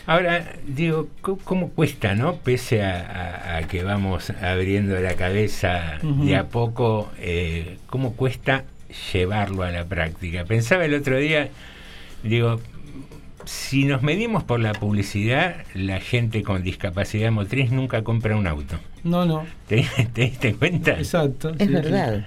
Ahora, 0.06 0.54
digo, 0.66 1.08
¿cómo, 1.20 1.38
cómo 1.44 1.68
cuesta, 1.68 2.14
no? 2.14 2.36
Pese 2.36 2.82
a, 2.82 3.00
a- 3.00 3.56
a 3.58 3.62
que 3.68 3.82
vamos 3.84 4.30
abriendo 4.30 4.98
la 4.98 5.14
cabeza 5.14 5.98
de 6.02 6.36
a 6.36 6.48
poco, 6.48 7.10
eh, 7.18 7.76
¿cómo 7.86 8.14
cuesta 8.14 8.64
llevarlo 9.12 9.62
a 9.62 9.70
la 9.70 9.84
práctica? 9.84 10.44
Pensaba 10.46 10.84
el 10.86 10.94
otro 10.94 11.18
día, 11.18 11.50
digo, 12.24 12.60
si 13.44 13.84
nos 13.84 14.02
medimos 14.02 14.42
por 14.42 14.58
la 14.60 14.72
publicidad, 14.72 15.56
la 15.74 16.00
gente 16.00 16.42
con 16.42 16.62
discapacidad 16.62 17.30
motriz 17.30 17.70
nunca 17.70 18.02
compra 18.02 18.36
un 18.36 18.46
auto. 18.46 18.78
No, 19.04 19.24
no. 19.26 19.44
¿Te, 19.68 19.86
te 20.12 20.22
diste 20.22 20.54
cuenta? 20.54 20.92
Exacto. 20.92 21.52
Es 21.58 21.70
verdad. 21.70 22.26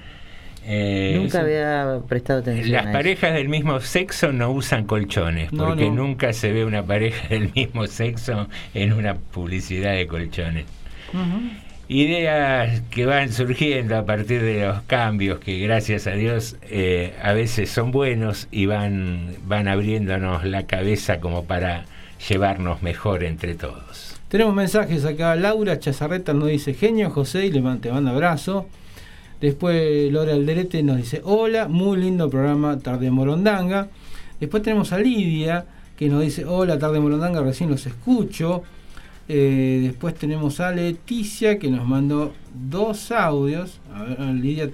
Eh, 0.66 1.14
Nunca 1.20 1.42
había 1.42 2.00
prestado 2.08 2.40
atención. 2.40 2.72
Las 2.72 2.86
a 2.86 2.90
eso. 2.90 2.98
parejas 2.98 3.34
del 3.34 3.50
mismo 3.50 3.80
sexo 3.82 4.32
no 4.32 4.52
usan 4.52 4.86
colchones, 4.86 5.52
No, 5.52 5.68
porque 5.68 5.90
no. 5.90 5.96
nunca 6.08 6.32
se 6.34 6.52
ve 6.52 6.64
una 6.66 6.84
pareja 6.84 7.28
del 7.30 7.52
mismo 7.54 7.86
sexo 7.88 8.48
en 8.74 8.94
una 8.94 9.16
publicidad 9.16 9.94
de 9.94 10.08
colchones. 10.08 10.66
Ideas 11.90 12.82
que 12.90 13.06
van 13.06 13.32
surgiendo 13.34 13.98
a 13.98 14.06
partir 14.06 14.42
de 14.42 14.66
los 14.66 14.82
cambios 14.84 15.40
que 15.40 15.60
gracias 15.60 16.08
a 16.08 16.12
Dios 16.12 16.56
eh, 16.64 17.14
a 17.22 17.34
veces 17.34 17.70
son 17.70 17.92
buenos 17.92 18.48
y 18.52 18.66
van, 18.68 19.36
van 19.46 19.68
abriéndonos 19.68 20.46
la 20.46 20.66
cabeza 20.66 21.20
como 21.20 21.44
para 21.44 21.84
llevarnos 22.30 22.82
mejor 22.82 23.24
entre 23.26 23.54
todos. 23.56 24.16
Tenemos 24.30 24.56
mensajes 24.56 25.04
acá. 25.06 25.36
Laura 25.36 25.78
Chazarreta 25.78 26.34
nos 26.34 26.48
dice 26.48 26.74
genio 26.74 27.10
José 27.10 27.46
y 27.48 27.52
le 27.52 27.62
manda 27.62 27.96
abrazo. 28.10 28.68
Después 29.44 30.10
Laura 30.10 30.32
Alderete 30.32 30.82
nos 30.84 30.96
dice 30.96 31.20
hola, 31.26 31.68
muy 31.68 31.98
lindo 31.98 32.30
programa 32.30 32.80
Tarde 32.80 33.12
Morondanga. 33.12 33.90
Después 34.40 34.64
tenemos 34.64 34.94
a 34.94 35.00
Lidia 35.00 35.66
que 35.98 36.08
nos 36.08 36.22
dice 36.22 36.46
hola 36.46 36.80
Tarde 36.80 37.02
Morondanga, 37.02 37.42
recién 37.42 37.70
los 37.70 37.86
escucho. 37.86 38.64
Eh, 39.28 39.82
después 39.84 40.16
tenemos 40.16 40.62
a 40.62 40.72
Leticia 40.72 41.60
que 41.60 41.70
nos 41.70 41.86
mandó 41.86 42.32
dos 42.54 43.12
audios. 43.12 43.82
A 43.94 44.04
ver, 44.04 44.18
Lidia. 44.22 44.70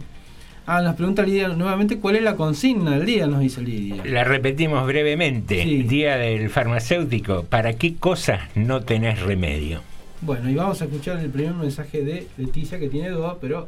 Ah, 0.67 0.83
nos 0.83 0.93
pregunta 0.93 1.23
Lidia 1.23 1.47
nuevamente 1.47 1.97
cuál 1.97 2.17
es 2.17 2.21
la 2.21 2.35
consigna 2.35 2.91
del 2.91 3.07
día, 3.07 3.25
nos 3.25 3.39
dice 3.39 3.63
Lidia. 3.63 4.05
La 4.05 4.23
repetimos 4.23 4.85
brevemente. 4.85 5.55
Día 5.65 6.15
del 6.17 6.47
farmacéutico. 6.51 7.43
¿Para 7.43 7.73
qué 7.73 7.95
cosas 7.95 8.41
no 8.53 8.81
tenés 8.81 9.19
remedio? 9.19 9.81
Bueno, 10.21 10.47
y 10.47 10.53
vamos 10.53 10.79
a 10.83 10.85
escuchar 10.85 11.17
el 11.21 11.31
primer 11.31 11.55
mensaje 11.55 12.03
de 12.03 12.27
Leticia 12.37 12.77
que 12.77 12.89
tiene 12.89 13.09
dos, 13.09 13.37
pero 13.41 13.67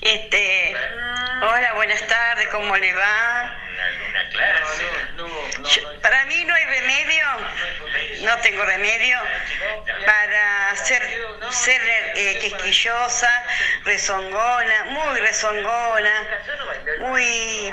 Este, 0.00 0.76
hola, 1.42 1.72
buenas 1.74 2.06
tardes, 2.06 2.48
¿cómo 2.48 2.76
le 2.76 2.92
va? 2.92 3.56
Yo- 5.64 6.00
para 6.02 6.24
mí 6.26 6.44
no 6.44 6.54
hay 6.54 6.64
remedio, 6.64 7.24
no 8.22 8.36
tengo 8.38 8.64
remedio 8.64 9.18
para 10.04 10.76
ser, 10.76 11.02
ser 11.50 11.80
eh, 12.14 12.38
quisquillosa, 12.40 13.30
rezongona, 13.84 14.84
muy 14.84 15.20
rezongona, 15.20 16.28
muy, 17.00 17.72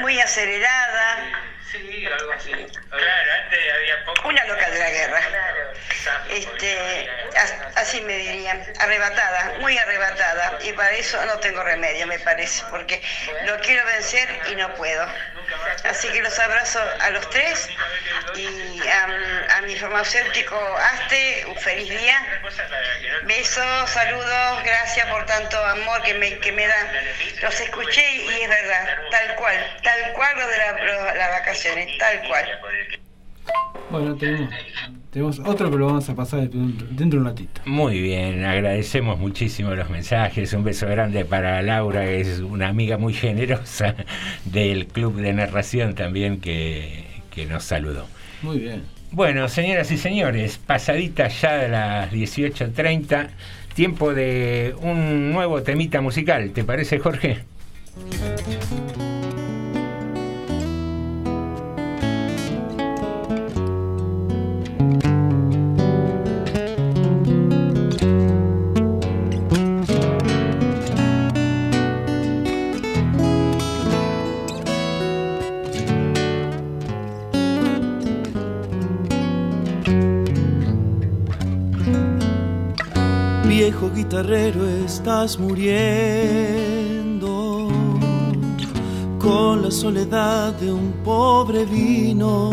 muy 0.00 0.20
acelerada, 0.20 1.30
Sí, 1.70 2.06
algo 2.06 2.32
así. 2.32 2.50
Claro, 2.50 3.32
antes 3.44 3.58
había 3.74 4.04
poco. 4.04 4.28
Una 4.28 4.44
loca 4.46 4.70
de 4.70 4.78
la 4.78 4.90
guerra. 4.90 5.20
Este, 6.30 7.08
as- 7.36 7.54
así 7.76 8.00
me 8.00 8.16
dirían, 8.16 8.60
arrebatada, 8.80 9.58
muy 9.60 9.76
arrebatada. 9.78 10.58
Y 10.64 10.72
para 10.72 10.90
eso 10.92 11.24
no 11.26 11.38
tengo 11.38 11.62
remedio, 11.62 12.06
me 12.06 12.18
parece, 12.18 12.64
porque 12.70 13.02
lo 13.46 13.58
quiero 13.60 13.84
vencer 13.86 14.28
y 14.50 14.56
no 14.56 14.74
puedo. 14.74 15.06
Así 15.84 16.08
que 16.12 16.22
los 16.22 16.38
abrazo 16.38 16.80
a 17.00 17.10
los 17.10 17.28
tres 17.30 17.68
y 18.36 18.80
a, 18.86 19.56
a 19.56 19.62
mi 19.62 19.74
farmacéutico 19.76 20.56
Aste, 20.92 21.44
un 21.48 21.56
feliz 21.56 21.88
día. 21.88 22.40
Besos, 23.24 23.90
saludos, 23.90 24.62
gracias 24.64 25.06
por 25.08 25.24
tanto 25.26 25.62
amor 25.66 26.02
que 26.02 26.14
me, 26.14 26.38
que 26.38 26.52
me 26.52 26.66
dan. 26.66 26.88
Los 27.42 27.60
escuché 27.60 28.14
y 28.16 28.42
es 28.42 28.48
verdad, 28.48 28.98
tal 29.10 29.34
cual, 29.36 29.76
tal 29.82 30.12
cual 30.12 30.38
lo 30.38 30.46
de 30.46 30.58
la- 30.58 31.14
las 31.14 31.30
vacaciones, 31.30 31.98
tal 31.98 32.22
cual. 32.28 32.60
Bueno, 33.90 34.16
tenemos, 34.16 34.54
tenemos 35.10 35.40
otro, 35.40 35.70
pero 35.70 35.78
lo 35.78 35.86
vamos 35.86 36.08
a 36.08 36.14
pasar 36.14 36.48
dentro 36.48 36.86
de 36.96 37.16
un 37.18 37.24
ratito. 37.24 37.60
Muy 37.66 38.00
bien, 38.00 38.44
agradecemos 38.44 39.18
muchísimo 39.18 39.74
los 39.74 39.90
mensajes. 39.90 40.52
Un 40.52 40.64
beso 40.64 40.86
grande 40.86 41.24
para 41.24 41.60
Laura, 41.62 42.04
que 42.04 42.20
es 42.20 42.38
una 42.40 42.68
amiga 42.68 42.96
muy 42.96 43.12
generosa 43.12 43.96
del 44.44 44.86
Club 44.86 45.16
de 45.16 45.32
Narración 45.32 45.94
también 45.94 46.40
que, 46.40 47.04
que 47.30 47.46
nos 47.46 47.64
saludó. 47.64 48.06
Muy 48.42 48.58
bien. 48.58 48.82
Bueno, 49.12 49.48
señoras 49.48 49.90
y 49.90 49.98
señores, 49.98 50.58
pasadita 50.58 51.26
ya 51.26 51.54
de 51.54 51.68
las 51.68 52.12
18.30, 52.12 53.30
tiempo 53.74 54.14
de 54.14 54.76
un 54.80 55.32
nuevo 55.32 55.62
temita 55.62 56.00
musical. 56.00 56.52
¿Te 56.52 56.62
parece, 56.62 57.00
Jorge? 57.00 57.38
Guitarrero, 84.10 84.66
estás 84.84 85.38
muriendo 85.38 85.68
con 89.20 89.62
la 89.62 89.70
soledad 89.70 90.52
de 90.54 90.72
un 90.72 90.94
pobre 91.04 91.64
vino. 91.64 92.50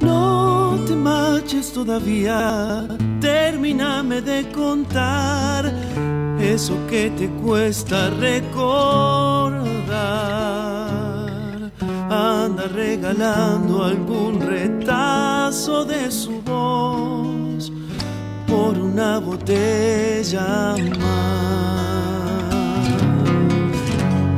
No 0.00 0.76
te 0.84 0.96
marches 0.96 1.72
todavía, 1.72 2.88
termíname 3.20 4.22
de 4.22 4.50
contar 4.50 5.72
eso 6.40 6.74
que 6.90 7.08
te 7.10 7.28
cuesta 7.40 8.10
recordar. 8.10 9.70
Anda 12.10 12.66
regalando 12.74 13.84
algún 13.84 14.40
retazo 14.40 15.84
de 15.84 16.10
su 16.10 16.42
voz 16.42 17.47
por 18.48 18.78
una 18.78 19.18
botella 19.18 20.74
más. 20.98 21.68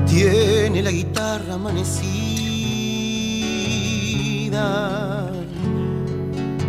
Tiene 0.06 0.82
la 0.82 0.90
guitarra 0.90 1.54
amanecida, 1.54 2.10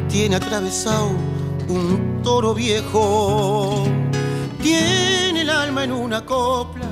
tiene 0.07 0.35
atravesado 0.35 1.09
un 1.67 2.21
toro 2.23 2.53
viejo, 2.53 3.83
tiene 4.61 5.41
el 5.41 5.49
alma 5.49 5.83
en 5.83 5.91
una 5.91 6.23
copla 6.23 6.85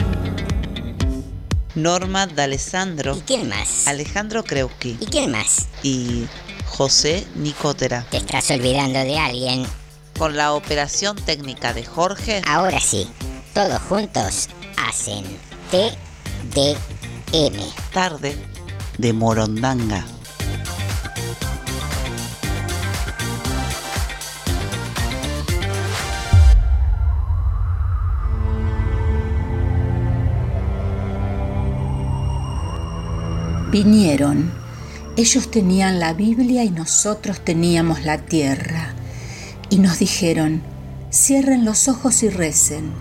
Norma 1.74 2.28
D'Alessandro. 2.28 3.18
¿Y 3.18 3.22
quién 3.22 3.50
más? 3.50 3.88
Alejandro 3.88 4.44
Kreuski. 4.44 4.98
¿Y 5.00 5.08
quién 5.08 5.32
más? 5.32 5.70
Y 5.82 6.28
José 6.68 7.26
Nicotera. 7.36 8.06
Te 8.12 8.18
estás 8.18 8.52
olvidando 8.52 9.00
de 9.00 9.18
alguien. 9.18 9.66
Con 10.18 10.38
la 10.38 10.54
operación 10.54 11.18
técnica 11.18 11.74
de 11.74 11.84
Jorge. 11.84 12.42
Ahora 12.48 12.80
sí, 12.80 13.08
todos 13.54 13.82
juntos 13.82 14.48
hacen 14.78 15.26
TDM. 15.72 16.76
Tarde 17.92 18.38
de 18.98 19.12
Morondanga. 19.12 20.06
Vinieron. 33.70 34.54
Ellos 35.18 35.52
tenían 35.52 36.00
la 36.00 36.14
Biblia 36.14 36.64
y 36.64 36.70
nosotros 36.70 37.42
teníamos 37.44 38.06
la 38.06 38.18
tierra. 38.20 38.94
Y 39.70 39.78
nos 39.80 40.00
dijeron, 40.00 40.62
cierren 41.12 41.66
los 41.66 41.88
ojos 41.88 42.24
y 42.24 42.30
recen. 42.30 42.92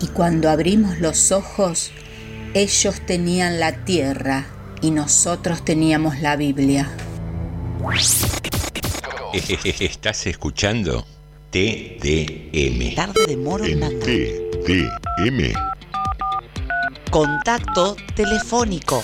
Y 0.00 0.08
cuando 0.08 0.50
abrimos 0.50 0.98
los 0.98 1.32
ojos, 1.32 1.90
ellos 2.54 3.00
tenían 3.06 3.60
la 3.60 3.84
tierra 3.84 4.46
y 4.80 4.90
nosotros 4.90 5.64
teníamos 5.64 6.20
la 6.20 6.36
Biblia. 6.36 6.88
Estás 9.80 10.26
escuchando 10.26 11.06
TDM. 11.50 12.94
Tarde 12.94 13.26
de 13.26 13.32
En 13.32 13.44
Morondanga. 13.44 13.88
TDM. 14.04 15.52
Contacto 17.10 17.96
telefónico. 18.14 19.02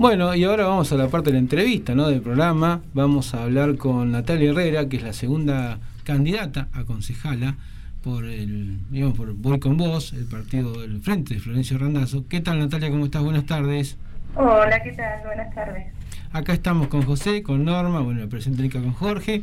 Bueno, 0.00 0.34
y 0.34 0.44
ahora 0.44 0.64
vamos 0.64 0.90
a 0.92 0.96
la 0.96 1.08
parte 1.08 1.28
de 1.28 1.34
la 1.34 1.40
entrevista 1.40 1.94
¿no? 1.94 2.08
del 2.08 2.22
programa. 2.22 2.80
Vamos 2.94 3.34
a 3.34 3.42
hablar 3.42 3.76
con 3.76 4.12
Natalia 4.12 4.48
Herrera, 4.48 4.88
que 4.88 4.96
es 4.96 5.02
la 5.02 5.12
segunda 5.12 5.78
candidata 6.04 6.68
a 6.72 6.84
concejala 6.84 7.56
por 8.02 8.24
el, 8.24 8.78
digamos, 8.88 9.14
por 9.14 9.34
Voy 9.34 9.60
con 9.60 9.76
Vos, 9.76 10.14
el 10.14 10.24
partido 10.24 10.80
del 10.80 11.02
Frente 11.02 11.34
de 11.34 11.40
Florencio 11.40 11.76
Randazzo. 11.76 12.24
¿Qué 12.30 12.40
tal 12.40 12.60
Natalia? 12.60 12.88
¿Cómo 12.88 13.04
estás? 13.04 13.22
Buenas 13.22 13.44
tardes. 13.44 13.98
Hola, 14.36 14.82
¿qué 14.82 14.92
tal? 14.92 15.20
Buenas 15.22 15.54
tardes. 15.54 15.88
Acá 16.32 16.54
estamos 16.54 16.88
con 16.88 17.02
José, 17.02 17.42
con 17.42 17.66
Norma, 17.66 18.00
bueno, 18.00 18.26
técnica 18.26 18.80
con 18.80 18.94
Jorge. 18.94 19.42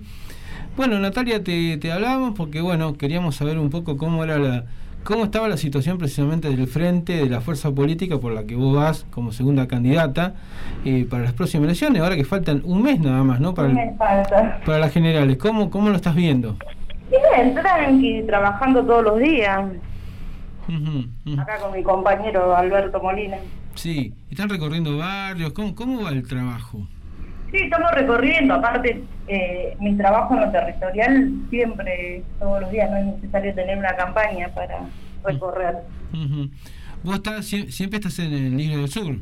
Bueno, 0.76 0.97
Natalia, 0.97 1.43
te, 1.43 1.78
te 1.78 1.91
hablábamos 1.91 2.34
porque, 2.36 2.62
bueno, 2.62 2.97
queríamos 2.97 3.36
saber 3.36 3.60
un 3.60 3.70
poco 3.70 3.95
cómo 3.95 4.24
era 4.24 4.39
la, 4.39 4.66
cómo 5.08 5.24
estaba 5.24 5.47
la 5.47 5.55
situación 5.55 5.97
precisamente 5.97 6.49
del 6.49 6.68
frente 6.68 7.14
de 7.16 7.30
la 7.30 7.39
fuerza 7.39 7.72
política 7.72 8.18
por 8.20 8.34
la 8.34 8.43
que 8.43 8.55
vos 8.55 8.76
vas 8.76 9.05
como 9.10 9.32
segunda 9.32 9.66
candidata 9.66 10.34
eh, 10.84 11.08
para 11.10 11.24
las 11.24 11.32
próximas 11.32 11.64
elecciones, 11.68 12.01
ahora 12.01 12.18
que 12.18 12.26
faltan 12.26 12.62
un 12.66 12.84
mes 12.84 12.99
nada 12.99 13.24
más, 13.24 13.39
¿no? 13.39 13.53
Para, 13.53 13.70
Un 13.70 13.78
el- 13.78 13.86
mes 13.88 13.97
falta. 13.97 14.60
para 14.66 14.80
las 14.80 14.91
generales. 14.91 15.38
¿Cómo, 15.38 15.70
¿Cómo 15.70 15.89
lo 15.89 15.95
estás 15.95 16.14
viendo? 16.14 16.58
Bien, 17.10 17.55
tranqui, 17.55 18.24
trabajando 18.24 18.84
todos 18.86 19.03
los 19.05 19.20
días. 19.20 19.64
Acá 21.39 21.58
con 21.62 21.72
mi 21.72 21.82
compañero 21.84 22.53
Alberto 22.55 23.01
Molina. 23.01 23.38
Sí, 23.76 24.14
están 24.30 24.49
recorriendo 24.49 24.97
barrios, 24.97 25.53
¿cómo, 25.53 25.74
cómo 25.74 26.03
va 26.03 26.10
el 26.10 26.28
trabajo? 26.28 26.86
Sí, 27.52 27.58
estamos 27.58 27.91
recorriendo. 27.91 28.54
Aparte, 28.56 29.04
eh, 29.28 29.76
mi 29.80 29.95
trabajo 29.95 30.34
en 30.36 30.41
lo 30.41 30.52
territorial 30.52 31.32
siempre, 31.50 32.24
todos 32.39 32.62
los 32.62 32.72
días, 32.72 32.89
no 32.91 32.98
es 32.98 33.06
necesario 33.06 33.54
tener 33.56 33.78
una 33.78 33.95
campaña 33.95 34.50
para 34.50 34.80
recorrer. 35.24 35.76
Ujú. 36.14 36.50
Vos 37.04 37.16
estás, 37.16 37.45
sie- 37.52 37.70
siempre 37.72 37.98
estás 38.00 38.20
en 38.20 38.34
el 38.34 38.58
Libre 38.58 38.78
del 38.78 38.89
Sur, 38.89 39.16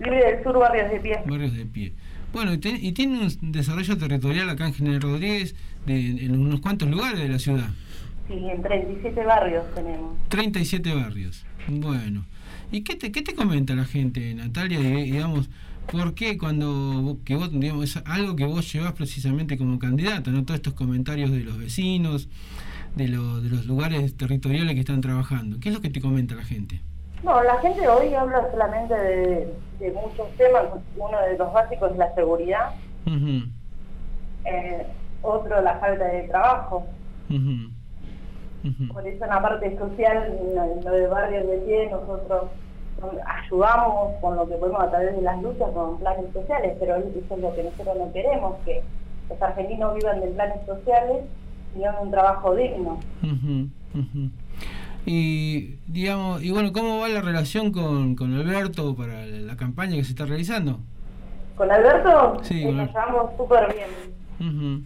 Libre 0.00 0.24
del 0.24 0.42
Sur, 0.42 0.58
Barrios 0.58 0.90
de 0.90 1.00
Pie. 1.00 1.18
barrios 1.26 1.54
de 1.56 1.64
pie. 1.66 1.92
Bueno, 2.32 2.52
y, 2.52 2.58
te- 2.58 2.68
y 2.70 2.92
tiene 2.92 3.26
un 3.42 3.52
desarrollo 3.52 3.96
territorial 3.98 4.48
acá 4.50 4.66
en 4.66 4.74
General 4.74 5.00
Rodríguez 5.00 5.54
de, 5.86 6.24
en 6.24 6.38
unos 6.40 6.60
cuantos 6.60 6.88
lugares 6.88 7.18
de 7.18 7.28
la 7.28 7.38
ciudad. 7.38 7.68
Sí, 8.28 8.34
en 8.48 8.62
37 8.62 9.24
barrios 9.24 9.64
tenemos. 9.74 10.16
37 10.28 10.94
barrios. 10.94 11.44
Bueno. 11.66 12.24
¿Y 12.72 12.82
qué 12.82 12.94
te, 12.94 13.10
qué 13.10 13.22
te 13.22 13.34
comenta 13.34 13.74
la 13.74 13.84
gente, 13.84 14.32
Natalia? 14.34 14.78
Y, 14.78 15.10
digamos, 15.10 15.50
¿por 15.90 16.14
qué 16.14 16.38
cuando 16.38 17.18
que 17.24 17.34
vos, 17.36 17.50
digamos, 17.52 17.84
es 17.96 18.02
algo 18.06 18.36
que 18.36 18.44
vos 18.44 18.72
llevas 18.72 18.92
precisamente 18.92 19.58
como 19.58 19.78
candidata, 19.78 20.30
¿no? 20.30 20.44
Todos 20.44 20.56
estos 20.58 20.74
comentarios 20.74 21.30
de 21.30 21.40
los 21.40 21.58
vecinos, 21.58 22.28
de, 22.96 23.08
lo- 23.08 23.40
de 23.40 23.50
los 23.50 23.66
lugares 23.66 24.16
territoriales 24.16 24.74
que 24.74 24.80
están 24.80 25.00
trabajando. 25.00 25.58
¿Qué 25.60 25.68
es 25.70 25.74
lo 25.74 25.80
que 25.80 25.90
te 25.90 26.00
comenta 26.00 26.34
la 26.34 26.44
gente? 26.44 26.80
No, 27.22 27.42
la 27.42 27.58
gente 27.60 27.86
hoy 27.86 28.14
habla 28.14 28.50
solamente 28.50 28.94
de, 28.94 29.54
de 29.78 29.92
muchos 29.92 30.28
temas. 30.38 30.64
Uno 30.96 31.20
de 31.20 31.36
los 31.36 31.52
básicos 31.52 31.92
es 31.92 31.98
la 31.98 32.14
seguridad, 32.14 32.70
eh, 34.44 34.86
otro 35.22 35.60
la 35.60 35.78
falta 35.78 36.04
de 36.04 36.22
trabajo. 36.28 36.86
Por 38.92 39.06
eso 39.06 39.24
en 39.24 39.30
la 39.30 39.40
parte 39.42 39.76
social, 39.78 40.36
lo- 40.54 40.90
de 40.90 41.06
barrios 41.06 41.46
de 41.46 41.58
pie, 41.58 41.88
nosotros 41.90 42.50
ayudamos 43.26 44.14
con 44.20 44.36
lo 44.36 44.48
que 44.48 44.54
podemos 44.54 44.82
a 44.82 44.90
través 44.90 45.16
de 45.16 45.22
las 45.22 45.42
luchas 45.42 45.70
con 45.72 45.98
planes 45.98 46.32
sociales, 46.32 46.76
pero 46.78 46.96
eso 46.96 47.08
es 47.08 47.40
lo 47.40 47.54
que 47.54 47.62
nosotros 47.62 47.96
no 47.96 48.12
queremos, 48.12 48.56
que 48.64 48.82
los 49.28 49.40
argentinos 49.42 49.94
vivan 49.94 50.20
de 50.20 50.26
planes 50.28 50.66
sociales 50.66 51.24
y 51.78 51.84
hagan 51.84 52.02
un 52.02 52.10
trabajo 52.10 52.54
digno. 52.54 52.98
Ujú, 53.22 53.68
ujú. 53.94 54.30
Y 55.06 55.76
digamos, 55.86 56.42
y 56.42 56.50
bueno, 56.50 56.72
¿cómo 56.72 56.98
va 57.00 57.08
la 57.08 57.22
relación 57.22 57.72
con, 57.72 58.16
con 58.16 58.34
Alberto 58.34 58.94
para 58.94 59.24
la, 59.26 59.56
campaña 59.56 59.96
que 59.96 60.04
se 60.04 60.10
está 60.10 60.26
realizando? 60.26 60.80
Con 61.56 61.70
Alberto 61.70 62.38
Sí, 62.42 62.64
con 62.64 62.76
nos 62.76 62.88
llevamos 62.88 63.30
súper 63.36 63.74
bien. 63.74 63.88
Ujú. 64.40 64.82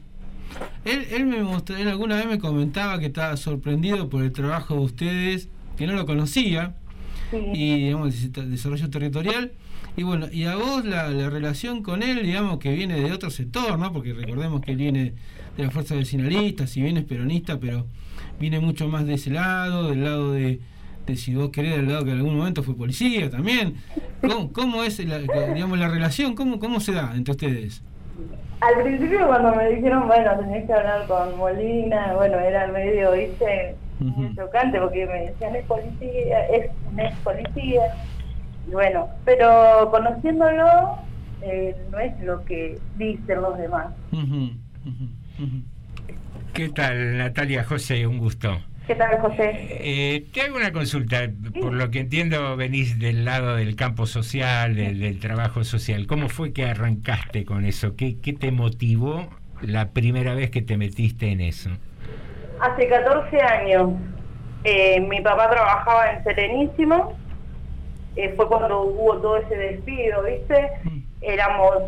Él, 0.84 1.06
él 1.10 1.26
me 1.26 1.42
mostró, 1.42 1.76
él 1.76 1.88
alguna 1.88 2.16
vez 2.16 2.26
me 2.26 2.38
comentaba 2.38 2.98
que 2.98 3.06
estaba 3.06 3.36
sorprendido 3.36 4.08
por 4.08 4.22
el 4.22 4.32
trabajo 4.32 4.74
de 4.74 4.80
ustedes, 4.80 5.48
que 5.76 5.86
no 5.86 5.94
lo 5.94 6.06
conocía, 6.06 6.74
y 7.32 7.84
digamos, 7.86 8.32
desarrollo 8.32 8.90
territorial. 8.90 9.52
Y 9.96 10.02
bueno, 10.02 10.26
y 10.30 10.44
a 10.44 10.56
vos 10.56 10.84
la, 10.84 11.08
la 11.08 11.30
relación 11.30 11.82
con 11.82 12.02
él, 12.02 12.22
digamos, 12.22 12.58
que 12.58 12.72
viene 12.72 13.00
de 13.00 13.12
otro 13.12 13.30
sector, 13.30 13.78
¿no? 13.78 13.92
Porque 13.92 14.12
recordemos 14.12 14.60
que 14.60 14.72
él 14.72 14.76
viene 14.76 15.14
de 15.56 15.62
la 15.62 15.70
fuerza 15.70 15.94
vecinalista, 15.94 16.66
si 16.66 16.82
bien 16.82 16.96
es 16.96 17.04
peronista, 17.04 17.60
pero 17.60 17.86
viene 18.40 18.58
mucho 18.58 18.88
más 18.88 19.06
de 19.06 19.14
ese 19.14 19.30
lado, 19.30 19.90
del 19.90 20.02
lado 20.02 20.32
de, 20.32 20.60
de 21.06 21.16
si 21.16 21.34
vos 21.34 21.50
querés, 21.50 21.76
del 21.76 21.88
lado 21.88 22.04
que 22.04 22.10
en 22.10 22.18
algún 22.18 22.36
momento 22.36 22.62
fue 22.62 22.76
policía 22.76 23.30
también. 23.30 23.76
¿Cómo, 24.20 24.52
cómo 24.52 24.82
es 24.82 24.98
la, 25.04 25.18
digamos, 25.18 25.78
la 25.78 25.88
relación? 25.88 26.34
¿Cómo, 26.34 26.58
¿Cómo 26.58 26.80
se 26.80 26.92
da 26.92 27.12
entre 27.14 27.32
ustedes? 27.32 27.82
Al 28.60 28.82
principio 28.82 29.26
cuando 29.26 29.54
me 29.54 29.68
dijeron, 29.74 30.06
bueno, 30.06 30.38
tenés 30.38 30.66
que 30.66 30.72
hablar 30.72 31.06
con 31.06 31.36
Molina, 31.36 32.14
bueno, 32.14 32.38
era 32.38 32.66
medio, 32.68 33.12
viste, 33.12 33.76
muy 34.00 34.34
chocante 34.34 34.78
porque 34.80 35.06
me 35.06 35.26
decían, 35.26 35.56
es 35.56 35.64
policía, 35.66 36.46
es 36.48 36.70
un 36.90 37.00
ex 37.00 37.16
policía. 37.18 37.82
Y 38.68 38.70
bueno, 38.72 39.08
pero 39.24 39.90
conociéndolo, 39.90 40.98
eh, 41.42 41.76
no 41.90 41.98
es 41.98 42.18
lo 42.20 42.44
que 42.44 42.78
dicen 42.96 43.42
los 43.42 43.58
demás. 43.58 43.88
¿Qué 46.52 46.68
tal, 46.70 47.18
Natalia 47.18 47.64
José? 47.64 48.06
Un 48.06 48.18
gusto. 48.18 48.58
¿Qué 48.86 48.94
tal, 48.94 49.18
José? 49.20 49.50
Eh, 49.70 50.26
te 50.32 50.42
hago 50.42 50.56
una 50.56 50.72
consulta. 50.72 51.30
Por 51.58 51.72
lo 51.72 51.90
que 51.90 52.00
entiendo, 52.00 52.56
venís 52.56 52.98
del 52.98 53.24
lado 53.24 53.56
del 53.56 53.76
campo 53.76 54.06
social, 54.06 54.76
del, 54.76 55.00
del 55.00 55.18
trabajo 55.20 55.64
social. 55.64 56.06
¿Cómo 56.06 56.28
fue 56.28 56.52
que 56.52 56.64
arrancaste 56.64 57.44
con 57.44 57.64
eso? 57.64 57.96
¿Qué, 57.96 58.18
¿Qué 58.18 58.34
te 58.34 58.52
motivó 58.52 59.30
la 59.62 59.90
primera 59.90 60.34
vez 60.34 60.50
que 60.50 60.62
te 60.62 60.76
metiste 60.76 61.30
en 61.30 61.40
eso? 61.40 61.70
Hace 62.64 62.88
14 62.88 63.42
años 63.42 63.90
eh, 64.64 64.98
mi 64.98 65.20
papá 65.20 65.50
trabajaba 65.50 66.12
en 66.12 66.24
Serenísimo, 66.24 67.12
eh, 68.16 68.32
fue 68.36 68.48
cuando 68.48 68.84
hubo 68.84 69.18
todo 69.18 69.36
ese 69.36 69.54
despido, 69.54 70.22
¿viste? 70.22 70.72
Éramos, 71.20 71.82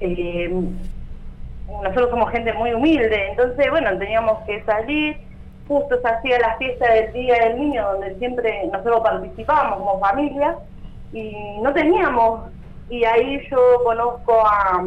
eh, 0.00 0.52
nosotros 1.82 2.10
somos 2.10 2.30
gente 2.30 2.52
muy 2.52 2.74
humilde, 2.74 3.28
entonces 3.30 3.70
bueno, 3.70 3.96
teníamos 3.96 4.44
que 4.46 4.62
salir 4.64 5.16
justo 5.66 5.98
se 6.02 6.08
hacía 6.08 6.38
la 6.40 6.56
fiesta 6.56 6.92
del 6.92 7.12
Día 7.14 7.34
del 7.44 7.58
Niño, 7.58 7.92
donde 7.92 8.16
siempre 8.16 8.66
nosotros 8.66 9.00
participábamos 9.00 9.78
como 9.78 10.00
familia, 10.00 10.56
y 11.12 11.32
no 11.62 11.72
teníamos. 11.72 12.50
Y 12.90 13.04
ahí 13.04 13.40
yo 13.48 13.58
conozco 13.84 14.42
a 14.44 14.82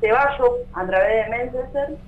Ceballos 0.00 0.50
a 0.72 0.86
través 0.86 1.24
de 1.24 1.30
Messenger, 1.30 1.98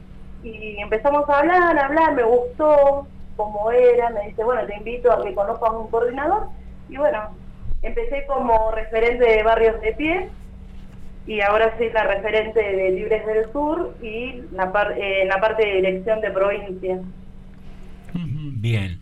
y 0.47 0.77
empezamos 0.81 1.29
a 1.29 1.39
hablar, 1.41 1.79
a 1.79 1.87
hablar, 1.87 2.15
me 2.15 2.23
gustó 2.23 3.07
cómo 3.37 3.71
era, 3.71 4.11
me 4.11 4.29
dice, 4.29 4.45
bueno, 4.45 4.65
te 4.67 4.77
invito 4.77 5.13
a 5.13 5.23
que 5.23 5.35
conozcas 5.35 5.71
un 5.73 5.89
coordinador, 5.91 6.49
y 6.89 6.97
bueno, 6.97 7.31
empecé 7.83 8.25
como 8.27 8.71
referente 8.73 9.25
de 9.25 9.43
Barrios 9.43 9.81
de 9.81 9.93
Pie, 9.93 10.29
y 11.27 11.41
ahora 11.41 11.75
soy 11.77 11.91
la 11.91 12.05
referente 12.05 12.63
de 12.63 12.91
Libres 12.93 13.27
del 13.27 13.51
Sur 13.53 13.97
y 14.01 14.43
la, 14.53 14.71
par- 14.73 14.93
eh, 14.97 15.23
en 15.23 15.29
la 15.29 15.41
parte 15.41 15.67
de 15.67 15.75
dirección 15.75 16.21
de 16.21 16.31
provincia. 16.31 17.01
Bien. 18.15 19.01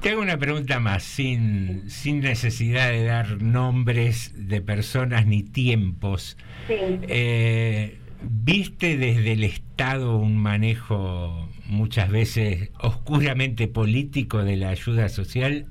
Te 0.00 0.10
hago 0.10 0.20
una 0.20 0.36
pregunta 0.36 0.80
más, 0.80 1.04
sin, 1.04 1.88
sin 1.88 2.20
necesidad 2.20 2.90
de 2.90 3.04
dar 3.04 3.40
nombres 3.40 4.32
de 4.48 4.60
personas 4.60 5.26
ni 5.26 5.44
tiempos. 5.44 6.36
Sí. 6.66 6.74
Eh, 7.02 7.98
¿Viste 8.24 8.96
desde 8.96 9.32
el 9.32 9.44
Estado 9.44 10.16
un 10.16 10.36
manejo 10.36 11.48
muchas 11.66 12.10
veces 12.10 12.70
oscuramente 12.80 13.68
político 13.68 14.44
de 14.44 14.56
la 14.56 14.70
ayuda 14.70 15.08
social? 15.08 15.66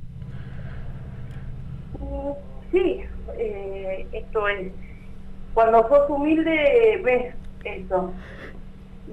Sí, 2.72 3.02
eh, 3.38 4.06
esto 4.14 4.47
es, 4.47 4.72
cuando 5.54 5.88
sos 5.89 6.10
humilde 6.10 7.02
ves 7.04 7.36
esto 7.64 8.14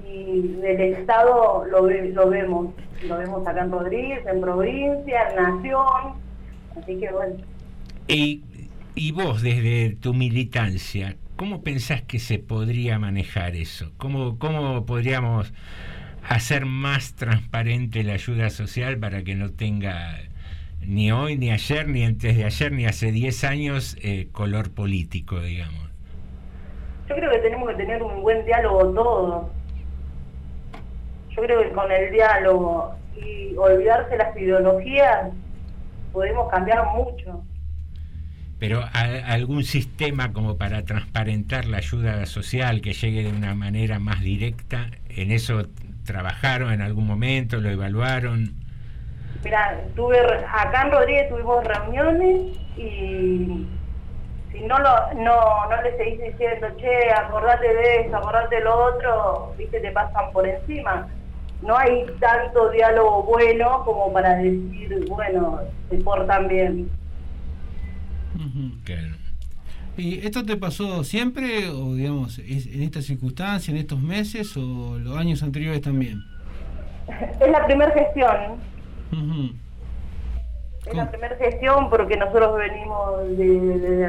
y 0.07 0.41
del 0.61 0.81
Estado 0.81 1.65
lo, 1.69 1.83
ve- 1.83 2.09
lo 2.13 2.29
vemos, 2.29 2.73
lo 3.07 3.17
vemos 3.17 3.45
acá 3.47 3.63
en 3.63 3.71
Rodríguez, 3.71 4.25
en 4.25 4.41
provincia, 4.41 5.29
en 5.29 5.43
Nación, 5.43 6.13
así 6.81 6.97
que 6.99 7.11
bueno. 7.11 7.35
Y, 8.07 8.43
y 8.95 9.11
vos, 9.11 9.41
desde 9.41 9.95
tu 9.97 10.13
militancia, 10.13 11.17
¿cómo 11.39 11.63
pensás 11.63 12.01
que 12.01 12.19
se 12.19 12.37
podría 12.37 12.99
manejar 12.99 13.55
eso? 13.55 13.93
¿Cómo, 13.97 14.37
cómo 14.37 14.85
podríamos 14.85 15.53
hacer 16.27 16.65
más 16.65 17.15
transparente 17.15 18.03
la 18.03 18.15
ayuda 18.15 18.49
social 18.49 18.97
para 18.99 19.23
que 19.23 19.35
no 19.35 19.49
tenga 19.49 20.17
ni 20.81 21.13
hoy, 21.13 21.37
ni 21.37 21.49
ayer, 21.49 21.87
ni 21.87 22.03
antes 22.03 22.35
de 22.35 22.43
ayer, 22.43 22.73
ni 22.73 22.85
hace 22.85 23.13
10 23.13 23.43
años 23.45 23.95
eh, 24.01 24.27
color 24.33 24.73
político, 24.73 25.39
digamos? 25.39 25.89
Yo 27.07 27.15
creo 27.15 27.31
que 27.31 27.39
tenemos 27.39 27.69
que 27.69 27.75
tener 27.75 28.03
un 28.03 28.21
buen 28.21 28.45
diálogo 28.45 28.89
todos. 28.89 29.47
Yo 31.29 31.41
creo 31.41 31.61
que 31.61 31.69
con 31.69 31.89
el 31.89 32.11
diálogo 32.11 32.95
y 33.15 33.55
olvidarse 33.55 34.17
las 34.17 34.35
ideologías 34.35 35.29
podemos 36.11 36.51
cambiar 36.51 36.85
mucho. 36.93 37.41
Pero 38.59 38.81
a- 38.83 39.33
algún 39.33 39.63
sistema 39.63 40.33
como 40.33 40.57
para 40.57 40.83
transparentar 40.83 41.65
la 41.65 41.77
ayuda 41.77 42.25
social 42.25 42.81
que 42.81 42.93
llegue 42.93 43.23
de 43.23 43.29
una 43.31 43.55
manera 43.55 43.99
más 43.99 44.19
directa, 44.21 44.87
¿en 45.09 45.31
eso 45.31 45.63
trabajaron 46.05 46.73
en 46.73 46.81
algún 46.81 47.07
momento, 47.07 47.57
lo 47.57 47.69
evaluaron? 47.69 48.53
Mira, 49.43 49.79
tuve 49.95 50.19
acá 50.19 50.83
en 50.83 50.91
Rodríguez 50.91 51.29
tuvimos 51.29 51.63
reuniones 51.63 52.57
y 52.75 53.65
si 54.51 54.59
no 54.65 54.77
lo 54.79 55.13
no, 55.15 55.39
no 55.69 55.81
le 55.81 55.95
seguís 55.97 56.21
diciendo, 56.21 56.67
che, 56.77 57.11
acordate 57.11 57.73
de 57.73 58.01
eso, 58.01 58.17
acordate 58.17 58.55
de 58.57 58.61
lo 58.63 58.75
otro, 58.75 59.53
viste, 59.57 59.79
te 59.79 59.91
pasan 59.91 60.31
por 60.33 60.45
encima. 60.47 61.07
No 61.61 61.77
hay 61.77 62.05
tanto 62.19 62.69
diálogo 62.71 63.23
bueno 63.23 63.83
como 63.85 64.11
para 64.11 64.35
decir, 64.35 65.05
bueno, 65.07 65.59
se 65.89 65.97
portan 65.97 66.47
bien. 66.47 66.98
¿Y 69.97 70.19
esto 70.25 70.45
te 70.45 70.55
pasó 70.55 71.03
siempre 71.03 71.67
o 71.69 71.93
digamos 71.93 72.39
es 72.39 72.67
en 72.67 72.83
esta 72.83 73.01
circunstancia, 73.01 73.71
en 73.71 73.77
estos 73.77 73.99
meses 74.01 74.55
o 74.55 74.97
los 74.97 75.17
años 75.17 75.43
anteriores 75.43 75.81
también? 75.81 76.21
Es 77.41 77.49
la 77.51 77.65
primera 77.65 77.91
gestión, 77.91 78.35
Ujú. 79.11 79.53
es 80.85 80.95
la 80.95 81.09
primera 81.09 81.35
gestión 81.37 81.89
porque 81.89 82.15
nosotros 82.17 82.55
venimos 82.57 83.27
de, 83.37 83.59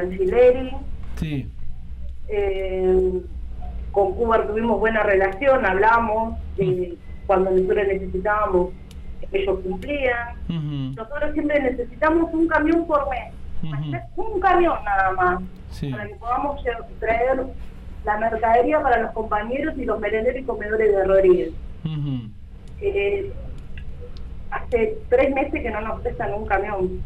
de 0.07 0.71
Sí. 1.15 1.47
Eh, 2.27 3.21
con 3.91 4.13
Cuba 4.13 4.45
tuvimos 4.47 4.79
buena 4.79 5.03
relación, 5.03 5.65
hablamos, 5.65 6.37
eh, 6.57 6.95
cuando 7.27 7.49
nosotros 7.51 7.87
necesitábamos, 7.87 8.69
ellos 9.31 9.59
cumplían. 9.63 10.93
Nosotros 10.95 11.33
siempre 11.33 11.61
necesitamos 11.61 12.33
un 12.33 12.47
camión 12.47 12.85
por 12.87 13.09
mes, 13.09 13.33
un 14.15 14.39
camión 14.39 14.77
nada 14.83 15.11
más, 15.13 15.41
Sí. 15.71 15.89
para 15.89 16.07
que 16.07 16.15
podamos 16.15 16.61
traer 16.99 17.43
la 18.05 18.17
mercadería 18.17 18.81
para 18.81 19.01
los 19.03 19.11
compañeros 19.11 19.75
y 19.77 19.85
los 19.85 19.99
merenderos 19.99 20.41
y 20.41 20.45
comedores 20.45 20.91
de 20.95 21.03
Rodríguez. 21.05 21.51
Eh, 22.81 23.31
hace 24.49 24.97
tres 25.09 25.33
meses 25.33 25.61
que 25.61 25.69
no 25.69 25.81
nos 25.81 26.01
prestan 26.01 26.33
un 26.33 26.45
camión. 26.45 27.01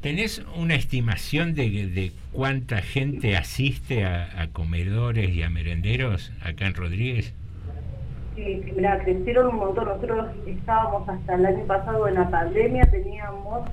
¿Tenés 0.00 0.42
una 0.56 0.76
estimación 0.76 1.54
de, 1.54 1.88
de 1.88 2.12
cuánta 2.32 2.80
gente 2.80 3.36
asiste 3.36 4.04
a, 4.04 4.40
a 4.40 4.46
comedores 4.48 5.30
y 5.30 5.42
a 5.42 5.50
merenderos 5.50 6.30
acá 6.44 6.66
en 6.66 6.74
Rodríguez? 6.74 7.34
Sí, 8.34 8.62
mira, 8.74 8.98
crecieron 9.04 9.48
un 9.48 9.56
montón. 9.56 9.84
Nosotros 9.86 10.30
estábamos 10.46 11.06
hasta 11.08 11.34
el 11.34 11.44
año 11.46 11.64
pasado 11.66 12.08
en 12.08 12.14
la 12.14 12.30
pandemia, 12.30 12.90
teníamos 12.90 13.68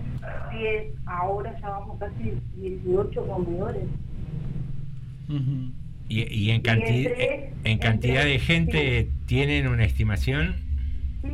10, 0.51 0.93
ahora 1.05 1.57
ya 1.61 1.69
vamos 1.69 1.97
casi 1.99 2.33
18 2.57 3.25
comedores. 3.27 3.83
¿Y, 6.09 6.21
y 6.33 6.51
en, 6.51 6.61
canti- 6.61 7.05
entre- 7.05 7.53
en 7.63 7.77
cantidad 7.77 8.23
de 8.25 8.39
gente 8.39 9.09
tienen 9.27 9.67
una 9.67 9.85
estimación? 9.85 10.55
Sí, 11.21 11.29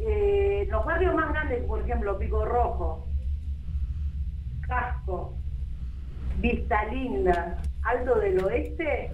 eh, 0.00 0.66
los 0.70 0.84
barrios 0.84 1.14
más 1.14 1.32
grandes, 1.32 1.62
por 1.64 1.80
ejemplo, 1.82 2.18
Pico 2.18 2.44
Rojo, 2.44 3.06
Casco, 4.66 5.36
Vista 6.40 6.84
Linda, 6.86 7.58
Alto 7.82 8.16
del 8.18 8.42
Oeste, 8.44 9.10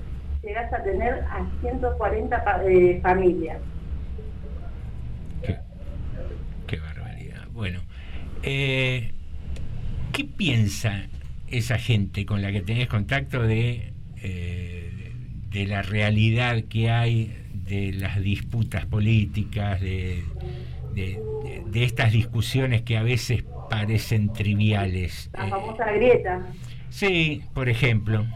llegas 0.48 0.72
a 0.72 0.82
tener 0.82 1.12
a 1.30 1.46
140 1.60 2.42
pa- 2.42 2.62
eh, 2.64 3.00
familias. 3.02 3.58
Qué 6.66 6.76
barbaridad. 6.78 7.46
Bueno, 7.52 7.80
eh, 8.42 9.12
¿qué 10.12 10.24
piensa 10.24 11.06
esa 11.50 11.78
gente 11.78 12.26
con 12.26 12.42
la 12.42 12.52
que 12.52 12.60
tenés 12.62 12.88
contacto 12.88 13.42
de, 13.42 13.92
eh, 14.22 15.12
de 15.50 15.66
la 15.66 15.82
realidad 15.82 16.64
que 16.68 16.90
hay 16.90 17.34
de 17.52 17.92
las 17.92 18.20
disputas 18.20 18.84
políticas, 18.86 19.80
de, 19.80 20.22
de- 20.94 21.20
de- 21.44 21.62
de 21.66 21.84
estas 21.84 22.12
discusiones 22.12 22.82
que 22.82 22.96
a 22.98 23.02
veces 23.02 23.44
parecen 23.70 24.32
triviales? 24.32 25.30
La 25.34 25.46
Eh, 25.46 25.50
famosa 25.50 25.92
grieta. 25.92 26.42
sí, 26.90 27.42
por 27.54 27.68
ejemplo. 27.68 28.26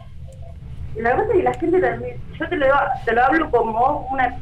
La 0.95 1.09
verdad 1.09 1.25
es 1.31 1.37
que 1.37 1.43
la 1.43 1.53
gente 1.55 1.81
también, 1.81 2.17
yo 2.39 2.47
te 2.49 2.55
lo, 2.55 2.65
te 3.05 3.13
lo 3.13 3.23
hablo 3.23 3.49
como 3.51 4.07
una 4.11 4.35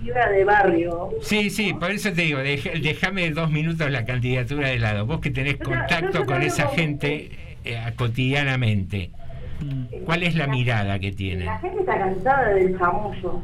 fibra 0.00 0.28
de 0.30 0.44
barrio. 0.44 1.10
Sí, 1.22 1.48
sí, 1.50 1.72
por 1.72 1.90
eso 1.90 2.12
te 2.12 2.22
digo, 2.22 2.38
déjame 2.40 3.30
dos 3.30 3.50
minutos 3.50 3.90
la 3.90 4.04
candidatura 4.04 4.68
de 4.68 4.78
lado. 4.78 5.06
Vos 5.06 5.20
que 5.20 5.30
tenés 5.30 5.56
contacto 5.56 6.26
con 6.26 6.42
esa 6.42 6.68
gente 6.68 7.30
eh, 7.64 7.80
cotidianamente, 7.96 9.10
¿cuál 10.04 10.22
es 10.24 10.34
la 10.36 10.46
mirada 10.46 10.98
que 10.98 11.12
tienen? 11.12 11.46
La 11.46 11.58
gente 11.58 11.80
está 11.80 11.98
cansada 11.98 12.48
del 12.50 12.78
chamullo. 12.78 13.40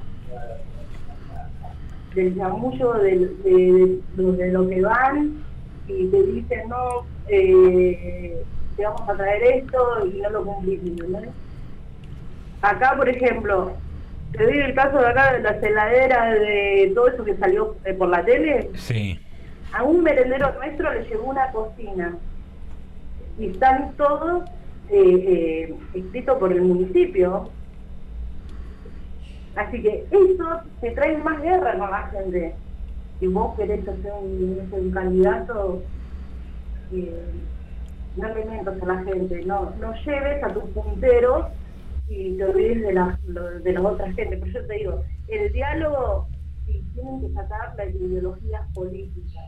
Del 2.14 2.36
chamullo, 2.36 2.92
de, 2.94 3.18
de- 3.44 3.98
de 4.16 4.52
lo 4.52 4.68
que 4.68 4.82
van 4.82 5.42
y 5.88 6.06
te 6.08 6.22
dicen, 6.24 6.68
no, 6.68 7.06
eh, 7.28 8.36
te 8.76 8.84
vamos 8.84 9.08
a 9.08 9.14
traer 9.16 9.42
esto 9.44 9.78
y 10.12 10.18
no 10.20 10.30
lo 10.30 10.44
cumplís, 10.44 10.80
¿entendés? 10.84 11.30
Acá, 12.62 12.94
por 12.96 13.08
ejemplo, 13.08 13.72
te 14.32 14.44
doy 14.44 14.58
el 14.58 14.74
caso 14.74 14.98
de 14.98 15.06
acá 15.06 15.32
de 15.32 15.40
las 15.40 15.62
heladeras, 15.62 16.32
de 16.38 16.92
todo 16.94 17.08
eso 17.08 17.24
que 17.24 17.36
salió 17.36 17.76
eh, 17.84 17.94
por 17.94 18.08
la 18.08 18.24
tele. 18.24 18.70
Sí. 18.74 19.18
A 19.72 19.82
un 19.82 20.02
merendero 20.02 20.52
nuestro 20.54 20.92
le 20.92 21.04
llegó 21.04 21.24
una 21.24 21.50
cocina 21.52 22.16
y 23.38 23.46
están 23.46 23.92
todos 23.96 24.44
eh, 24.90 25.70
eh, 25.70 25.74
escritos 25.94 26.38
por 26.38 26.52
el 26.52 26.62
municipio. 26.62 27.50
Así 29.56 29.82
que 29.82 30.04
eso 30.10 30.60
te 30.80 30.90
trae 30.90 31.16
más 31.18 31.40
guerra 31.40 31.78
con 31.78 31.90
la 31.90 32.08
gente. 32.08 32.54
Si 33.18 33.26
vos 33.26 33.56
querés 33.56 33.86
hacer 33.86 34.12
un, 34.20 34.58
no 34.58 34.70
sé, 34.70 34.80
un 34.80 34.90
candidato, 34.90 35.82
eh, 36.92 37.24
no 38.16 38.34
le 38.34 38.44
mientas 38.44 38.82
a 38.82 38.86
la 38.86 39.02
gente, 39.04 39.44
no, 39.44 39.72
no 39.80 39.94
lleves 40.04 40.42
a 40.42 40.48
tus 40.52 40.64
punteros 40.70 41.46
y 42.10 42.36
te 42.36 42.44
olvides 42.44 42.82
de 42.82 42.92
la, 42.92 43.18
de 43.62 43.72
las 43.72 43.84
otras 43.84 44.14
gente. 44.16 44.36
Pero 44.36 44.52
yo 44.52 44.66
te 44.66 44.74
digo, 44.74 45.02
el 45.28 45.52
diálogo 45.52 46.28
sí, 46.66 46.82
tienen 46.94 47.20
que 47.22 47.32
sacar 47.34 47.74
las 47.78 47.88
ideologías 47.94 48.62
políticas. 48.74 49.44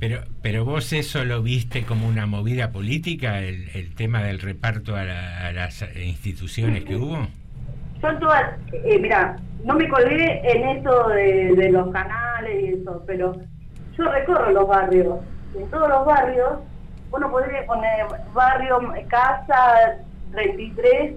Pero, 0.00 0.20
pero 0.42 0.64
vos 0.64 0.92
eso 0.92 1.24
lo 1.24 1.42
viste 1.42 1.84
como 1.84 2.06
una 2.06 2.26
movida 2.26 2.70
política, 2.70 3.40
el, 3.40 3.68
el 3.74 3.94
tema 3.94 4.22
del 4.22 4.40
reparto 4.40 4.94
a, 4.94 5.04
la- 5.04 5.46
a 5.46 5.52
las 5.52 5.84
instituciones 5.96 6.84
que 6.84 6.96
hubo. 6.96 7.26
Son 8.00 8.18
todas, 8.20 8.42
eh, 8.72 8.98
mira, 8.98 9.36
no 9.64 9.74
me 9.74 9.88
colgué 9.88 10.40
en 10.44 10.68
esto 10.76 11.08
de, 11.08 11.54
de 11.56 11.70
los 11.72 11.90
canales 11.92 12.62
y 12.62 12.66
eso, 12.80 13.02
pero 13.06 13.34
yo 13.96 14.04
recorro 14.12 14.50
los 14.52 14.68
barrios. 14.68 15.18
Y 15.54 15.62
en 15.62 15.70
todos 15.70 15.88
los 15.88 16.04
barrios, 16.04 16.58
uno 17.10 17.30
podría 17.30 17.64
poner 17.66 18.04
barrio, 18.34 18.78
casa 19.08 19.96
33, 20.32 21.16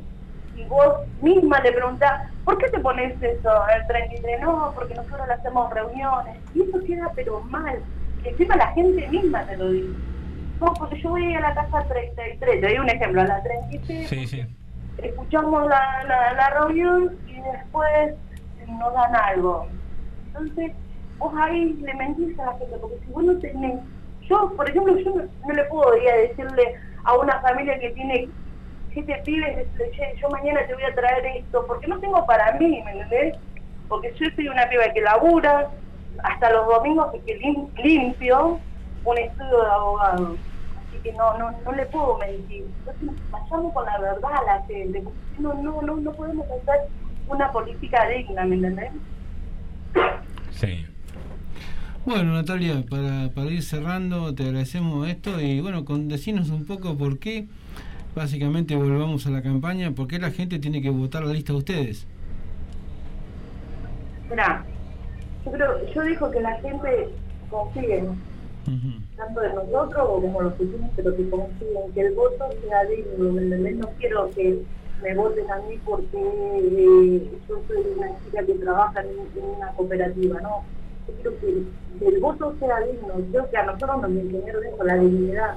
y 0.56 0.64
vos 0.66 0.94
misma 1.22 1.60
le 1.62 1.72
preguntás, 1.72 2.22
¿por 2.44 2.58
qué 2.58 2.70
te 2.70 2.80
pones 2.80 3.14
eso, 3.22 3.50
el 3.76 3.88
33? 3.88 4.42
No, 4.42 4.72
porque 4.76 4.94
nosotros 4.96 5.28
le 5.28 5.34
hacemos 5.34 5.74
reuniones. 5.74 6.38
Y 6.54 6.64
eso 6.64 6.80
queda 6.86 7.12
pero 7.16 7.42
mal. 7.42 7.80
Encima 8.24 8.56
la 8.58 8.68
gente 8.68 9.08
misma 9.08 9.46
te 9.46 9.58
lo 9.58 9.70
dice. 9.70 9.88
No, 10.60 10.74
porque 10.74 11.02
yo 11.02 11.10
voy 11.12 11.34
a 11.36 11.40
la 11.40 11.56
casa 11.56 11.86
33, 11.88 12.60
te 12.60 12.68
doy 12.68 12.78
un 12.80 12.90
ejemplo, 12.90 13.22
a 13.22 13.26
la 13.26 13.42
33, 13.44 14.10
Sí, 14.10 14.28
sí. 14.28 14.46
escuchamos 14.98 15.68
la, 15.68 16.04
la, 16.06 16.34
la 16.34 16.50
reunión 16.60 17.16
y 17.28 17.36
después 17.42 18.16
nos 18.68 18.94
dan 18.94 19.16
algo. 19.16 19.68
Entonces, 20.28 20.74
vos 21.18 21.34
ahí 21.40 21.74
le 21.74 21.94
mentís 21.94 22.38
a 22.40 22.48
la 22.48 22.52
gente, 22.58 22.78
porque 22.82 22.98
si 23.06 23.12
vos 23.12 23.24
no 23.24 23.40
tenés... 23.40 23.80
Yo, 24.30 24.54
por 24.56 24.70
ejemplo, 24.70 24.98
yo 24.98 25.16
no, 25.16 25.24
no 25.48 25.54
le 25.54 25.64
puedo 25.66 25.98
ir 25.98 26.10
a 26.10 26.16
decirle 26.18 26.76
a 27.06 27.18
una 27.18 27.40
familia 27.42 27.80
que 27.80 27.90
tiene 27.92 28.30
siete 28.94 29.22
pibes, 29.26 29.68
"Che, 29.96 30.16
yo 30.22 30.30
mañana 30.30 30.66
te 30.68 30.74
voy 30.74 30.84
a 30.84 30.94
traer 30.96 31.26
esto, 31.38 31.66
porque 31.68 31.88
no 31.88 32.00
tengo 32.00 32.26
para 32.26 32.54
mí, 32.54 32.82
¿me 32.86 32.92
entendés? 32.92 33.36
Porque 33.88 34.14
yo 34.20 34.26
soy 34.36 34.48
una 34.48 34.68
piba 34.70 34.92
que 34.94 35.02
labura, 35.02 35.70
hasta 36.24 36.52
los 36.52 36.68
domingos 36.68 37.14
que 37.26 37.38
lim- 37.40 37.70
limpio 37.84 38.60
un 39.06 39.18
estudio 39.18 39.64
de 39.64 39.72
abogado. 39.72 40.36
Así 40.78 40.98
que 41.04 41.14
no, 41.14 41.38
no, 41.38 41.52
no 41.64 41.72
le 41.72 41.86
puedo 41.86 42.18
mentir. 42.18 42.66
Entonces, 42.80 43.22
vayamos 43.32 43.74
con 43.74 43.86
la 43.86 43.98
verdad 44.00 44.32
a 44.34 44.44
la 44.44 44.64
gente, 44.66 45.04
no, 45.40 45.54
no, 45.54 45.82
no, 45.82 45.96
no 45.98 46.12
podemos 46.12 46.46
hacer 46.48 46.88
una 47.28 47.52
política 47.52 48.08
digna, 48.10 48.44
¿me 48.46 48.56
entendés? 48.56 48.92
Sí. 50.52 50.86
Bueno, 52.06 52.34
Natalia, 52.34 52.84
para, 52.90 53.30
para 53.34 53.48
ir 53.52 53.62
cerrando, 53.62 54.34
te 54.34 54.44
agradecemos 54.44 55.08
esto 55.08 55.40
y 55.40 55.62
bueno, 55.62 55.86
con 55.86 56.10
un 56.12 56.66
poco 56.66 56.98
por 56.98 57.20
qué, 57.20 57.48
básicamente 58.16 58.76
volvamos 58.76 59.26
a 59.28 59.30
la 59.30 59.42
campaña, 59.42 59.92
por 59.92 60.08
qué 60.08 60.20
la 60.20 60.32
gente 60.32 60.60
tiene 60.60 60.82
que 60.82 60.90
votar 60.90 61.24
la 61.24 61.34
lista 61.34 61.54
de 61.54 61.60
ustedes. 61.60 62.08
Mira, 64.30 64.64
yo 65.46 65.52
creo, 65.52 65.94
yo 65.94 66.02
digo 66.04 66.32
que 66.32 66.42
la 66.42 66.60
gente 66.62 67.10
confíe, 67.50 68.04
tanto 69.18 69.42
de 69.42 69.54
nosotros 69.54 70.22
como 70.22 70.42
los 70.42 70.58
vecinos, 70.58 70.90
pero 70.96 71.16
que 71.16 71.30
confíen, 71.30 71.94
que 71.94 72.02
el 72.02 72.14
voto 72.14 72.46
sea 72.62 72.84
digno. 72.86 73.32
No 73.32 73.90
quiero 73.98 74.32
que 74.36 74.62
me 75.02 75.16
voten 75.16 75.50
a 75.50 75.58
mí 75.68 75.80
porque 75.86 76.18
eh, 76.18 77.32
yo 77.48 77.62
soy 77.68 77.78
una 77.98 78.08
chica 78.24 78.46
que 78.46 78.54
trabaja 78.56 79.02
en, 79.02 79.10
en 79.10 79.50
una 79.58 79.72
cooperativa, 79.72 80.42
no. 80.42 80.64
Yo 81.08 81.14
quiero 81.16 81.40
que, 81.40 81.64
que 82.00 82.08
el 82.08 82.20
voto 82.22 82.56
sea 82.60 82.80
digno, 82.82 83.14
creo 83.32 83.50
que 83.50 83.58
a 83.58 83.64
nosotros 83.64 84.02
nos 84.02 84.12
enseñaron 84.12 84.66
eso, 84.66 84.84
la 84.84 84.96
dignidad. 84.96 85.56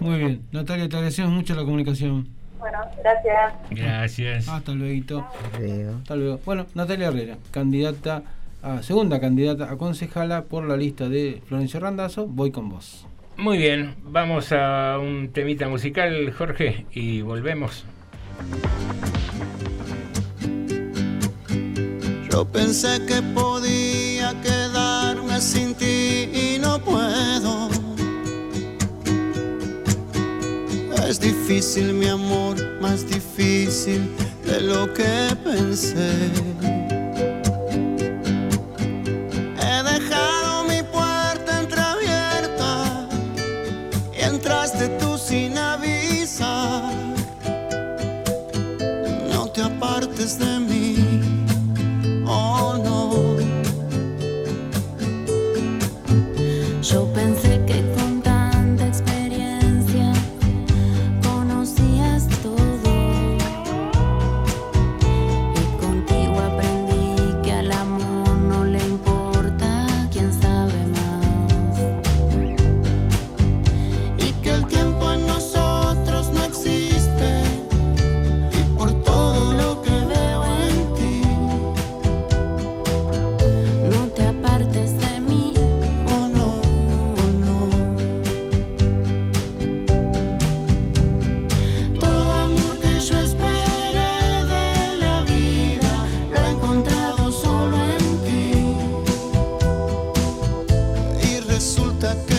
Muy 0.00 0.18
bien, 0.18 0.42
Natalia, 0.52 0.88
te 0.88 0.96
agradecemos 0.96 1.32
mucho 1.32 1.54
la 1.54 1.62
comunicación. 1.64 2.28
Bueno, 2.58 2.78
gracias. 3.02 3.52
Gracias. 3.70 4.48
Hasta 4.48 4.72
luego. 4.72 5.28
Hasta 5.98 6.16
luego. 6.16 6.40
Bueno, 6.44 6.66
Natalia 6.74 7.08
Herrera, 7.08 7.36
candidata 7.50 8.22
a 8.64 8.82
segunda 8.82 9.20
candidata 9.20 9.70
a 9.70 9.76
concejala 9.76 10.44
por 10.44 10.64
la 10.64 10.76
lista 10.76 11.08
de 11.08 11.42
Florencio 11.46 11.80
Randazzo, 11.80 12.26
voy 12.26 12.50
con 12.50 12.70
vos. 12.70 13.06
Muy 13.36 13.58
bien, 13.58 13.94
vamos 14.04 14.52
a 14.52 14.98
un 14.98 15.30
temita 15.32 15.68
musical, 15.68 16.32
Jorge, 16.32 16.86
y 16.92 17.20
volvemos. 17.20 17.84
Yo 22.30 22.44
pensé 22.46 23.04
que 23.06 23.20
podía 23.34 24.32
quedarme 24.40 25.40
sin 25.40 25.74
ti 25.74 26.30
y 26.32 26.58
no 26.58 26.78
puedo. 26.78 27.73
Es 31.14 31.20
difícil 31.20 31.94
mi 31.94 32.08
amor, 32.08 32.56
más 32.80 33.06
difícil 33.06 34.10
de 34.44 34.60
lo 34.60 34.92
que 34.92 35.36
pensé. 35.44 36.10
He 39.62 39.82
dejado 39.92 40.64
mi 40.64 40.82
puerta 40.82 41.60
entreabierta 41.60 43.08
y 44.12 44.22
entraste 44.22 44.88
tú 44.98 45.16
sin 45.16 45.56
avisar. 45.56 46.92
No 49.32 49.46
te 49.50 49.62
apartes 49.62 50.36
de 50.36 50.58
mí, 50.58 50.63
resulta 102.04 102.33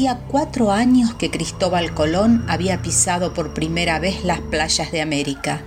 hacía 0.00 0.18
cuatro 0.28 0.72
años 0.72 1.12
que 1.12 1.30
Cristóbal 1.30 1.92
Colón 1.92 2.46
había 2.48 2.80
pisado 2.80 3.34
por 3.34 3.52
primera 3.52 3.98
vez 3.98 4.24
las 4.24 4.40
playas 4.40 4.90
de 4.92 5.02
América, 5.02 5.60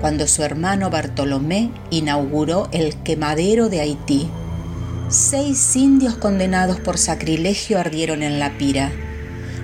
cuando 0.00 0.26
su 0.26 0.42
hermano 0.42 0.88
Bartolomé 0.88 1.70
inauguró 1.90 2.70
el 2.72 2.96
quemadero 3.02 3.68
de 3.68 3.82
Haití. 3.82 4.26
Seis 5.10 5.76
indios 5.76 6.16
condenados 6.16 6.80
por 6.80 6.96
sacrilegio 6.96 7.78
ardieron 7.78 8.22
en 8.22 8.38
la 8.38 8.56
pira. 8.56 8.90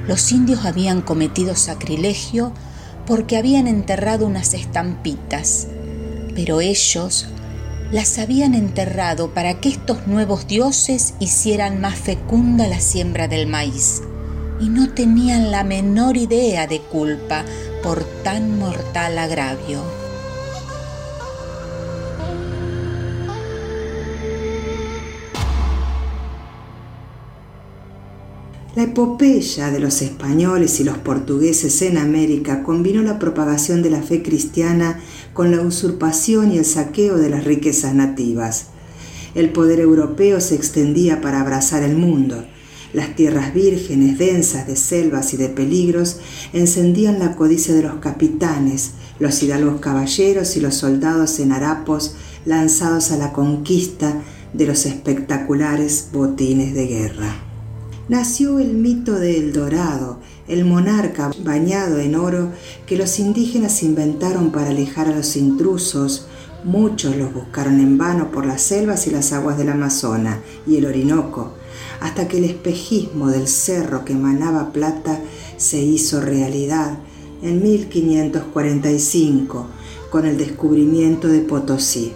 Los 0.06 0.32
indios 0.32 0.66
habían 0.66 1.00
cometido 1.00 1.56
sacrilegio 1.56 2.52
porque 3.06 3.38
habían 3.38 3.66
enterrado 3.66 4.26
unas 4.26 4.52
estampitas, 4.52 5.66
pero 6.34 6.60
ellos 6.60 7.28
las 7.94 8.18
habían 8.18 8.54
enterrado 8.54 9.32
para 9.32 9.60
que 9.60 9.68
estos 9.68 10.08
nuevos 10.08 10.48
dioses 10.48 11.14
hicieran 11.20 11.80
más 11.80 11.94
fecunda 11.94 12.66
la 12.66 12.80
siembra 12.80 13.28
del 13.28 13.46
maíz, 13.46 14.02
y 14.58 14.68
no 14.68 14.92
tenían 14.92 15.52
la 15.52 15.62
menor 15.62 16.16
idea 16.16 16.66
de 16.66 16.80
culpa 16.80 17.44
por 17.84 18.02
tan 18.24 18.58
mortal 18.58 19.16
agravio. 19.16 19.93
La 28.76 28.82
epopeya 28.82 29.70
de 29.70 29.78
los 29.78 30.02
españoles 30.02 30.80
y 30.80 30.84
los 30.84 30.98
portugueses 30.98 31.80
en 31.82 31.96
América 31.96 32.64
combinó 32.64 33.02
la 33.02 33.20
propagación 33.20 33.82
de 33.82 33.90
la 33.90 34.02
fe 34.02 34.20
cristiana 34.20 34.98
con 35.32 35.52
la 35.52 35.60
usurpación 35.60 36.50
y 36.50 36.58
el 36.58 36.64
saqueo 36.64 37.16
de 37.16 37.30
las 37.30 37.44
riquezas 37.44 37.94
nativas. 37.94 38.70
El 39.36 39.50
poder 39.50 39.78
europeo 39.78 40.40
se 40.40 40.56
extendía 40.56 41.20
para 41.20 41.40
abrazar 41.40 41.84
el 41.84 41.96
mundo. 41.96 42.44
Las 42.92 43.14
tierras 43.14 43.54
vírgenes, 43.54 44.18
densas 44.18 44.66
de 44.66 44.74
selvas 44.74 45.32
y 45.34 45.36
de 45.36 45.50
peligros, 45.50 46.16
encendían 46.52 47.20
la 47.20 47.36
codicia 47.36 47.74
de 47.74 47.82
los 47.82 48.00
capitanes, 48.00 48.90
los 49.20 49.40
hidalgos 49.40 49.80
caballeros 49.80 50.56
y 50.56 50.60
los 50.60 50.74
soldados 50.74 51.38
en 51.38 51.52
harapos 51.52 52.16
lanzados 52.44 53.12
a 53.12 53.18
la 53.18 53.32
conquista 53.32 54.20
de 54.52 54.66
los 54.66 54.84
espectaculares 54.84 56.08
botines 56.12 56.74
de 56.74 56.86
guerra 56.88 57.43
nació 58.08 58.58
el 58.58 58.74
mito 58.74 59.18
de 59.18 59.38
El 59.38 59.52
Dorado, 59.52 60.18
el 60.48 60.64
monarca 60.64 61.30
bañado 61.42 61.98
en 61.98 62.16
oro 62.16 62.50
que 62.86 62.96
los 62.96 63.18
indígenas 63.18 63.82
inventaron 63.82 64.52
para 64.52 64.70
alejar 64.70 65.08
a 65.08 65.16
los 65.16 65.36
intrusos. 65.36 66.28
Muchos 66.64 67.16
los 67.16 67.32
buscaron 67.32 67.80
en 67.80 67.96
vano 67.98 68.30
por 68.30 68.46
las 68.46 68.62
selvas 68.62 69.06
y 69.06 69.10
las 69.10 69.32
aguas 69.32 69.58
del 69.58 69.70
Amazonas 69.70 70.38
y 70.66 70.76
el 70.76 70.86
Orinoco, 70.86 71.52
hasta 72.00 72.28
que 72.28 72.38
el 72.38 72.44
espejismo 72.44 73.28
del 73.28 73.48
cerro 73.48 74.04
que 74.04 74.14
emanaba 74.14 74.72
plata 74.72 75.20
se 75.56 75.82
hizo 75.82 76.20
realidad 76.20 76.98
en 77.42 77.62
1545 77.62 79.66
con 80.10 80.26
el 80.26 80.38
descubrimiento 80.38 81.28
de 81.28 81.40
Potosí. 81.40 82.12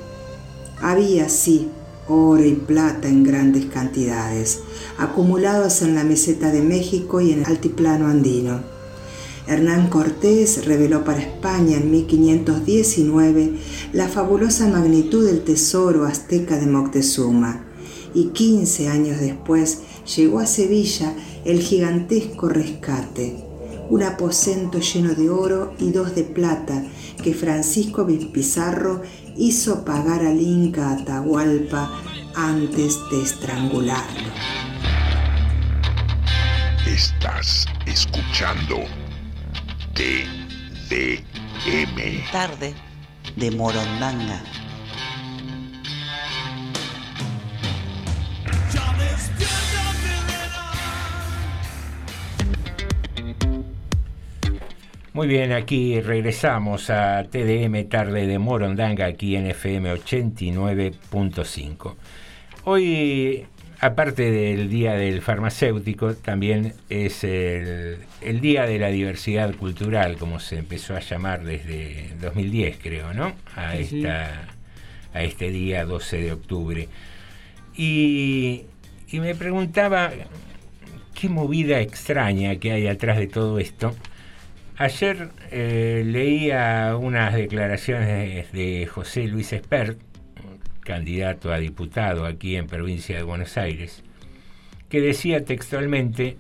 Había, 0.80 1.28
sí, 1.28 1.68
oro 2.08 2.44
y 2.44 2.54
plata 2.54 3.08
en 3.08 3.22
grandes 3.22 3.66
cantidades, 3.66 4.60
acumulados 4.98 5.82
en 5.82 5.94
la 5.94 6.04
meseta 6.04 6.50
de 6.50 6.62
México 6.62 7.20
y 7.20 7.32
en 7.32 7.40
el 7.40 7.46
altiplano 7.46 8.06
andino. 8.08 8.60
Hernán 9.46 9.88
Cortés 9.88 10.66
reveló 10.66 11.04
para 11.04 11.20
España 11.20 11.78
en 11.78 11.90
1519 11.90 13.52
la 13.94 14.06
fabulosa 14.08 14.68
magnitud 14.68 15.24
del 15.24 15.42
tesoro 15.42 16.04
azteca 16.04 16.58
de 16.58 16.66
Moctezuma 16.66 17.64
y 18.14 18.26
15 18.26 18.88
años 18.88 19.20
después 19.20 19.78
llegó 20.16 20.40
a 20.40 20.46
Sevilla 20.46 21.14
el 21.44 21.60
gigantesco 21.60 22.48
rescate, 22.48 23.36
un 23.88 24.02
aposento 24.02 24.80
lleno 24.80 25.14
de 25.14 25.30
oro 25.30 25.72
y 25.78 25.92
dos 25.92 26.14
de 26.14 26.24
plata 26.24 26.84
que 27.22 27.32
Francisco 27.32 28.06
Pizarro 28.06 29.02
hizo 29.38 29.84
pagar 29.84 30.20
al 30.20 30.40
Inca 30.40 30.92
Atahualpa 30.92 31.90
antes 32.34 32.98
de 33.10 33.22
estrangularlo. 33.22 34.28
Estás 36.86 37.66
escuchando 37.86 38.78
TDM. 39.94 40.98
Tarde 42.32 42.74
de 43.36 43.50
Morondanga. 43.52 44.42
Muy 55.18 55.26
bien, 55.26 55.50
aquí 55.50 56.00
regresamos 56.00 56.90
a 56.90 57.24
TDM 57.24 57.88
Tarde 57.88 58.28
de 58.28 58.38
Morondanga, 58.38 59.06
aquí 59.06 59.34
en 59.34 59.46
FM 59.46 59.92
89.5. 59.92 61.96
Hoy, 62.62 63.44
aparte 63.80 64.30
del 64.30 64.70
Día 64.70 64.92
del 64.92 65.20
Farmacéutico, 65.20 66.14
también 66.14 66.74
es 66.88 67.24
el, 67.24 67.98
el, 68.20 68.40
Día 68.40 68.64
de 68.64 68.78
la 68.78 68.90
Diversidad 68.90 69.52
Cultural, 69.56 70.18
como 70.18 70.38
se 70.38 70.58
empezó 70.58 70.94
a 70.94 71.00
llamar 71.00 71.42
desde 71.42 72.14
2010, 72.20 72.78
creo, 72.80 73.12
¿no? 73.12 73.32
A, 73.56 73.72
Sí, 73.72 73.84
sí. 73.86 73.98
esta, 73.98 74.46
a 75.12 75.22
este 75.24 75.50
día 75.50 75.84
12 75.84 76.16
de 76.16 76.30
octubre. 76.30 76.88
Y, 77.74 78.66
y 79.08 79.18
me 79.18 79.34
preguntaba 79.34 80.12
qué 81.20 81.28
movida 81.28 81.80
extraña 81.80 82.54
que 82.60 82.70
hay 82.70 82.86
atrás 82.86 83.18
de 83.18 83.26
todo 83.26 83.58
esto. 83.58 83.96
Ayer 84.80 85.30
eh, 85.50 86.04
leía 86.06 86.96
unas 86.96 87.34
declaraciones 87.34 88.52
de 88.52 88.86
José 88.86 89.26
Luis 89.26 89.52
Espert, 89.52 89.98
candidato 90.84 91.52
a 91.52 91.58
diputado 91.58 92.24
aquí 92.24 92.54
en 92.54 92.68
provincia 92.68 93.16
de 93.16 93.24
Buenos 93.24 93.56
Aires, 93.56 94.04
que 94.88 95.00
decía 95.00 95.44
textualmente, 95.44 96.36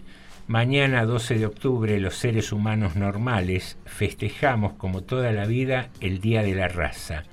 mañana 0.46 1.04
12 1.04 1.34
de 1.36 1.46
octubre 1.46 1.98
los 1.98 2.14
seres 2.14 2.52
humanos 2.52 2.94
normales 2.94 3.76
festejamos 3.86 4.74
como 4.74 5.02
toda 5.02 5.32
la 5.32 5.44
vida 5.44 5.88
el 6.00 6.20
Día 6.20 6.44
de 6.44 6.54
la 6.54 6.68
Raza. 6.68 7.24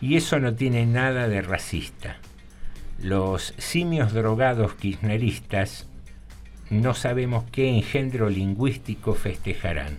Y 0.00 0.16
eso 0.16 0.40
no 0.40 0.54
tiene 0.54 0.86
nada 0.86 1.28
de 1.28 1.40
racista. 1.40 2.16
Los 3.00 3.54
simios 3.58 4.12
drogados 4.12 4.74
kirchneristas 4.74 5.88
no 6.70 6.94
sabemos 6.94 7.44
qué 7.50 7.68
engendro 7.68 8.30
lingüístico 8.30 9.14
festejarán, 9.14 9.98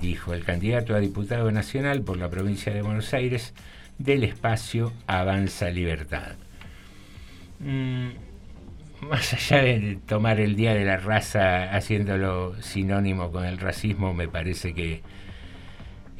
dijo 0.00 0.32
el 0.32 0.42
candidato 0.44 0.94
a 0.94 1.00
diputado 1.00 1.52
nacional 1.52 2.02
por 2.02 2.16
la 2.16 2.30
provincia 2.30 2.72
de 2.72 2.82
Buenos 2.82 3.12
Aires 3.12 3.52
del 3.98 4.24
espacio 4.24 4.92
Avanza 5.06 5.70
Libertad. 5.70 6.36
Mm, 7.60 8.08
más 9.08 9.34
allá 9.34 9.62
de 9.62 9.98
tomar 10.06 10.40
el 10.40 10.56
Día 10.56 10.74
de 10.74 10.84
la 10.84 10.96
Raza 10.96 11.74
haciéndolo 11.74 12.60
sinónimo 12.62 13.30
con 13.30 13.44
el 13.44 13.58
racismo, 13.58 14.14
me 14.14 14.26
parece 14.26 14.74
que 14.74 15.02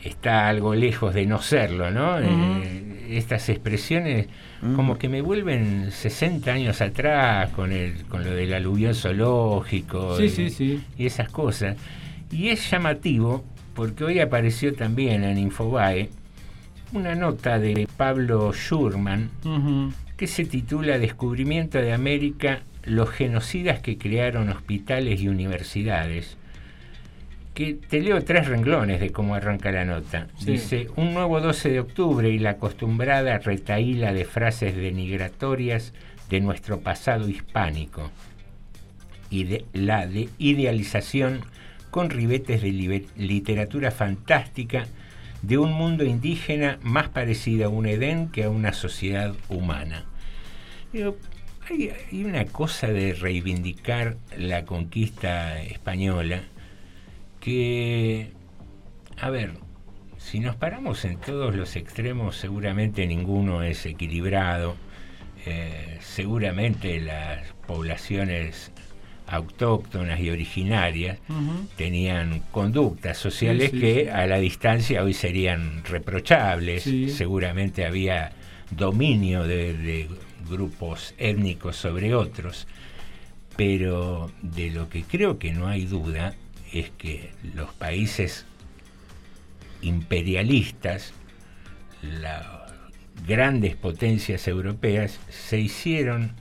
está 0.04 0.48
algo 0.48 0.74
lejos 0.74 1.14
de 1.14 1.26
no 1.26 1.40
serlo, 1.42 1.90
¿no? 1.90 2.18
Eh, 2.20 3.06
estas 3.10 3.48
expresiones 3.48 4.28
como 4.76 4.96
que 4.96 5.10
me 5.10 5.20
vuelven 5.20 5.90
60 5.92 6.50
años 6.50 6.80
atrás 6.80 7.50
con 7.50 7.70
el 7.70 8.04
con 8.06 8.24
lo 8.24 8.30
del 8.30 8.54
aluvión 8.54 8.94
zoológico 8.94 10.16
Sí, 10.16 10.24
y, 10.24 10.28
sí, 10.30 10.50
sí. 10.50 10.82
y 10.96 11.06
esas 11.06 11.28
cosas. 11.28 11.76
Y 12.32 12.48
es 12.48 12.70
llamativo 12.70 13.44
porque 13.74 14.04
hoy 14.04 14.20
apareció 14.20 14.74
también 14.74 15.22
en 15.24 15.36
Infobae 15.36 16.08
una 16.92 17.14
nota 17.14 17.58
de 17.58 17.86
Pablo 17.96 18.52
Schurman 18.52 19.30
que 20.16 20.26
se 20.26 20.44
titula 20.44 20.98
Descubrimiento 20.98 21.78
de 21.78 21.92
América, 21.92 22.60
los 22.84 23.10
genocidas 23.10 23.80
que 23.80 23.98
crearon 23.98 24.48
hospitales 24.48 25.20
y 25.20 25.28
universidades. 25.28 26.36
Que 27.54 27.74
te 27.74 28.00
leo 28.00 28.22
tres 28.24 28.48
renglones 28.48 29.00
de 29.00 29.12
cómo 29.12 29.36
arranca 29.36 29.70
la 29.70 29.84
nota. 29.84 30.26
Sí. 30.38 30.52
Dice, 30.52 30.88
un 30.96 31.14
nuevo 31.14 31.40
12 31.40 31.70
de 31.70 31.80
octubre 31.80 32.28
y 32.28 32.40
la 32.40 32.50
acostumbrada 32.50 33.38
retaíla 33.38 34.12
de 34.12 34.24
frases 34.24 34.74
denigratorias 34.74 35.92
de 36.28 36.40
nuestro 36.40 36.80
pasado 36.80 37.28
hispánico. 37.28 38.10
Y 39.30 39.44
de 39.44 39.64
la 39.72 40.06
de 40.06 40.28
idealización 40.38 41.42
con 41.90 42.10
ribetes 42.10 42.60
de 42.60 43.06
literatura 43.16 43.92
fantástica 43.92 44.86
de 45.42 45.58
un 45.58 45.72
mundo 45.72 46.04
indígena 46.04 46.78
más 46.82 47.08
parecido 47.08 47.66
a 47.66 47.68
un 47.68 47.86
Edén 47.86 48.30
que 48.30 48.44
a 48.44 48.50
una 48.50 48.72
sociedad 48.72 49.32
humana. 49.48 50.06
Digo, 50.92 51.16
hay, 51.70 51.92
hay 52.10 52.24
una 52.24 52.46
cosa 52.46 52.88
de 52.88 53.12
reivindicar 53.12 54.16
la 54.36 54.64
conquista 54.64 55.62
española 55.62 56.42
que, 57.44 58.30
a 59.20 59.28
ver, 59.28 59.52
si 60.16 60.40
nos 60.40 60.56
paramos 60.56 61.04
en 61.04 61.18
todos 61.18 61.54
los 61.54 61.76
extremos, 61.76 62.36
seguramente 62.36 63.06
ninguno 63.06 63.62
es 63.62 63.84
equilibrado, 63.84 64.76
eh, 65.44 65.98
seguramente 66.00 67.00
las 67.00 67.46
poblaciones 67.66 68.72
autóctonas 69.26 70.20
y 70.20 70.30
originarias 70.30 71.18
tenían 71.76 72.40
conductas 72.50 73.18
sociales 73.18 73.70
Sí, 73.70 73.76
sí, 73.76 73.80
que 73.80 74.04
sí. 74.04 74.08
a 74.08 74.26
la 74.26 74.38
distancia 74.38 75.02
hoy 75.02 75.12
serían 75.12 75.84
reprochables. 75.84 76.84
Seguramente 77.14 77.84
había 77.84 78.32
dominio 78.70 79.44
de, 79.44 79.74
de 79.74 80.08
grupos 80.48 81.14
étnicos 81.18 81.76
sobre 81.76 82.14
otros, 82.14 82.66
pero 83.56 84.30
de 84.42 84.70
lo 84.70 84.88
que 84.88 85.02
creo 85.02 85.38
que 85.38 85.52
no 85.52 85.68
hay 85.68 85.84
duda 85.84 86.34
es 86.80 86.90
que 86.90 87.30
los 87.54 87.72
países 87.72 88.46
imperialistas, 89.82 91.12
las 92.02 92.44
grandes 93.26 93.76
potencias 93.76 94.48
europeas, 94.48 95.20
se 95.28 95.60
hicieron 95.60 96.32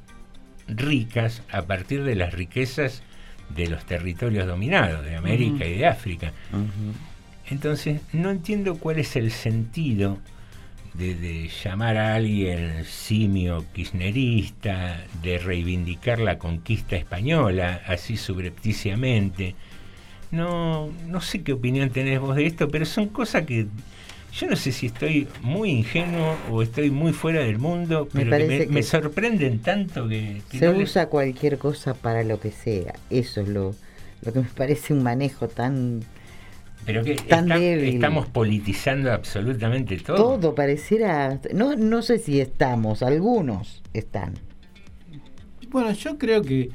ricas 0.68 1.44
a 1.52 1.64
partir 1.64 2.04
de 2.04 2.16
las 2.16 2.34
riquezas 2.34 3.04
de 3.56 3.68
los 3.68 3.86
territorios 3.86 4.48
dominados, 4.48 5.06
de 5.06 5.16
América 5.16 5.66
y 5.66 5.78
de 5.78 5.86
África. 5.86 6.32
Entonces, 7.50 8.02
no 8.14 8.32
entiendo 8.32 8.78
cuál 8.78 9.00
es 9.00 9.16
el 9.16 9.32
sentido 9.32 10.18
de, 10.94 11.16
de 11.16 11.50
llamar 11.64 11.98
a 11.98 12.16
alguien 12.16 12.86
simio 12.86 13.66
kirchnerista, 13.74 15.04
de 15.22 15.38
reivindicar 15.38 16.20
la 16.20 16.38
conquista 16.38 16.96
española 16.96 17.82
así 17.86 18.18
subrepticiamente. 18.18 19.56
No, 20.34 20.90
no 21.08 21.22
sé 21.22 21.44
qué 21.44 21.54
opinión 21.54 21.90
tenés 21.92 22.20
vos 22.20 22.36
de 22.36 22.46
esto, 22.48 22.68
pero 22.68 22.86
son 22.86 23.08
cosas 23.10 23.46
que 23.46 23.68
yo 24.34 24.48
no 24.48 24.56
sé 24.56 24.72
si 24.72 24.88
estoy 24.88 25.28
muy 25.44 25.70
ingenuo 25.70 26.36
o 26.50 26.64
estoy 26.64 26.90
muy 26.90 27.14
fuera 27.14 27.42
del 27.42 27.60
mundo, 27.60 28.08
Me 28.14 28.26
pero 28.26 28.48
me, 28.48 28.60
que- 28.60 28.68
me 28.68 28.82
sorprenden 28.82 29.60
tanto 29.60 30.08
que, 30.08 30.42
que 30.50 30.58
Se 30.58 30.66
no 30.72 30.80
usa 30.80 31.06
cualquier 31.08 31.60
cosa 31.60 31.94
para 31.94 32.24
lo 32.24 32.40
que 32.40 32.50
sea. 32.52 32.96
Eso 33.12 33.42
es 33.42 33.48
lo, 33.48 33.76
lo 34.24 34.34
que 34.34 34.40
me 34.40 34.48
parece 34.58 34.92
un 34.94 35.04
manejo 35.04 35.48
tan... 35.48 36.00
pero 36.84 37.04
que 37.04 37.14
tan 37.14 37.44
está- 37.52 37.60
débil. 37.60 37.94
estamos 37.94 38.26
politizando 38.26 39.12
absolutamente 39.14 39.98
todo. 39.98 40.18
Todo 40.18 40.56
pareciera... 40.56 41.40
No, 41.54 41.76
no 41.76 42.02
sé 42.02 42.18
si 42.18 42.42
estamos, 42.42 43.04
algunos 43.04 43.84
están. 43.94 44.34
Bueno, 45.70 45.92
yo 45.94 46.18
creo 46.18 46.42
que 46.42 46.72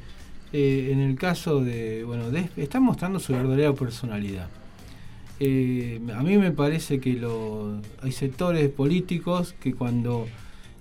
eh, 0.51 0.89
en 0.91 0.99
el 0.99 1.15
caso 1.15 1.63
de, 1.63 2.03
bueno, 2.03 2.31
de, 2.31 2.49
está 2.57 2.79
mostrando 2.79 3.19
su 3.19 3.33
verdadera 3.33 3.73
personalidad. 3.73 4.47
Eh, 5.39 6.01
a 6.15 6.21
mí 6.21 6.37
me 6.37 6.51
parece 6.51 6.99
que 6.99 7.13
lo, 7.13 7.79
hay 8.01 8.11
sectores 8.11 8.67
políticos 8.69 9.55
que 9.59 9.73
cuando 9.73 10.27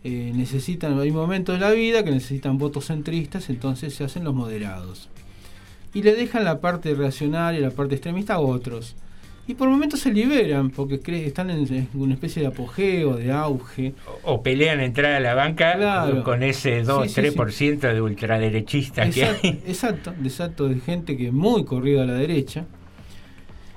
eh, 0.05 0.33
necesitan, 0.35 0.99
hay 0.99 1.11
momentos 1.11 1.55
de 1.55 1.61
la 1.61 1.71
vida 1.71 2.03
que 2.03 2.11
necesitan 2.11 2.59
votos 2.59 2.87
centristas, 2.87 3.51
entonces 3.51 3.95
se 3.95 4.05
hacen 4.05 4.25
los 4.25 4.35
moderados. 4.35 5.11
Y 5.95 6.03
le 6.03 6.15
dejan 6.15 6.45
la 6.45 6.61
parte 6.61 6.95
reaccionaria, 6.95 7.61
la 7.61 7.71
parte 7.71 7.95
extremista 7.95 8.35
a 8.35 8.41
otros. 8.41 8.97
Y 9.49 9.55
por 9.55 9.69
momentos 9.71 10.01
se 10.01 10.13
liberan, 10.13 10.69
porque 10.71 11.01
están 11.27 11.49
en, 11.51 11.89
una 11.95 12.15
especie 12.15 12.43
de 12.43 12.49
apogeo, 12.49 13.17
de 13.17 13.33
auge. 13.33 13.95
o 14.23 14.43
pelean 14.43 14.79
entrar 14.81 15.13
a 15.15 15.21
la 15.21 15.35
banca 15.35 15.75
Claro. 15.75 16.23
con 16.23 16.43
ese 16.43 16.85
Sí, 16.85 16.87
sí, 16.87 17.21
2-3% 17.21 17.93
de 17.95 18.01
ultraderechistas 18.03 19.13
que 19.15 19.23
Exacto, 19.23 19.49
hay. 19.49 19.61
exacto, 19.67 20.15
exacto, 20.23 20.69
de 20.69 20.79
gente 20.81 21.17
que 21.17 21.29
es 21.29 21.33
muy 21.33 21.65
corrida 21.65 22.03
a 22.03 22.07
la 22.07 22.13
derecha. 22.15 22.67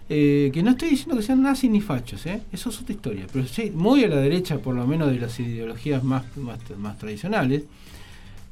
Eh, 0.10 0.52
que 0.54 0.62
no 0.62 0.72
estoy 0.72 0.90
diciendo 0.90 1.16
que 1.16 1.24
sean 1.24 1.42
nazis 1.42 1.72
ni 1.72 1.80
fachos, 1.80 2.26
¿eh? 2.26 2.42
eso 2.52 2.70
es 2.70 2.82
otra 2.82 2.94
historia, 2.94 3.28
pero 3.32 3.46
sí, 3.48 3.72
muy 3.74 4.04
a 4.04 4.10
la 4.10 4.18
derecha 4.18 4.58
por 4.58 4.76
lo 4.76 4.86
menos 4.86 5.10
de 5.10 5.18
las 5.20 5.40
ideologías 5.40 6.04
más, 6.04 6.26
más, 6.36 6.60
más 6.78 6.98
tradicionales. 7.00 7.64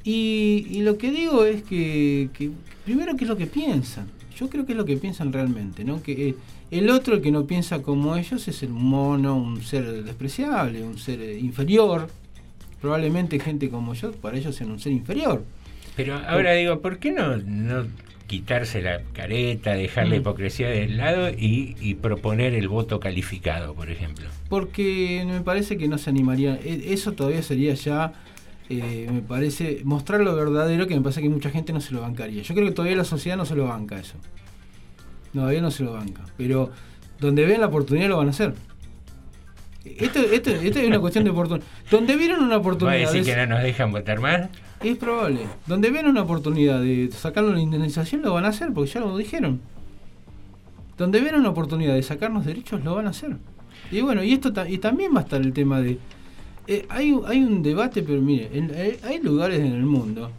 Y, 0.04 0.66
y 0.70 0.80
lo 0.80 0.96
que 0.96 1.10
digo 1.10 1.44
es 1.44 1.62
que, 1.62 2.30
que 2.32 2.50
primero 2.86 3.14
qué 3.14 3.24
es 3.24 3.28
lo 3.28 3.36
que 3.36 3.46
piensan, 3.46 4.06
yo 4.38 4.48
creo 4.48 4.64
que 4.64 4.72
es 4.72 4.78
lo 4.78 4.86
que 4.86 4.96
piensan 4.96 5.34
realmente, 5.34 5.84
¿no? 5.84 6.02
que 6.02 6.28
eh, 6.30 6.34
el 6.70 6.90
otro, 6.90 7.14
el 7.14 7.20
que 7.22 7.30
no 7.32 7.46
piensa 7.46 7.82
como 7.82 8.16
ellos, 8.16 8.46
es 8.48 8.62
el 8.62 8.70
mono, 8.70 9.36
un 9.36 9.62
ser 9.62 10.04
despreciable, 10.04 10.82
un 10.82 10.98
ser 10.98 11.20
inferior, 11.38 12.08
probablemente 12.80 13.38
gente 13.40 13.68
como 13.70 13.94
yo, 13.94 14.12
para 14.12 14.38
ellos 14.38 14.54
sean 14.56 14.70
un 14.70 14.80
ser 14.80 14.92
inferior. 14.92 15.44
Pero 15.96 16.16
ahora 16.26 16.52
digo, 16.52 16.80
¿por 16.80 16.98
qué 16.98 17.12
no, 17.12 17.36
no 17.36 17.86
quitarse 18.26 18.80
la 18.80 19.02
careta, 19.12 19.72
dejar 19.74 20.06
la 20.08 20.14
Mm. 20.16 20.18
hipocresía 20.20 20.68
del 20.70 20.96
lado 20.96 21.28
y, 21.30 21.76
y 21.80 21.94
proponer 21.96 22.54
el 22.54 22.68
voto 22.68 23.00
calificado, 23.00 23.74
por 23.74 23.90
ejemplo? 23.90 24.28
Porque 24.48 25.24
me 25.26 25.40
parece 25.40 25.76
que 25.76 25.88
no 25.88 25.98
se 25.98 26.10
animaría. 26.10 26.54
e- 26.64 26.92
Eso 26.92 27.12
todavía 27.12 27.42
sería 27.42 27.74
ya, 27.74 28.12
eh, 28.68 29.08
me 29.12 29.20
parece, 29.20 29.80
mostrar 29.84 30.20
lo 30.20 30.34
verdadero 30.36 30.86
que 30.86 30.94
me 30.94 31.00
parece 31.02 31.20
que 31.22 31.28
mucha 31.28 31.50
gente 31.50 31.72
no 31.72 31.80
se 31.80 31.92
lo 31.92 32.00
bancaría. 32.02 32.42
Yo 32.42 32.54
creo 32.54 32.66
que 32.68 32.72
todavía 32.72 32.96
la 32.96 33.04
sociedad 33.04 33.36
no 33.36 33.44
se 33.44 33.56
lo 33.56 33.66
banca 33.66 33.98
eso. 33.98 34.14
Todavía 35.32 35.60
no 35.60 35.70
se 35.70 35.84
lo 35.84 35.92
banca. 35.92 36.22
Pero 36.36 36.70
donde 37.20 37.44
vean 37.46 37.60
la 37.60 37.66
oportunidad 37.68 38.08
lo 38.08 38.16
van 38.16 38.28
a 38.28 38.30
hacer. 38.30 38.54
Esto, 39.84 40.18
esto, 40.20 40.50
esto 40.50 40.78
es 40.78 40.86
una 40.86 41.00
cuestión 41.00 41.24
de 41.24 41.30
oportunidad. 41.30 41.66
Donde 41.90 42.16
vieron 42.16 42.40
una 42.40 42.48
¿Va 42.50 42.54
a 42.54 42.58
oportunidad. 42.58 42.98
decir 42.98 43.24
de- 43.24 43.30
que 43.32 43.36
no 43.36 43.46
nos 43.46 43.62
dejan 43.62 43.92
votar 43.92 44.20
más? 44.20 44.48
es 44.82 44.96
probable. 44.96 45.40
Donde 45.66 45.90
ven 45.90 46.06
una 46.06 46.22
oportunidad 46.22 46.80
de 46.80 47.10
sacarnos 47.12 47.54
la 47.54 47.60
indemnización, 47.60 48.22
lo 48.22 48.32
van 48.32 48.46
a 48.46 48.48
hacer, 48.48 48.72
porque 48.72 48.90
ya 48.90 49.00
lo 49.00 49.16
dijeron. 49.16 49.60
Donde 50.96 51.20
ven 51.20 51.34
una 51.34 51.50
oportunidad 51.50 51.94
de 51.94 52.02
sacarnos 52.02 52.44
derechos, 52.46 52.82
lo 52.84 52.94
van 52.94 53.06
a 53.06 53.10
hacer. 53.10 53.36
Y 53.90 54.00
bueno, 54.02 54.22
y 54.22 54.32
esto 54.32 54.52
ta- 54.52 54.68
y 54.68 54.78
también 54.78 55.14
va 55.14 55.20
a 55.20 55.22
estar 55.22 55.40
el 55.40 55.52
tema 55.52 55.80
de. 55.80 55.98
eh, 56.66 56.86
hay, 56.88 57.12
un- 57.12 57.26
hay 57.26 57.42
un 57.42 57.62
debate, 57.62 58.02
pero 58.02 58.20
mire, 58.22 58.50
en- 58.52 58.70
eh, 58.74 58.98
hay 59.02 59.20
lugares 59.20 59.60
en 59.60 59.72
el 59.72 59.82
mundo 59.82 60.30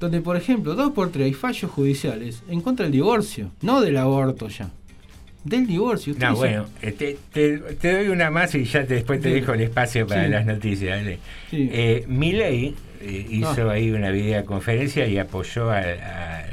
donde, 0.00 0.20
por 0.20 0.36
ejemplo, 0.36 0.74
dos 0.74 0.92
por 0.92 1.10
tres 1.10 1.26
hay 1.26 1.34
fallos 1.34 1.70
judiciales 1.70 2.42
en 2.48 2.60
contra 2.60 2.84
del 2.84 2.92
divorcio, 2.92 3.50
no 3.62 3.80
del 3.80 3.96
aborto 3.96 4.48
ya. 4.48 4.70
Del 5.44 5.66
divorcio. 5.66 6.14
No, 6.18 6.34
bueno, 6.36 6.66
eh, 6.82 6.92
te, 6.92 7.16
te- 7.32 7.58
te 7.58 7.92
doy 7.92 8.08
una 8.08 8.30
más 8.30 8.54
y 8.54 8.64
ya 8.64 8.84
te- 8.86 8.94
después 8.94 9.20
te 9.20 9.28
Sí. 9.28 9.34
dejo 9.36 9.54
el 9.54 9.62
espacio 9.62 10.06
para 10.06 10.24
Sí. 10.24 10.30
las 10.30 10.44
noticias. 10.46 11.02
Sí. 11.50 11.70
Eh, 11.72 12.04
Milei 12.08 12.74
eh, 13.00 13.26
hizo 13.30 13.70
Ah. 13.70 13.74
ahí 13.74 13.90
una 13.92 14.10
videoconferencia 14.10 15.06
y 15.06 15.18
apoyó 15.18 15.70
a, 15.70 15.78
a- 15.78 16.44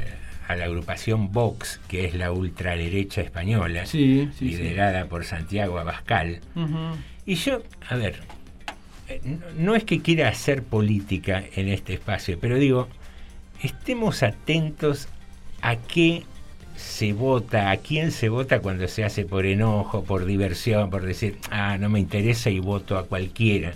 a 0.48 0.54
la 0.56 0.64
agrupación 0.66 1.32
Vox, 1.32 1.80
que 1.88 2.04
es 2.04 2.14
la 2.14 2.30
ultraderecha 2.30 3.20
española, 3.20 3.84
liderada 4.40 5.06
por 5.06 5.24
Santiago 5.24 5.78
Abascal. 5.78 6.38
Y 7.26 7.34
yo, 7.34 7.62
a 7.88 7.96
ver, 7.96 8.20
eh, 9.08 9.20
no, 9.24 9.38
no 9.58 9.74
es 9.74 9.82
que 9.84 10.00
quiera 10.02 10.28
hacer 10.28 10.62
política 10.62 11.42
en 11.56 11.68
este 11.68 11.94
espacio, 11.94 12.38
pero 12.40 12.56
digo, 12.58 12.88
estemos 13.62 14.22
atentos 14.22 15.08
a 15.62 15.76
qué 15.76 16.22
se 16.76 17.12
vota, 17.12 17.70
a 17.70 17.78
quién 17.78 18.12
se 18.12 18.28
vota 18.28 18.60
cuando 18.60 18.86
se 18.88 19.02
hace 19.04 19.24
por 19.24 19.46
enojo, 19.46 20.04
por 20.04 20.24
diversión, 20.26 20.90
por 20.90 21.02
decir, 21.06 21.38
ah, 21.50 21.78
no 21.78 21.88
me 21.88 22.00
interesa 22.00 22.50
y 22.50 22.58
voto 22.58 22.98
a 22.98 23.06
cualquiera. 23.06 23.72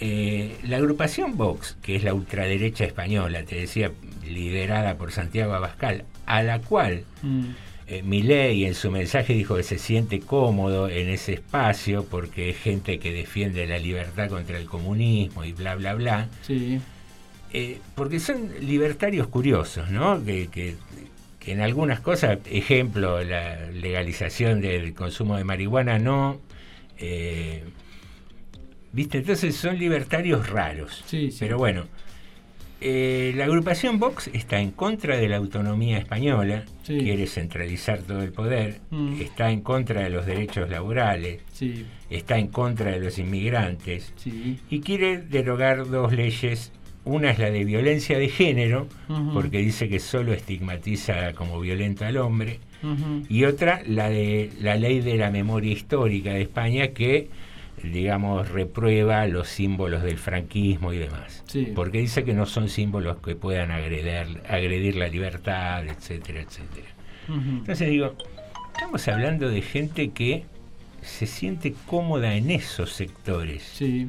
Eh, 0.00 0.56
la 0.64 0.76
agrupación 0.76 1.36
Vox, 1.36 1.76
que 1.82 1.96
es 1.96 2.04
la 2.04 2.12
ultraderecha 2.14 2.84
española, 2.84 3.42
te 3.44 3.56
decía, 3.56 3.90
liderada 4.28 4.96
por 4.96 5.10
Santiago 5.10 5.54
Abascal, 5.54 6.04
a 6.26 6.42
la 6.42 6.60
cual 6.60 7.04
Mm. 7.22 7.44
eh, 7.88 8.02
Milei 8.02 8.64
en 8.66 8.74
su 8.74 8.90
mensaje 8.90 9.32
dijo 9.32 9.56
que 9.56 9.62
se 9.62 9.78
siente 9.78 10.20
cómodo 10.20 10.88
en 10.88 11.08
ese 11.08 11.34
espacio 11.34 12.04
porque 12.04 12.50
es 12.50 12.58
gente 12.58 12.98
que 12.98 13.12
defiende 13.12 13.66
la 13.66 13.78
libertad 13.78 14.28
contra 14.28 14.58
el 14.58 14.66
comunismo 14.66 15.44
y 15.44 15.52
bla, 15.52 15.74
bla, 15.76 15.94
bla. 15.94 16.28
Sí. 16.46 16.78
Eh, 17.58 17.78
porque 17.94 18.20
son 18.20 18.50
libertarios 18.60 19.28
curiosos, 19.28 19.90
¿no? 19.90 20.22
Que, 20.24 20.48
que- 20.48 20.74
que 21.40 21.52
en 21.52 21.60
algunas 21.60 22.00
cosas, 22.00 22.38
ejemplo, 22.50 23.22
la 23.24 23.70
legalización 23.70 24.60
del 24.60 24.92
consumo 24.94 25.36
de 25.36 25.44
marihuana 25.44 25.98
no. 25.98 26.40
eh, 26.98 27.62
¿Viste? 28.92 29.18
Entonces 29.18 29.54
son 29.56 29.78
libertarios 29.78 30.48
raros. 30.50 31.02
Sí, 31.06 31.30
sí. 31.30 31.36
Pero 31.40 31.56
bueno, 31.58 31.84
eh, 32.80 33.32
la 33.36 33.44
agrupación 33.44 33.98
Vox 33.98 34.28
está 34.32 34.58
en 34.60 34.70
contra 34.70 35.16
de 35.16 35.28
la 35.28 35.36
autonomía 35.36 35.98
española, 35.98 36.64
Sí. 36.82 36.98
quiere 36.98 37.26
centralizar 37.26 38.00
todo 38.02 38.22
el 38.22 38.32
poder, 38.32 38.80
Mm. 38.90 39.20
está 39.20 39.50
en 39.50 39.60
contra 39.60 40.02
de 40.02 40.10
los 40.10 40.26
derechos 40.26 40.68
laborales, 40.70 41.42
está 42.10 42.38
en 42.38 42.48
contra 42.48 42.90
de 42.92 43.00
los 43.00 43.18
inmigrantes 43.18 44.12
y 44.70 44.80
quiere 44.80 45.18
derogar 45.18 45.88
dos 45.88 46.12
leyes. 46.12 46.72
Una 47.06 47.30
es 47.30 47.38
la 47.38 47.50
de 47.50 47.64
violencia 47.64 48.18
de 48.18 48.28
género, 48.28 48.88
porque 49.32 49.58
dice 49.58 49.88
que 49.88 50.00
solo 50.00 50.32
estigmatiza 50.32 51.32
como 51.34 51.60
violento 51.60 52.04
al 52.04 52.16
hombre, 52.16 52.58
y 53.28 53.44
otra 53.44 53.80
la 53.86 54.10
de 54.10 54.50
la 54.60 54.74
ley 54.74 55.00
de 55.00 55.16
la 55.16 55.30
memoria 55.30 55.72
histórica 55.72 56.30
de 56.30 56.42
España 56.42 56.88
que 56.88 57.28
digamos 57.82 58.48
reprueba 58.48 59.26
los 59.26 59.48
símbolos 59.48 60.02
del 60.02 60.18
franquismo 60.18 60.92
y 60.92 60.98
demás. 60.98 61.44
Sí. 61.46 61.72
porque 61.74 61.98
dice 61.98 62.24
que 62.24 62.32
no 62.32 62.44
son 62.46 62.68
símbolos 62.68 63.18
que 63.18 63.36
puedan 63.36 63.70
agredir, 63.70 64.40
agredir 64.48 64.96
la 64.96 65.08
libertad 65.08 65.86
etcétera 65.86 66.40
etcétera. 66.40 66.88
Entonces 67.28 67.88
digo 67.88 68.14
estamos 68.74 69.06
hablando 69.08 69.48
de 69.48 69.62
gente 69.62 70.10
que 70.10 70.44
se 71.02 71.26
siente 71.26 71.74
cómoda 71.86 72.34
en 72.34 72.50
esos 72.50 72.92
sectores. 72.92 73.62
Sí. 73.62 74.08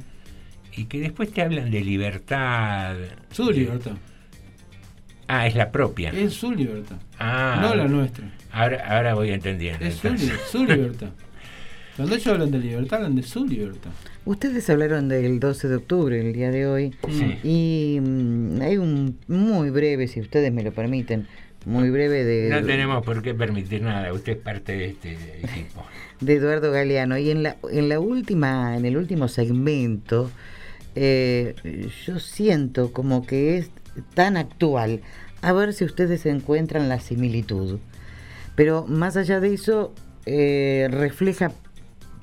Y 0.78 0.86
que 0.86 1.00
después 1.00 1.32
te 1.32 1.42
hablan 1.42 1.72
de 1.72 1.82
libertad 1.82 2.96
Su 3.32 3.48
de- 3.48 3.54
libertad. 3.54 3.94
Ah, 5.28 5.46
es 5.48 5.56
la 5.56 5.72
propia. 5.72 6.12
Es 6.12 6.34
su 6.36 6.52
libertad. 6.54 6.96
Ah, 7.20 7.60
no 7.62 7.76
la 7.76 7.88
nuestra. 7.88 8.32
Ahora, 8.52 8.84
ahora 8.96 9.14
voy 9.14 9.32
entendiendo. 9.32 9.84
Es 9.86 10.02
su 10.50 10.64
libertad. 10.66 11.10
Cuando 11.98 12.16
ellos 12.16 12.28
hablan 12.28 12.52
de 12.52 12.60
libertad, 12.60 12.98
hablan 13.00 13.16
de 13.16 13.24
su 13.24 13.46
libertad. 13.46 13.90
Ustedes 14.24 14.70
hablaron 14.70 15.10
del 15.10 15.40
12 15.40 15.68
de 15.68 15.76
octubre, 15.78 16.20
el 16.20 16.32
día 16.34 16.52
de 16.52 16.68
hoy, 16.68 16.94
Sí. 17.10 17.38
y 17.44 18.00
mm, 18.02 18.62
hay 18.62 18.78
un 18.78 19.18
muy 19.28 19.70
breve, 19.70 20.08
si 20.08 20.20
ustedes 20.20 20.52
me 20.54 20.64
lo 20.64 20.72
permiten, 20.74 21.28
muy 21.66 21.90
breve 21.90 22.24
de, 22.24 22.50
No 22.50 22.66
tenemos 22.66 23.04
por 23.04 23.22
qué 23.22 23.34
permitir 23.34 23.82
nada. 23.82 24.14
Usted 24.14 24.34
es 24.34 24.38
parte 24.38 24.74
de 24.78 24.86
este 24.86 25.14
equipo. 25.44 25.86
de 26.22 26.34
Eduardo 26.36 26.72
Galeano. 26.72 27.18
Y 27.18 27.32
en 27.32 27.44
la, 27.44 27.58
en 27.72 27.90
la 27.90 28.00
última, 28.00 28.78
en 28.78 28.86
el 28.86 28.96
último 28.96 29.28
segmento, 29.28 30.30
eh, 31.00 31.90
yo 32.06 32.20
siento 32.20 32.92
como 32.92 33.26
que 33.26 33.58
es 33.58 33.70
tan 34.16 34.36
actual. 34.36 35.02
A 35.42 35.54
ver 35.54 35.74
si 35.74 35.86
ustedes 35.86 36.26
encuentran 36.26 36.90
la 36.90 37.00
similitud. 37.00 37.80
Pero 38.56 38.88
más 38.88 39.16
allá 39.18 39.40
de 39.40 39.54
eso, 39.54 39.94
eh, 40.26 40.88
refleja, 40.90 41.52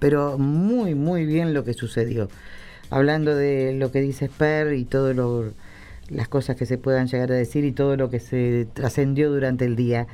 pero 0.01 0.39
muy, 0.39 0.97
muy 0.97 1.25
bien 1.25 1.55
lo 1.55 1.65
que 1.65 1.75
sucedió. 1.75 2.29
Hablando 2.91 3.37
de 3.37 3.75
lo 3.75 3.93
que 3.93 4.01
dice 4.01 4.27
Sper 4.27 4.75
y 4.75 4.85
todo 4.85 5.15
lo, 5.15 5.53
las 6.09 6.29
cosas 6.29 6.57
que 6.57 6.67
se 6.67 6.77
puedan 6.77 7.07
llegar 7.07 7.31
a 7.31 7.37
decir 7.37 7.65
y 7.65 7.71
todo 7.71 7.97
lo 7.97 8.11
que 8.11 8.19
se 8.19 8.67
trascendió 8.75 9.31
durante 9.31 9.65
el 9.65 9.77
día 9.77 10.09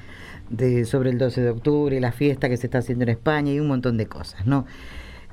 de, 0.51 0.85
sobre 0.85 1.11
el 1.11 1.19
12 1.19 1.41
de 1.41 1.51
octubre, 1.51 2.01
la 2.01 2.13
fiesta 2.13 2.51
que 2.51 2.59
se 2.59 2.67
está 2.67 2.79
haciendo 2.79 3.05
en 3.05 3.09
España 3.09 3.53
y 3.53 3.61
un 3.61 3.69
montón 3.69 3.97
de 3.97 4.07
cosas, 4.07 4.47
¿no? 4.47 4.67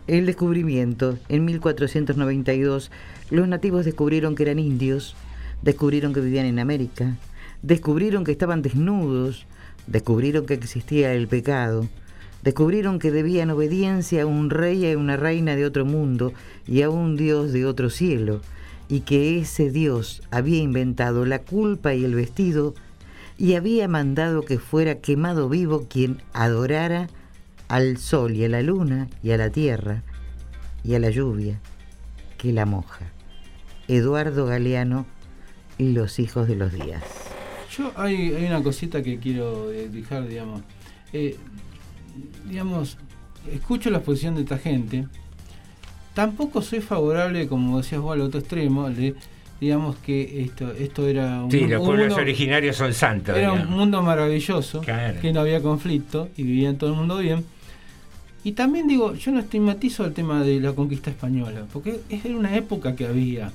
El 0.08 0.26
descubrimiento. 0.26 1.18
En 1.28 1.44
1492 1.44 2.92
los 3.30 3.48
nativos 3.48 3.86
descubrieron 3.86 4.36
que 4.36 4.44
eran 4.44 4.60
indios, 4.60 5.16
descubrieron 5.62 6.14
que 6.14 6.22
vivían 6.22 6.46
en 6.46 6.60
América, 6.60 7.18
descubrieron 7.62 8.24
que 8.24 8.32
estaban 8.32 8.62
desnudos, 8.62 9.46
descubrieron 9.88 10.46
que 10.46 10.54
existía 10.54 11.14
el 11.14 11.28
pecado, 11.28 11.88
descubrieron 12.44 13.00
que 13.00 13.12
debían 13.12 13.50
obediencia 13.50 14.24
a 14.24 14.26
un 14.26 14.50
rey 14.50 14.86
y 14.86 14.92
a 14.92 14.98
una 14.98 15.18
reina 15.18 15.56
de 15.56 15.66
otro 15.66 15.86
mundo 15.86 16.34
y 16.66 16.82
a 16.82 16.90
un 16.90 17.18
dios 17.18 17.52
de 17.52 17.66
otro 17.66 17.90
cielo, 17.90 18.42
y 18.88 19.02
que 19.02 19.40
ese 19.40 19.72
dios 19.72 20.22
había 20.32 20.60
inventado 20.60 21.26
la 21.26 21.40
culpa 21.40 21.94
y 21.94 22.06
el 22.06 22.16
vestido 22.16 22.74
y 23.38 23.56
había 23.56 23.88
mandado 23.88 24.42
que 24.44 24.58
fuera 24.58 24.96
quemado 24.96 25.50
vivo 25.50 25.88
quien 25.90 26.22
adorara 26.34 27.08
al 27.68 27.98
sol 27.98 28.34
y 28.34 28.46
a 28.46 28.50
la 28.50 28.62
luna 28.62 29.10
y 29.22 29.32
a 29.32 29.38
la 29.38 29.50
tierra 29.50 30.04
y 30.84 30.96
a 30.96 31.00
la 31.00 31.10
lluvia 31.10 31.60
que 32.38 32.54
la 32.54 32.66
moja. 32.66 33.17
Eduardo 33.88 34.46
Galeano 34.46 35.06
y 35.78 35.92
los 35.92 36.20
hijos 36.20 36.48
de 36.48 36.56
los 36.56 36.74
días. 36.74 37.04
Yo 37.78 37.92
hay, 37.96 38.34
hay 38.34 38.46
una 38.46 38.64
cosita 38.64 39.02
que 39.04 39.18
quiero 39.20 39.72
eh, 39.72 39.90
dejar, 39.90 40.28
digamos. 40.28 40.62
Eh, 41.14 41.36
digamos, 42.50 42.98
escucho 43.52 43.90
la 43.90 44.00
posición 44.02 44.36
de 44.36 44.42
esta 44.42 44.58
gente. 44.58 45.06
Tampoco 46.14 46.62
soy 46.62 46.82
favorable, 46.82 47.48
como 47.48 47.78
decías 47.78 48.02
vos, 48.02 48.14
al 48.14 48.22
otro 48.22 48.40
extremo, 48.40 48.90
de, 48.90 49.14
digamos 49.62 49.98
que 49.98 50.42
esto, 50.42 50.72
esto 50.74 51.08
era 51.08 51.44
un, 51.44 51.52
Sí, 51.52 51.60
los 51.68 51.80
pueblos 51.86 52.08
mundo- 52.08 52.22
originarios 52.22 52.76
son 52.76 52.94
santos. 52.94 53.38
era 53.38 53.52
un 53.54 53.70
mundo 53.70 54.02
maravilloso, 54.02 54.82
Claro. 54.82 55.20
que 55.22 55.32
no 55.32 55.42
había 55.42 55.62
conflicto 55.62 56.30
y 56.36 56.42
vivían 56.44 56.78
todo 56.78 56.90
el 56.90 56.96
mundo 56.96 57.18
bien. 57.18 57.46
Y 58.44 58.54
también 58.54 58.88
digo, 58.88 59.14
yo 59.14 59.32
no 59.32 59.40
estigmatizo 59.40 60.06
el 60.06 60.14
tema 60.14 60.42
de 60.44 60.60
la 60.60 60.74
conquista 60.74 61.12
española, 61.12 61.66
porque 61.72 62.00
es 62.10 62.26
era 62.26 62.36
una 62.36 62.56
época 62.56 62.96
que 62.96 63.06
había. 63.06 63.52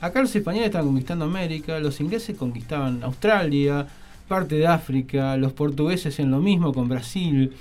Acá 0.00 0.20
los 0.20 0.34
españoles 0.34 0.66
estaban 0.66 0.86
conquistando 0.86 1.24
América, 1.24 1.80
los 1.80 2.00
ingleses 2.00 2.36
conquistaban 2.36 3.02
Australia, 3.02 3.86
parte 4.28 4.56
de 4.56 4.66
África, 4.66 5.36
los 5.36 5.52
portugueses 5.52 6.20
en 6.20 6.30
lo 6.30 6.38
mismo 6.38 6.72
con 6.72 6.88
Brasil, 6.88 7.52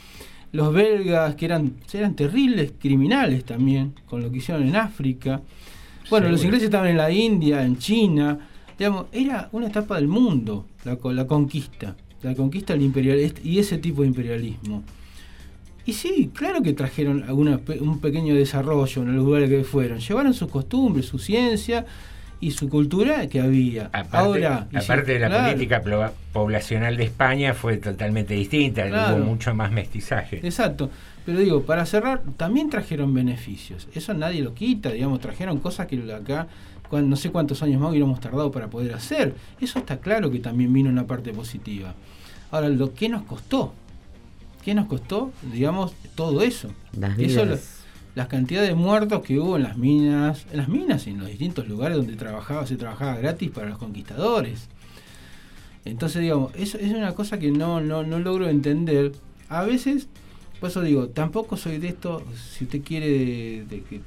los 0.51 0.73
belgas 0.73 1.35
que 1.35 1.45
eran, 1.45 1.73
eran 1.91 2.15
terribles 2.15 2.73
criminales 2.79 3.43
también 3.43 3.93
con 4.05 4.21
lo 4.21 4.31
que 4.31 4.37
hicieron 4.37 4.67
en 4.67 4.75
África. 4.75 5.41
Bueno, 6.09 6.29
los 6.29 6.43
ingleses 6.43 6.65
estaban 6.65 6.89
en 6.89 6.97
la 6.97 7.11
India, 7.11 7.63
en 7.63 7.79
China, 7.79 8.37
digamos, 8.77 9.07
era 9.11 9.49
una 9.51 9.67
etapa 9.67 9.95
del 9.95 10.07
mundo 10.07 10.65
la, 10.83 10.97
la 11.11 11.25
conquista, 11.25 11.95
la 12.21 12.35
conquista 12.35 12.73
del 12.73 12.83
imperial 12.83 13.33
y 13.43 13.57
ese 13.57 13.79
tipo 13.79 14.03
de 14.03 14.09
imperialismo. 14.09 14.83
Y 15.85 15.93
sí, 15.93 16.29
claro 16.33 16.61
que 16.61 16.73
trajeron 16.73 17.23
alguna 17.23 17.61
un 17.79 17.99
pequeño 17.99 18.35
desarrollo 18.35 19.01
en 19.01 19.15
los 19.15 19.25
lugares 19.25 19.49
que 19.49 19.63
fueron. 19.63 19.99
Llevaron 19.99 20.33
sus 20.33 20.49
costumbres, 20.49 21.05
su 21.05 21.17
ciencia 21.17 21.85
y 22.39 22.51
su 22.51 22.69
cultura 22.69 23.27
que 23.27 23.41
había. 23.41 23.85
Aparte, 23.87 24.17
Ahora, 24.17 24.67
aparte 24.75 25.13
de 25.13 25.19
la 25.19 25.27
claro, 25.29 25.51
política 25.53 25.81
poblacional 26.33 26.95
de 26.97 27.03
España 27.05 27.53
fue 27.53 27.77
totalmente 27.77 28.33
distinta, 28.35 28.87
Claro. 28.87 29.15
hubo 29.17 29.25
mucho 29.25 29.53
más 29.55 29.71
mestizaje. 29.71 30.39
Exacto. 30.43 30.89
Pero 31.25 31.39
digo, 31.39 31.63
para 31.63 31.85
cerrar, 31.85 32.21
también 32.37 32.69
trajeron 32.69 33.13
beneficios. 33.13 33.87
Eso 33.93 34.13
nadie 34.13 34.41
lo 34.41 34.53
quita, 34.53 34.91
digamos, 34.91 35.19
trajeron 35.19 35.59
cosas 35.59 35.87
que 35.87 35.99
acá, 36.13 36.47
no 36.91 37.15
sé 37.17 37.31
cuántos 37.31 37.61
años 37.63 37.81
más 37.81 37.89
hubiéramos 37.89 38.19
tardado 38.21 38.51
para 38.51 38.67
poder 38.67 38.93
hacer. 38.93 39.33
Eso 39.59 39.79
está 39.79 39.97
claro 39.97 40.31
que 40.31 40.39
también 40.39 40.71
vino 40.71 40.89
una 40.89 41.05
parte 41.05 41.33
positiva. 41.33 41.95
Ahora, 42.51 42.69
lo 42.69 42.93
que 42.93 43.09
nos 43.09 43.23
costó, 43.23 43.73
¿qué 44.63 44.73
nos 44.73 44.85
costó? 44.87 45.31
Digamos, 45.51 45.93
todo 46.15 46.41
eso. 46.43 46.69
Las 46.97 47.17
Eso 47.19 47.43
vidas. 47.43 47.47
lo- 47.47 47.76
las 48.17 48.27
cantidades 48.29 48.69
de 48.69 48.75
muertos 48.75 49.21
que 49.21 49.37
hubo 49.39 49.57
en 49.57 49.63
las 49.63 49.77
minas, 49.77 50.47
en 50.51 50.57
las 50.57 50.67
minas 50.67 51.05
y 51.05 51.11
en 51.11 51.19
los 51.19 51.27
distintos 51.27 51.67
lugares 51.67 51.97
donde 51.97 52.15
trabajaba, 52.15 52.65
se 52.65 52.75
trabajaba 52.75 53.15
gratis 53.17 53.51
para 53.51 53.69
los 53.69 53.77
conquistadores. 53.77 54.69
Entonces, 55.85 56.23
digamos, 56.23 56.51
eso 56.55 56.79
es 56.79 56.91
una 56.93 57.13
cosa 57.13 57.37
que 57.37 57.51
no, 57.51 57.79
no, 57.79 58.01
no 58.03 58.17
logro 58.19 58.49
entender. 58.49 59.11
A 59.49 59.63
veces, 59.63 60.07
por 60.59 60.69
eso 60.71 60.81
digo, 60.81 61.09
tampoco 61.09 61.57
soy 61.57 61.77
de 61.77 61.89
esto, 61.89 62.23
si 62.35 62.65
usted 62.65 62.81
quiere, 62.81 63.07
de, 63.07 63.65
de 63.69 63.83
que, 63.83 64.01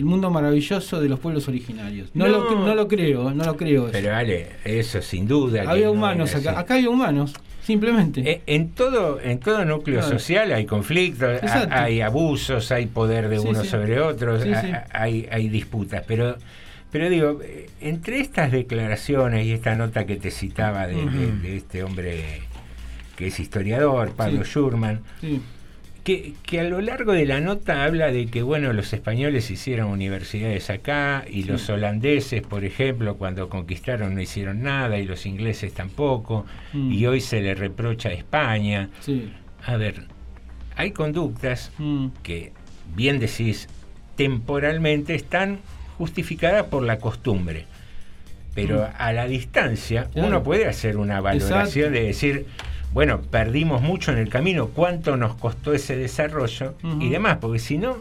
el 0.00 0.04
mundo 0.04 0.28
maravilloso 0.30 1.00
de 1.00 1.08
los 1.08 1.18
pueblos 1.20 1.46
originarios. 1.48 2.10
No, 2.14 2.26
Lo, 2.26 2.50
No. 2.50 2.66
no 2.66 2.74
lo 2.74 2.88
creo, 2.88 3.32
no 3.32 3.44
lo 3.44 3.56
creo. 3.56 3.84
eso. 3.84 3.92
Pero 3.92 4.14
Ale, 4.14 4.48
eso 4.64 5.00
sin 5.02 5.26
duda. 5.28 5.62
Había 5.70 5.86
no 5.86 5.92
humanos 5.92 6.34
acá, 6.34 6.58
acá 6.58 6.74
había 6.74 6.90
humanos, 6.90 7.34
simplemente. 7.62 8.20
Eh, 8.30 8.42
En 8.46 8.70
todo, 8.70 9.20
en 9.20 9.38
todo 9.40 9.64
núcleo 9.64 10.00
Claro. 10.00 10.18
social 10.18 10.52
hay 10.52 10.66
conflictos, 10.66 11.40
hay 11.70 12.00
abusos, 12.00 12.70
hay 12.72 12.86
poder 12.86 13.28
de 13.28 13.38
Sí, 13.38 13.46
unos 13.48 13.62
sí. 13.64 13.68
sobre 13.68 14.00
otros, 14.00 14.42
Sí, 14.42 14.50
sí. 14.60 14.72
Hay, 14.92 15.28
hay 15.30 15.48
disputas. 15.48 16.04
Pero, 16.06 16.36
pero 16.90 17.08
digo, 17.08 17.40
eh, 17.42 17.68
entre 17.80 18.20
estas 18.20 18.50
declaraciones 18.52 19.46
y 19.46 19.52
esta 19.52 19.74
nota 19.74 20.06
que 20.06 20.16
te 20.16 20.30
citaba 20.30 20.86
de, 20.86 20.96
de- 21.42 21.56
este 21.56 21.82
hombre 21.84 22.42
que 23.16 23.26
es 23.28 23.38
historiador, 23.38 24.12
Pablo. 24.12 24.44
Schurman. 24.44 25.00
Que, 26.04 26.34
que 26.42 26.60
a 26.60 26.64
lo 26.64 26.80
largo 26.80 27.12
de 27.12 27.26
la 27.26 27.40
nota 27.40 27.84
habla 27.84 28.10
de 28.10 28.26
que 28.26 28.42
bueno 28.42 28.72
los 28.72 28.92
españoles 28.92 29.50
hicieron 29.50 29.88
universidades 29.90 30.70
acá 30.70 31.24
y 31.30 31.42
los 31.44 31.68
holandeses 31.68 32.42
por 32.42 32.64
ejemplo 32.64 33.16
cuando 33.16 33.48
conquistaron 33.48 34.14
no 34.14 34.20
hicieron 34.20 34.62
nada 34.62 34.98
y 34.98 35.04
los 35.04 35.26
ingleses 35.26 35.72
tampoco 35.74 36.46
Mm. 36.72 36.92
y 36.92 37.06
hoy 37.06 37.20
se 37.20 37.40
le 37.42 37.54
reprocha 37.54 38.08
a 38.08 38.12
España 38.12 38.88
Sí. 39.00 39.30
a 39.66 39.76
ver 39.76 40.04
hay 40.76 40.92
conductas 40.92 41.70
Mm. 41.78 42.08
que 42.22 42.52
bien 42.96 43.18
decís 43.18 43.68
temporalmente 44.16 45.14
están 45.14 45.58
justificadas 45.98 46.64
por 46.66 46.82
la 46.82 46.98
costumbre 46.98 47.66
pero 48.54 48.80
Mm. 48.82 48.86
a 48.98 49.12
la 49.12 49.26
distancia 49.26 50.08
Claro. 50.12 50.28
uno 50.28 50.42
puede 50.42 50.66
hacer 50.66 50.96
una 50.96 51.20
valoración 51.20 51.60
Exacto. 51.86 51.90
de 51.90 52.02
decir 52.06 52.46
bueno, 52.92 53.20
perdimos 53.22 53.82
mucho 53.82 54.12
en 54.12 54.18
el 54.18 54.28
camino, 54.28 54.68
cuánto 54.68 55.16
nos 55.16 55.34
costó 55.34 55.72
ese 55.72 55.96
desarrollo 55.96 56.74
y 57.00 57.08
demás, 57.08 57.38
porque 57.40 57.58
si 57.58 57.78
no, 57.78 57.96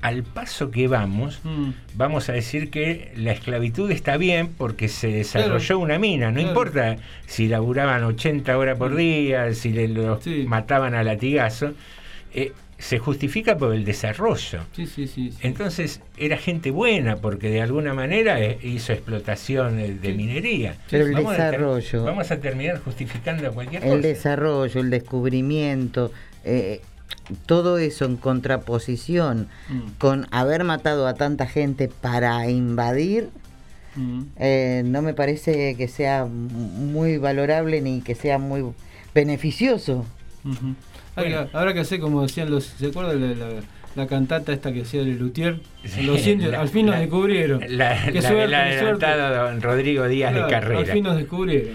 al 0.00 0.22
paso 0.24 0.70
que 0.70 0.88
vamos, 0.88 1.40
Mm. 1.44 1.70
vamos 1.94 2.28
a 2.28 2.32
decir 2.32 2.70
que 2.70 3.12
la 3.16 3.32
esclavitud 3.32 3.90
está 3.90 4.16
bien 4.16 4.48
porque 4.48 4.88
se 4.88 5.08
desarrolló 5.08 5.58
Claro. 5.66 5.78
una 5.80 5.98
mina, 5.98 6.28
no 6.30 6.34
Claro. 6.40 6.48
importa 6.48 6.96
si 7.26 7.46
laburaban 7.46 8.02
80 8.04 8.56
horas 8.58 8.78
por 8.78 8.96
día, 8.96 9.52
si 9.54 9.70
le 9.70 9.88
Sí. 10.20 10.44
mataban 10.48 10.94
a 10.94 11.04
latigazo, 11.04 11.72
eh, 12.34 12.52
se 12.82 12.98
justifica 12.98 13.56
por 13.56 13.72
el 13.74 13.84
desarrollo. 13.84 14.60
Sí, 14.74 14.86
sí, 14.86 15.06
sí. 15.06 15.30
sí. 15.30 15.38
Entonces 15.42 16.00
era 16.16 16.36
gente 16.36 16.72
buena 16.72 17.16
porque 17.16 17.48
de 17.48 17.62
alguna 17.62 17.94
manera 17.94 18.40
eh, 18.40 18.58
hizo 18.62 18.92
explotación 18.92 19.76
de 19.76 20.12
minería. 20.14 20.74
Pero 20.90 21.06
el 21.06 21.12
Vamos 21.14 21.34
a 21.34 21.36
ter- 21.36 21.44
desarrollo. 21.60 22.04
vamos 22.04 22.30
a 22.32 22.40
terminar 22.40 22.80
justificando 22.84 23.52
cualquier 23.52 23.84
El 23.84 23.88
cosa. 23.98 24.08
desarrollo, 24.08 24.80
el 24.80 24.90
descubrimiento, 24.90 26.10
eh, 26.44 26.80
todo 27.46 27.78
eso 27.78 28.04
en 28.04 28.16
contraposición 28.16 29.46
Mm. 29.68 29.80
con 29.98 30.26
haber 30.32 30.64
matado 30.64 31.06
a 31.06 31.14
tanta 31.14 31.46
gente 31.46 31.86
para 31.88 32.48
invadir, 32.50 33.28
Mm. 33.94 34.22
eh, 34.38 34.82
no 34.84 35.02
me 35.02 35.14
parece 35.14 35.76
que 35.76 35.86
sea 35.86 36.24
muy 36.24 37.16
valorable 37.18 37.80
ni 37.80 38.00
que 38.00 38.14
sea 38.16 38.38
muy 38.38 38.64
beneficioso. 39.14 40.04
Hay 41.16 41.28
que- 41.28 41.46
Habrá 41.52 41.74
que 41.74 41.80
hacer 41.80 42.00
como 42.00 42.22
decían 42.22 42.50
los. 42.50 42.64
¿Se 42.64 42.86
acuerdan 42.86 43.20
de 43.20 43.36
la, 43.36 43.48
la 43.96 44.06
cantata 44.06 44.52
esta 44.52 44.72
que 44.72 44.82
hacía 44.82 45.00
de 45.02 45.10
Luthier? 45.14 45.60
Los 46.02 46.26
indios, 46.26 46.54
al 46.54 46.68
fin 46.68 46.86
nos 46.86 46.98
descubrieron. 46.98 47.60
La, 47.68 48.06
Qué 48.10 48.22
suerte, 48.22 48.54
adelantado 48.56 49.46
don 49.48 49.60
Rodrigo 49.62 50.08
Díaz 50.08 50.32
Claro, 50.32 50.46
de 50.46 50.52
Carrera. 50.52 50.80
Al 50.80 50.86
fin 50.86 51.04
nos 51.04 51.16
descubrieron. 51.16 51.70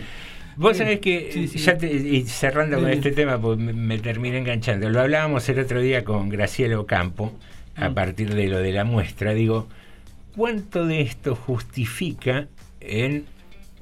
Vos 0.56 0.76
sabés 0.78 1.00
que, 1.02 1.30
sí, 1.32 1.48
sí. 1.48 1.60
ya 1.60 1.78
te- 1.78 1.94
y 1.94 2.24
cerrando 2.24 2.80
con 2.80 2.90
este 2.90 3.12
tema, 3.12 3.40
pues 3.40 3.60
me, 3.60 3.74
me 3.74 4.00
terminé 4.00 4.40
enganchando. 4.40 4.90
Lo 4.90 5.02
hablábamos 5.02 5.48
el 5.50 5.60
otro 5.60 5.80
día 5.82 6.04
con 6.04 6.30
Graciela 6.30 6.80
Ocampo, 6.80 7.32
a 7.76 7.90
Mm. 7.90 7.94
partir 7.94 8.34
de 8.34 8.48
lo 8.48 8.58
de 8.58 8.72
la 8.74 8.84
muestra. 8.84 9.36
Digo, 9.36 9.68
¿cuánto 10.36 10.88
de 10.88 11.02
esto 11.02 11.36
justifica 11.36 12.48
en 12.80 13.26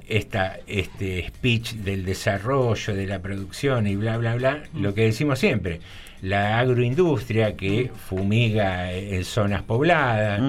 esta, 0.08 0.58
este 0.66 1.26
speech 1.28 1.74
del 1.74 2.04
desarrollo, 2.04 2.94
de 2.94 3.06
la 3.06 3.20
producción 3.20 3.86
y 3.86 3.96
bla, 3.96 4.16
bla, 4.18 4.36
bla? 4.36 4.62
Mm. 4.72 4.82
Lo 4.82 4.94
que 4.94 5.02
decimos 5.02 5.38
siempre. 5.38 5.80
La 6.22 6.58
agroindustria 6.58 7.56
que 7.56 7.90
fumiga 8.08 8.92
en 8.92 9.24
zonas 9.24 9.62
pobladas, 9.62 10.40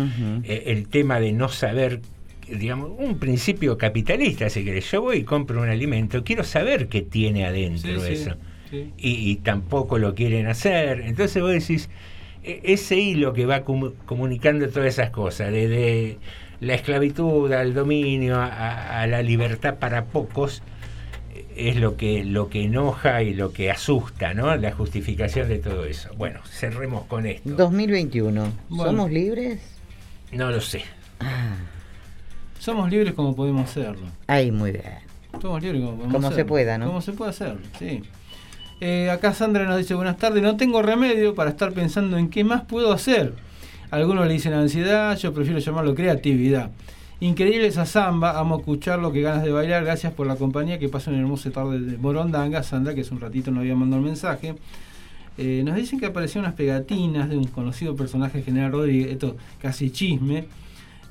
eh, 0.44 0.64
el 0.68 0.88
tema 0.88 1.20
de 1.20 1.34
no 1.34 1.50
saber, 1.50 2.00
digamos, 2.48 2.92
un 2.98 3.20
principio 3.20 3.78
capitalista, 3.78 4.50
si 4.50 4.64
querés. 4.64 4.90
Yo 4.92 5.02
voy 5.02 5.18
y 5.18 5.24
compro 5.24 5.62
un 5.62 5.70
alimento, 5.70 6.24
quiero 6.24 6.44
saber 6.44 6.88
qué 6.88 7.02
tiene 7.02 7.46
adentro 7.46 8.00
Sí, 8.02 8.14
eso. 8.14 8.36
sí. 8.70 8.92
Y, 8.98 9.32
y 9.32 9.36
tampoco 9.38 9.98
lo 9.98 10.16
quieren 10.16 10.48
hacer. 10.48 11.02
Entonces 11.02 11.42
vos 11.42 11.52
decís, 11.52 11.90
e- 12.44 12.62
ese 12.64 12.96
hilo 12.98 13.34
que 13.34 13.46
va 13.46 13.66
comu- 13.66 13.94
comunicando 14.06 14.70
todas 14.70 14.88
esas 14.88 15.10
cosas, 15.10 15.52
desde 15.52 16.18
la 16.60 16.74
esclavitud 16.74 17.52
al 17.52 17.74
dominio, 17.74 18.38
a, 18.38 19.02
a 19.02 19.08
la 19.08 19.22
libertad 19.22 19.76
para 19.76 20.06
pocos, 20.06 20.62
es 21.58 21.76
lo 21.76 21.98
que, 21.98 22.24
lo 22.24 22.50
que 22.50 22.64
enoja 22.64 23.24
y 23.24 23.34
lo 23.34 23.52
que 23.52 23.72
asusta, 23.72 24.34
¿no? 24.34 24.56
La 24.56 24.72
justificación 24.72 25.50
de 25.50 25.58
todo 25.58 25.86
eso. 25.86 26.10
Bueno, 26.16 26.40
cerremos 26.46 27.06
con 27.06 27.26
esto. 27.26 27.50
2021. 27.50 28.52
Bueno. 28.70 28.92
¿Somos 28.92 29.12
libres? 29.12 29.60
No 30.32 30.52
lo 30.52 30.62
sé. 30.62 30.84
Somos 32.60 32.92
libres 32.92 33.14
como 33.14 33.36
podemos 33.36 33.70
serlo. 33.70 34.08
Ahí, 34.28 34.52
muy 34.52 34.72
bien. 34.72 34.84
Somos 35.42 35.62
libres 35.62 35.82
como 35.82 35.98
podemos 35.98 36.14
Como 36.14 36.32
se 36.32 36.46
pueda, 36.46 36.78
¿no? 36.78 36.88
Como 36.88 37.02
se 37.02 37.14
puede 37.14 37.32
hacerlo, 37.32 37.62
sí. 37.80 38.04
Eh, 38.80 39.10
acá 39.10 39.34
Sandra 39.34 39.66
nos 39.66 39.78
dice 39.78 39.96
buenas 39.96 40.18
tardes, 40.18 40.44
no 40.44 40.56
tengo 40.56 40.84
remedio 40.84 41.34
para 41.34 41.50
estar 41.50 41.74
pensando 41.74 42.18
en 42.18 42.30
qué 42.30 42.44
más 42.44 42.64
puedo 42.64 42.94
hacer. 42.94 43.34
Algunos 43.90 44.28
le 44.28 44.34
dicen 44.34 44.54
ansiedad, 44.54 45.18
yo 45.18 45.34
prefiero 45.34 45.60
llamarlo 45.60 45.96
creatividad. 45.96 46.72
Increíble 47.22 47.68
esa 47.68 47.86
samba, 47.86 48.38
amo 48.38 48.58
escucharlo, 48.58 49.14
que 49.14 49.22
ganas 49.22 49.44
de 49.44 49.52
bailar, 49.52 49.86
gracias 49.86 50.12
por 50.12 50.28
la 50.28 50.36
compañía, 50.36 50.78
que 50.78 50.90
pasen 50.90 51.14
una 51.14 51.24
hermosa 51.24 51.50
tarde 51.52 51.80
de 51.80 51.98
Morondanga, 51.98 52.64
Sandra, 52.64 52.94
que 52.94 53.02
hace 53.02 53.14
un 53.14 53.22
ratito 53.22 53.50
nos 53.50 53.62
había 53.62 53.76
mandado 53.76 54.02
un 54.02 54.08
mensaje. 54.08 54.56
Eh, 55.38 55.62
nos 55.64 55.76
dicen 55.76 56.00
que 56.00 56.06
aparecieron 56.06 56.46
unas 56.46 56.56
pegatinas 56.56 57.30
de 57.30 57.38
un 57.38 57.46
conocido 57.46 57.96
personaje, 57.96 58.42
General 58.42 58.74
Rodríguez, 58.74 59.12
esto 59.12 59.38
casi 59.62 59.90
chisme, 59.90 60.46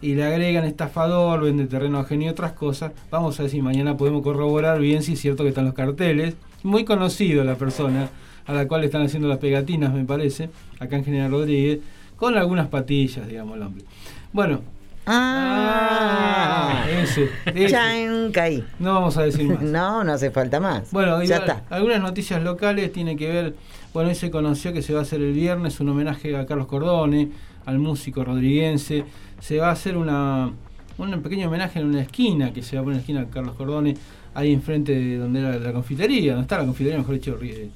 y 0.03 0.15
le 0.15 0.25
agregan 0.25 0.65
estafador, 0.65 1.43
vende 1.43 1.67
terreno 1.67 1.99
ajeno 1.99 2.25
y 2.25 2.29
otras 2.29 2.53
cosas. 2.53 2.93
Vamos 3.11 3.41
a 3.41 3.45
ver 3.45 3.51
si 3.51 3.63
mañana 3.63 3.97
podemos 3.97 4.23
corroborar 4.23 4.79
bien 4.81 5.03
si 5.03 5.15
es 5.15 5.21
cierto 5.21 5.45
que 5.45 5.49
están 5.49 5.65
los 5.65 5.75
carteles. 5.75 6.37
Muy 6.63 6.85
conocido 6.85 7.43
la 7.43 7.55
persona 7.55 8.11
a 8.45 8.53
la 8.53 8.69
cual 8.69 8.85
están 8.85 9.03
haciendo 9.03 9.29
las 9.29 9.39
pegatinas, 9.39 9.95
me 9.95 10.05
parece, 10.05 10.51
acá 10.79 10.97
en 10.97 11.05
General 11.05 11.31
Rodríguez, 11.31 11.81
con 12.17 12.37
algunas 12.37 12.69
patillas, 12.69 13.27
digamos, 13.29 13.57
el 13.57 13.63
hombre. 13.63 13.85
Bueno. 14.33 14.61
Ah, 15.09 16.85
ese, 16.91 17.29
ese. 17.55 18.31
Caí. 18.33 18.65
No 18.79 18.95
vamos 18.95 19.17
a 19.17 19.23
decir 19.23 19.47
más. 19.49 19.63
No, 19.63 20.03
no 20.05 20.13
hace 20.13 20.31
falta 20.31 20.61
más. 20.61 20.91
Bueno, 20.91 21.23
ya 21.23 21.37
está. 21.37 21.63
algunas 21.71 22.01
noticias 22.01 22.43
locales 22.43 22.93
tienen 22.93 23.17
que 23.17 23.29
ver, 23.29 23.55
bueno, 23.95 24.09
hoy 24.09 24.15
se 24.15 24.31
conoció 24.31 24.73
que 24.73 24.83
se 24.83 24.93
va 24.93 25.01
a 25.01 25.03
hacer 25.03 25.21
el 25.21 25.33
viernes 25.33 25.79
un 25.81 25.89
homenaje 25.91 26.37
a 26.37 26.45
Carlos 26.47 26.67
Cordone, 26.67 27.29
al 27.67 27.79
músico 27.79 28.25
rodriguense. 28.25 29.05
Se 29.41 29.59
va 29.59 29.69
a 29.69 29.73
hacer 29.73 29.97
una, 29.97 30.51
un 30.99 31.23
pequeño 31.23 31.49
homenaje 31.49 31.79
en 31.81 31.87
una 31.87 32.03
esquina, 32.03 32.53
que 32.53 32.63
se 32.63 32.77
va 32.77 32.83
a 32.83 32.85
poner 32.85 32.95
en 32.95 32.99
la 32.99 33.01
esquina 33.03 33.21
a 33.23 33.27
Carlos 33.33 33.55
Cordone, 33.57 33.97
ahí 34.35 34.53
enfrente 34.53 34.93
de 34.93 35.19
donde 35.19 35.41
era 35.41 35.57
la 35.59 35.73
confitería, 35.73 36.33
donde 36.33 36.43
está 36.43 36.59
la 36.59 36.65
confitería, 36.67 36.99
mejor 36.99 37.15
dicho, 37.15 37.39
ri- 37.39 37.71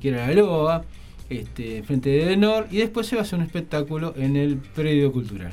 que 0.00 0.08
era 0.08 0.26
la 0.28 0.32
Loa, 0.34 0.82
este, 1.30 1.82
frente 1.84 2.10
de 2.10 2.26
Denor, 2.26 2.66
y 2.70 2.78
después 2.78 3.06
se 3.06 3.16
va 3.16 3.22
a 3.22 3.24
hacer 3.24 3.38
un 3.38 3.44
espectáculo 3.44 4.12
en 4.16 4.36
el 4.36 4.56
predio 4.56 5.12
cultural. 5.12 5.52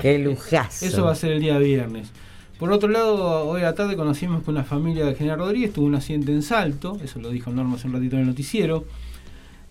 Qué 0.00 0.18
lujazo. 0.18 0.84
Eso 0.84 1.04
va 1.04 1.12
a 1.12 1.14
ser 1.14 1.32
el 1.32 1.40
día 1.40 1.58
viernes. 1.58 2.10
Por 2.58 2.72
otro 2.72 2.88
lado, 2.88 3.46
hoy 3.46 3.62
a 3.62 3.64
la 3.64 3.74
tarde 3.74 3.96
conocimos 3.96 4.42
que 4.42 4.50
una 4.50 4.64
familia 4.64 5.04
de 5.06 5.14
General 5.14 5.38
Rodríguez 5.38 5.72
tuvo 5.72 5.86
un 5.86 5.94
accidente 5.94 6.32
en 6.32 6.42
Salto, 6.42 6.98
eso 7.02 7.20
lo 7.20 7.30
dijo 7.30 7.50
Norma 7.50 7.76
hace 7.76 7.86
un 7.86 7.94
ratito 7.94 8.16
en 8.16 8.22
el 8.22 8.28
noticiero, 8.28 8.84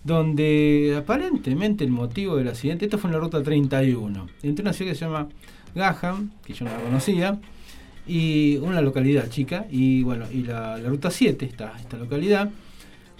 donde 0.02 0.94
aparentemente 0.98 1.84
el 1.84 1.90
motivo 1.90 2.36
del 2.36 2.48
accidente, 2.48 2.84
esto 2.84 2.98
fue 2.98 3.08
en 3.08 3.14
la 3.14 3.20
ruta 3.20 3.42
31, 3.42 4.28
entre 4.42 4.62
una 4.62 4.72
ciudad 4.72 4.92
que 4.92 4.98
se 4.98 5.04
llama 5.06 5.28
Gaham, 5.74 6.30
que 6.44 6.52
yo 6.52 6.66
no 6.66 6.72
la 6.72 6.78
conocía, 6.78 7.40
y 8.06 8.58
una 8.58 8.82
localidad 8.82 9.30
chica, 9.30 9.66
y 9.70 10.02
bueno, 10.02 10.26
y 10.30 10.42
la, 10.42 10.76
la 10.76 10.88
ruta 10.88 11.10
7, 11.10 11.46
esta, 11.46 11.72
esta 11.80 11.96
localidad. 11.96 12.50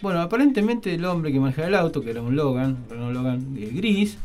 Bueno, 0.05 0.21
aparentemente 0.21 0.93
el 0.95 1.03
hombre 1.07 1.33
que 1.33 1.41
manejaba 1.41 1.67
el 1.69 1.75
auto, 1.75 2.03
que 2.03 2.11
era 2.11 2.21
un 2.21 2.37
Logan, 2.37 2.77
Renault 2.91 3.15
Logan 3.15 3.57
eh, 3.59 3.71
gris, 3.75 4.19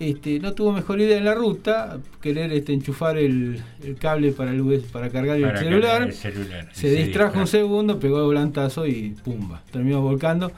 este, 0.00 0.40
no 0.40 0.54
tuvo 0.54 0.72
mejor 0.72 1.00
idea 1.02 1.18
en 1.18 1.26
la 1.26 1.34
ruta, 1.34 1.98
querer 2.22 2.50
este, 2.52 2.72
enchufar 2.72 3.18
el, 3.18 3.60
el 3.84 3.96
cable 3.96 4.32
para, 4.32 4.52
el 4.52 4.62
USB 4.62 4.86
para 4.90 5.10
cargar 5.10 5.38
Para 5.38 5.52
el 5.52 5.58
celular. 5.58 5.90
cargar 5.90 6.08
el 6.08 6.14
celular. 6.14 6.68
Se, 6.72 6.88
distrajo 6.90 7.38
un 7.38 7.46
segundo, 7.46 8.00
pegó 8.00 8.20
el 8.20 8.24
volantazo 8.24 8.86
y 8.86 9.14
pumba, 9.22 9.62
terminó 9.70 10.00
volcando. 10.00 10.50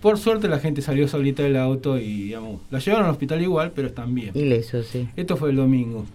Por 0.00 0.16
suerte 0.16 0.48
la 0.48 0.58
gente 0.58 0.80
salió 0.80 1.06
solita 1.06 1.42
del 1.42 1.58
auto 1.58 1.98
y 1.98 2.22
digamos, 2.22 2.62
la 2.70 2.78
llevaron 2.78 3.04
al 3.06 3.12
hospital 3.12 3.42
igual, 3.42 3.72
pero 3.74 3.88
están 3.88 4.14
bien. 4.14 4.30
Ileso, 4.34 4.82
sí. 4.84 5.06
Esto 5.16 5.36
fue 5.36 5.50
el 5.50 5.56
domingo. 5.56 6.06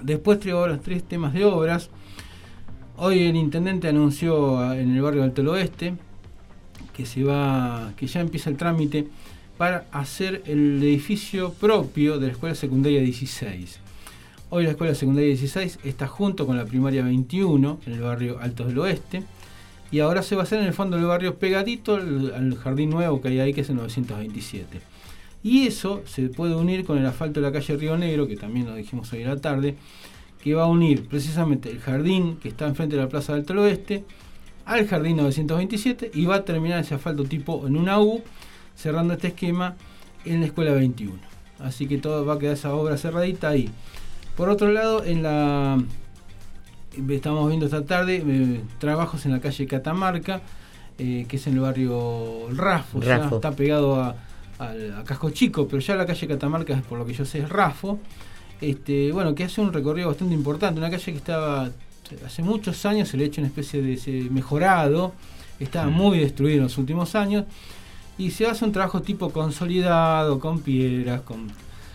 Después 0.00 0.40
traigo 0.40 0.60
ahora 0.60 0.78
tres 0.82 1.04
temas 1.04 1.34
de 1.34 1.44
obras. 1.44 1.90
Hoy 2.96 3.24
el 3.24 3.36
intendente 3.36 3.88
anunció 3.88 4.58
a- 4.58 4.78
en 4.80 4.94
el 4.96 5.02
barrio 5.02 5.28
del 5.28 5.48
Oeste 5.48 5.94
que 7.00 7.06
se 7.06 7.24
va, 7.24 7.94
que 7.96 8.06
ya 8.06 8.20
empieza 8.20 8.50
el 8.50 8.58
trámite 8.58 9.06
para 9.56 9.86
hacer 9.90 10.42
el 10.44 10.82
edificio 10.82 11.54
propio 11.54 12.18
de 12.18 12.26
la 12.26 12.32
escuela 12.32 12.54
secundaria 12.54 13.00
16. 13.00 13.78
Hoy 14.50 14.64
la 14.64 14.72
escuela 14.72 14.94
secundaria 14.94 15.28
16 15.28 15.78
está 15.84 16.06
junto 16.06 16.46
con 16.46 16.58
la 16.58 16.66
primaria 16.66 17.02
21 17.02 17.80
en 17.86 17.92
el 17.94 18.00
barrio 18.02 18.38
Altos 18.38 18.66
del 18.66 18.78
Oeste. 18.80 19.22
Y 19.90 20.00
ahora 20.00 20.22
se 20.22 20.36
va 20.36 20.42
a 20.42 20.44
hacer 20.44 20.60
en 20.60 20.66
el 20.66 20.74
fondo 20.74 20.98
del 20.98 21.06
barrio 21.06 21.36
pegadito 21.36 21.94
al, 21.94 22.54
jardín 22.62 22.90
nuevo 22.90 23.22
que 23.22 23.28
hay 23.28 23.40
ahí, 23.40 23.54
que 23.54 23.62
es 23.62 23.70
el 23.70 23.76
927. 23.76 24.82
Y 25.42 25.66
eso 25.66 26.02
se 26.04 26.28
puede 26.28 26.54
unir 26.54 26.84
con 26.84 26.98
el 26.98 27.06
asfalto 27.06 27.40
de 27.40 27.46
la 27.46 27.52
calle 27.52 27.78
Río 27.78 27.96
Negro, 27.96 28.28
que 28.28 28.36
también 28.36 28.66
lo 28.66 28.74
dijimos 28.74 29.10
hoy 29.14 29.22
a 29.22 29.28
la 29.28 29.40
tarde, 29.40 29.74
que 30.44 30.52
va 30.52 30.64
a 30.64 30.66
unir 30.66 31.08
precisamente 31.08 31.70
el 31.70 31.80
jardín 31.80 32.36
que 32.36 32.50
está 32.50 32.66
enfrente 32.66 32.96
de 32.96 33.02
la 33.02 33.08
Plaza 33.08 33.32
del 33.32 33.40
Alto 33.40 33.54
Oeste 33.54 34.04
al 34.70 34.86
jardín 34.86 35.16
927 35.16 36.12
y 36.14 36.26
va 36.26 36.36
a 36.36 36.44
terminar 36.44 36.80
ese 36.80 36.94
asfalto 36.94 37.24
tipo 37.24 37.66
en 37.66 37.76
una 37.76 38.00
U, 38.00 38.22
cerrando 38.76 39.14
este 39.14 39.28
esquema 39.28 39.74
en 40.24 40.40
la 40.40 40.46
escuela 40.46 40.72
21. 40.72 41.18
Así 41.58 41.88
que 41.88 41.98
todo 41.98 42.24
va 42.24 42.34
a 42.34 42.38
quedar 42.38 42.54
esa 42.54 42.72
obra 42.72 42.96
cerradita 42.96 43.48
ahí. 43.48 43.68
Por 44.36 44.48
otro 44.48 44.70
lado, 44.70 45.04
en 45.04 45.24
la 45.24 45.82
estamos 47.08 47.48
viendo 47.48 47.66
esta 47.66 47.84
tarde 47.84 48.22
eh, 48.24 48.60
trabajos 48.78 49.26
en 49.26 49.32
la 49.32 49.40
calle 49.40 49.66
Catamarca, 49.66 50.40
eh, 50.98 51.26
que 51.28 51.36
es 51.36 51.46
en 51.48 51.54
el 51.54 51.60
barrio 51.60 52.46
Rafo, 52.54 53.00
ya 53.00 53.18
Rafo. 53.18 53.36
está 53.36 53.50
pegado 53.52 54.00
a, 54.00 54.14
a 54.60 55.04
Casco 55.04 55.30
Chico, 55.30 55.66
pero 55.66 55.80
ya 55.80 55.96
la 55.96 56.06
calle 56.06 56.28
Catamarca, 56.28 56.80
por 56.88 56.96
lo 56.96 57.04
que 57.04 57.12
yo 57.12 57.24
sé, 57.24 57.40
es 57.40 57.48
Rafo. 57.48 57.98
Este, 58.60 59.10
bueno, 59.10 59.34
que 59.34 59.44
hace 59.44 59.60
un 59.60 59.72
recorrido 59.72 60.08
bastante 60.08 60.34
importante, 60.34 60.78
una 60.78 60.90
calle 60.90 61.12
que 61.12 61.18
estaba 61.18 61.70
hace 62.24 62.42
muchos 62.42 62.84
años 62.86 63.08
se 63.08 63.16
le 63.16 63.24
ha 63.24 63.26
hecho 63.28 63.40
una 63.40 63.48
especie 63.48 63.82
de 63.82 63.94
ese 63.94 64.10
mejorado, 64.30 65.12
estaba 65.58 65.90
muy 65.90 66.18
destruido 66.18 66.56
en 66.58 66.62
los 66.64 66.78
últimos 66.78 67.14
años, 67.14 67.44
y 68.18 68.30
se 68.30 68.46
hace 68.46 68.64
un 68.64 68.72
trabajo 68.72 69.00
tipo 69.02 69.30
consolidado, 69.30 70.38
con 70.40 70.60
piedras, 70.60 71.22
con, 71.22 71.48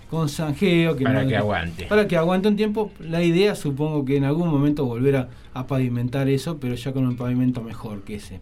con 0.10 0.28
zanjeo. 0.30 0.96
Para 0.98 1.24
no- 1.24 1.30
que 1.30 1.38
aguante. 1.38 1.86
Para 1.86 2.08
que 2.08 2.18
aguante 2.18 2.48
un 2.48 2.56
tiempo. 2.56 2.92
La 3.00 3.22
idea 3.24 3.54
supongo 3.56 4.04
que 4.06 4.18
en 4.18 4.24
algún 4.24 4.50
momento 4.50 4.86
volver 4.86 5.16
a, 5.18 5.30
a 5.54 5.68
pavimentar 5.68 6.28
eso, 6.30 6.58
pero 6.58 6.74
ya 6.76 6.92
con 6.94 7.06
un 7.06 7.16
pavimento 7.16 7.62
mejor 7.62 8.02
que 8.04 8.16
ese. 8.16 8.40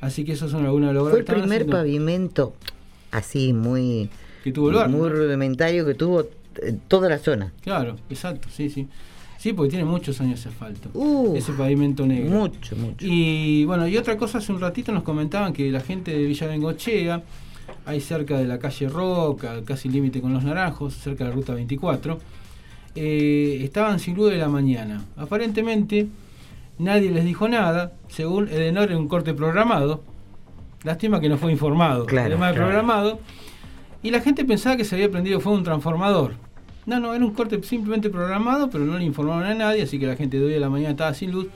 Así 0.00 0.24
que 0.24 0.32
esos 0.32 0.50
son 0.50 0.64
algunas 0.66 0.90
de 0.90 0.94
las 0.94 1.02
Fue 1.08 1.18
el 1.20 1.24
que 1.24 1.32
primer 1.32 1.52
haciendo. 1.62 1.72
pavimento 1.76 2.54
así 3.10 3.52
muy, 3.52 4.10
Que 4.44 4.52
tuvo 4.52 4.70
muy 4.88 5.08
¿no? 5.08 5.08
rudimentario 5.08 5.86
que 5.86 5.94
tuvo 5.94 6.20
eh, 6.62 6.76
toda 6.88 7.08
la 7.08 7.18
zona. 7.18 7.52
Claro, 7.62 7.96
exacto, 8.10 8.48
sí, 8.54 8.68
sí. 8.70 8.86
Sí, 9.38 9.52
porque 9.52 9.70
tiene 9.70 9.84
muchos 9.84 10.20
años 10.20 10.40
ese 10.40 10.48
asfalto. 10.48 10.90
Uh, 10.94 11.36
ese 11.36 11.52
pavimento 11.52 12.04
negro. 12.04 12.28
Mucho, 12.28 12.74
mucho. 12.74 13.06
Y 13.06 13.64
bueno, 13.64 13.86
y 13.86 13.96
otra 13.96 14.16
cosa, 14.16 14.38
hace 14.38 14.52
un 14.52 14.60
ratito 14.60 14.90
nos 14.90 15.04
comentaban 15.04 15.52
que 15.52 15.70
la 15.70 15.80
gente 15.80 16.10
de 16.10 16.24
Villa 16.24 16.48
Bengochea, 16.48 17.22
ahí 17.86 18.00
cerca 18.00 18.36
de 18.36 18.46
la 18.46 18.58
calle 18.58 18.88
Roca, 18.88 19.62
casi 19.64 19.88
límite 19.88 20.20
con 20.20 20.34
los 20.34 20.42
naranjos, 20.42 20.94
cerca 20.94 21.22
de 21.22 21.30
la 21.30 21.36
ruta 21.36 21.54
24, 21.54 22.18
eh, 22.96 23.60
estaban 23.62 24.00
sin 24.00 24.16
luz 24.16 24.32
de 24.32 24.38
la 24.38 24.48
mañana. 24.48 25.04
Aparentemente 25.16 26.08
nadie 26.78 27.12
les 27.12 27.24
dijo 27.24 27.48
nada, 27.48 27.92
según 28.08 28.48
Edenor 28.48 28.90
en 28.90 28.98
un 28.98 29.08
corte 29.08 29.34
programado. 29.34 30.02
Lástima 30.82 31.20
que 31.20 31.28
no 31.28 31.38
fue 31.38 31.52
informado. 31.52 32.06
Claro, 32.06 32.30
de 32.30 32.36
claro. 32.36 32.56
programado. 32.56 33.20
Y 34.02 34.10
la 34.10 34.20
gente 34.20 34.44
pensaba 34.44 34.76
que 34.76 34.84
se 34.84 34.96
había 34.96 35.10
prendido 35.10 35.38
fue 35.38 35.52
un 35.52 35.62
transformador. 35.62 36.34
No, 36.88 36.98
no, 37.00 37.14
era 37.14 37.22
un 37.22 37.34
corte 37.34 37.62
simplemente 37.62 38.08
programado, 38.08 38.70
pero 38.70 38.82
no 38.86 38.96
le 38.96 39.04
informaron 39.04 39.44
a 39.44 39.54
nadie, 39.54 39.82
así 39.82 39.98
que 39.98 40.06
la 40.06 40.16
gente 40.16 40.38
de 40.38 40.46
hoy 40.46 40.54
a 40.54 40.58
la 40.58 40.70
mañana 40.70 40.92
estaba 40.92 41.12
sin 41.12 41.30
luz. 41.30 41.48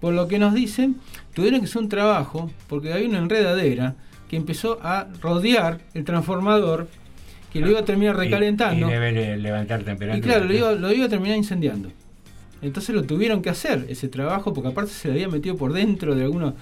por 0.00 0.12
lo 0.12 0.26
que 0.26 0.40
nos 0.40 0.54
dicen, 0.54 0.96
tuvieron 1.34 1.60
que 1.60 1.66
hacer 1.66 1.82
un 1.82 1.88
trabajo, 1.88 2.50
porque 2.66 2.92
hay 2.92 3.04
una 3.06 3.18
enredadera 3.18 3.94
que 4.28 4.34
empezó 4.36 4.80
a 4.82 5.06
rodear 5.22 5.82
el 5.94 6.04
transformador, 6.04 6.88
que 7.52 7.60
lo 7.60 7.70
iba 7.70 7.78
a 7.78 7.84
terminar 7.84 8.16
recalentando. 8.16 8.86
Y, 8.86 8.90
y 8.90 8.92
debe 8.92 9.36
levantar 9.36 9.84
temperatura. 9.84 10.18
Y 10.18 10.20
claro, 10.20 10.46
lo 10.46 10.52
iba, 10.52 10.72
lo 10.72 10.92
iba 10.92 11.06
a 11.06 11.08
terminar 11.08 11.36
incendiando. 11.36 11.92
Entonces 12.60 12.92
lo 12.92 13.04
tuvieron 13.04 13.42
que 13.42 13.50
hacer, 13.50 13.86
ese 13.88 14.08
trabajo, 14.08 14.52
porque 14.52 14.70
aparte 14.70 14.90
se 14.90 15.06
le 15.06 15.14
había 15.14 15.28
metido 15.28 15.56
por 15.56 15.72
dentro 15.72 16.16
de 16.16 16.24
algunos, 16.24 16.54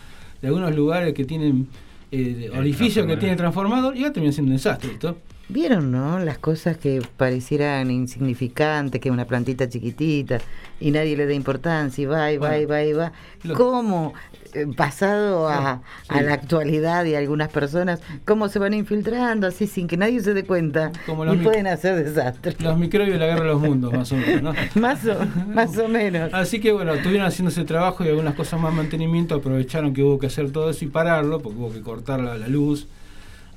de 0.43 0.49
algunos 0.49 0.77
lugares 0.77 1.15
que 1.15 1.25
tienen 1.25 1.69
eh, 2.13 2.51
orificios 2.55 3.07
que 3.07 3.17
tiene 3.17 3.35
transformador, 3.37 3.97
y 3.97 4.01
iba 4.01 4.09
a 4.11 4.13
terminar 4.13 4.35
siendo 4.35 4.51
un 4.51 4.57
desastre. 4.57 4.93
¿esto? 4.93 5.17
¿Vieron, 5.49 5.93
no? 5.93 6.19
Las 6.21 6.39
cosas 6.39 6.79
que 6.79 7.03
parecieran 7.17 7.91
insignificantes, 7.91 9.01
que 9.01 9.11
una 9.11 9.27
plantita 9.27 9.69
chiquitita 9.69 10.39
y 10.81 10.91
nadie 10.91 11.17
le 11.17 11.27
da 11.27 11.35
importancia 11.35 12.03
y 12.03 12.07
va 12.07 12.33
y 12.33 12.39
va 12.39 12.59
y 12.59 12.65
va 12.65 12.83
y 12.83 12.93
va. 12.95 13.13
¿Cómo, 13.55 14.15
eh, 14.55 14.67
pasado 14.75 15.49
a, 15.49 15.83
a 16.09 16.23
la 16.23 16.33
actualidad 16.33 17.05
y 17.05 17.15
a 17.15 17.19
algunas 17.19 17.51
personas, 17.51 18.01
cómo 18.25 18.49
se 18.49 18.59
van 18.59 18.73
infiltrando 18.73 19.47
así 19.47 19.67
sin 19.67 19.87
que 19.87 19.99
nadie 19.99 20.21
se 20.21 20.33
dé 20.33 20.45
cuenta 20.45 20.93
Como 21.05 21.33
y 21.33 21.37
pueden 21.39 21.67
hacer 21.67 22.03
desastres? 22.03 22.59
Los 22.63 22.79
microbios 22.79 23.15
de 23.15 23.19
la 23.19 23.27
guerra 23.27 23.43
de 23.43 23.49
los 23.49 23.61
mundos, 23.61 23.93
más 23.93 24.13
o 24.13 24.17
menos. 24.17 24.43
¿no? 24.43 24.55
más, 24.81 25.05
o, 25.05 25.15
más 25.49 25.77
o 25.77 25.89
menos. 25.89 26.33
Así 26.33 26.59
que 26.59 26.73
bueno, 26.73 26.95
estuvieron 26.95 27.27
haciendo 27.27 27.51
ese 27.51 27.65
trabajo 27.65 28.03
y 28.03 28.09
algunas 28.09 28.35
cosas 28.35 28.59
más 28.61 28.73
mantenimiento, 28.73 29.35
aprovecharon 29.35 29.93
que 29.93 30.03
hubo 30.03 30.19
que 30.19 30.29
hacer 30.29 30.51
todo 30.53 30.71
eso 30.71 30.87
y 30.87 30.89
pararlo, 30.89 31.41
porque 31.41 31.59
hubo 31.59 31.73
que 31.73 31.83
cortar 31.83 32.21
la, 32.21 32.39
la 32.39 32.49
luz. 32.49 32.89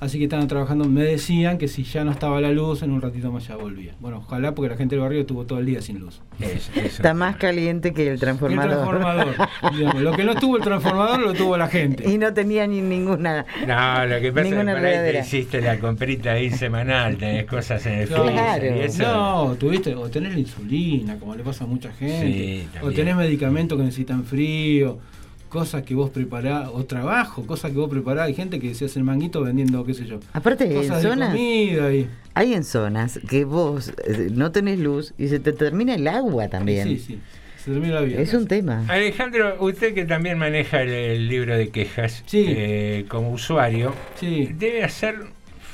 Así 0.00 0.18
que 0.18 0.24
estaban 0.24 0.46
trabajando, 0.46 0.84
me 0.84 1.02
decían 1.02 1.58
que 1.58 1.66
si 1.66 1.82
ya 1.82 2.04
no 2.04 2.12
estaba 2.12 2.40
la 2.40 2.52
luz, 2.52 2.82
en 2.82 2.92
un 2.92 3.02
ratito 3.02 3.32
más 3.32 3.48
ya 3.48 3.56
volvía. 3.56 3.94
Bueno, 3.98 4.18
ojalá 4.18 4.54
porque 4.54 4.70
la 4.70 4.76
gente 4.76 4.94
del 4.94 5.02
barrio 5.02 5.20
estuvo 5.22 5.44
todo 5.44 5.58
el 5.58 5.66
día 5.66 5.82
sin 5.82 5.98
luz. 5.98 6.20
Está 6.84 7.14
más 7.14 7.36
caliente 7.36 7.92
que 7.92 8.06
el 8.06 8.12
El 8.14 8.20
transformador. 8.20 8.70
transformador. 8.70 9.34
digamos. 9.76 10.02
Lo 10.02 10.12
que 10.12 10.22
no 10.24 10.34
tuvo 10.36 10.56
el 10.58 10.62
transformador 10.62 11.18
lo 11.20 11.34
tuvo 11.34 11.56
la 11.56 11.66
gente. 11.66 12.08
y 12.08 12.16
no 12.16 12.32
tenía 12.32 12.66
ni 12.68 12.80
ninguna. 12.80 13.44
No, 13.66 14.06
lo 14.06 14.20
que 14.20 14.30
pasa 14.32 14.46
es 14.46 14.50
que 14.50 14.54
Ninguna 14.54 14.74
por 14.76 14.84
ahí 14.84 15.12
te 15.12 15.18
hiciste 15.20 15.60
la 15.60 15.78
comprita 15.80 16.30
ahí 16.32 16.50
semanal, 16.50 17.16
tenés 17.16 17.46
cosas 17.46 17.84
en 17.86 17.94
el 17.94 18.06
freezer 18.06 18.32
Claro. 18.32 18.64
y 18.66 18.78
eso. 18.80 19.02
No, 19.02 19.54
tuviste, 19.58 19.94
o 19.96 20.08
tenés 20.08 20.32
la 20.34 20.38
insulina, 20.38 21.16
como 21.18 21.34
le 21.34 21.42
pasa 21.42 21.64
a 21.64 21.66
mucha 21.66 21.90
gente, 21.92 22.66
Sí, 22.72 22.78
o 22.82 22.92
tenés 22.92 23.16
medicamentos 23.16 23.76
que 23.76 23.82
necesitan 23.84 24.22
frío, 24.24 24.98
cosas 25.48 25.82
que 25.82 25.94
vos 25.94 26.10
preparás, 26.10 26.68
o 26.72 26.84
trabajo, 26.84 27.46
cosas 27.46 27.70
que 27.72 27.78
vos 27.78 27.90
preparás. 27.90 28.26
Hay 28.26 28.34
gente 28.34 28.60
que 28.60 28.74
se 28.74 28.84
hace 28.84 28.98
el 28.98 29.04
manguito 29.04 29.42
vendiendo, 29.42 29.84
qué 29.84 29.94
sé 29.94 30.06
yo. 30.06 30.20
Aparte, 30.32 30.64
en 30.66 30.74
cosas 30.74 31.02
de 31.02 31.08
zonas. 31.08 31.30
comida 31.30 31.92
y. 31.94 32.08
Hay 32.34 32.54
en 32.54 32.64
zonas 32.64 33.18
que 33.28 33.44
vos 33.44 33.92
eh, 34.06 34.28
no 34.32 34.52
tenés 34.52 34.78
luz 34.78 35.14
y 35.18 35.28
se 35.28 35.40
te 35.40 35.52
termina 35.52 35.94
el 35.94 36.06
agua 36.06 36.48
también. 36.48 36.86
Sí, 36.86 36.98
sí. 36.98 37.18
Se 37.64 37.72
termina 37.72 37.94
la 37.96 38.00
vida. 38.02 38.20
Es 38.20 38.32
un 38.34 38.46
tema. 38.46 38.84
Alejandro, 38.88 39.56
usted 39.60 39.92
que 39.94 40.04
también 40.04 40.38
maneja 40.38 40.80
el, 40.82 40.90
el 40.90 41.28
libro 41.28 41.56
de 41.56 41.68
quejas 41.70 42.22
eh, 42.32 43.04
como 43.08 43.32
usuario, 43.32 43.92
debe 44.22 44.84
hacer 44.84 45.16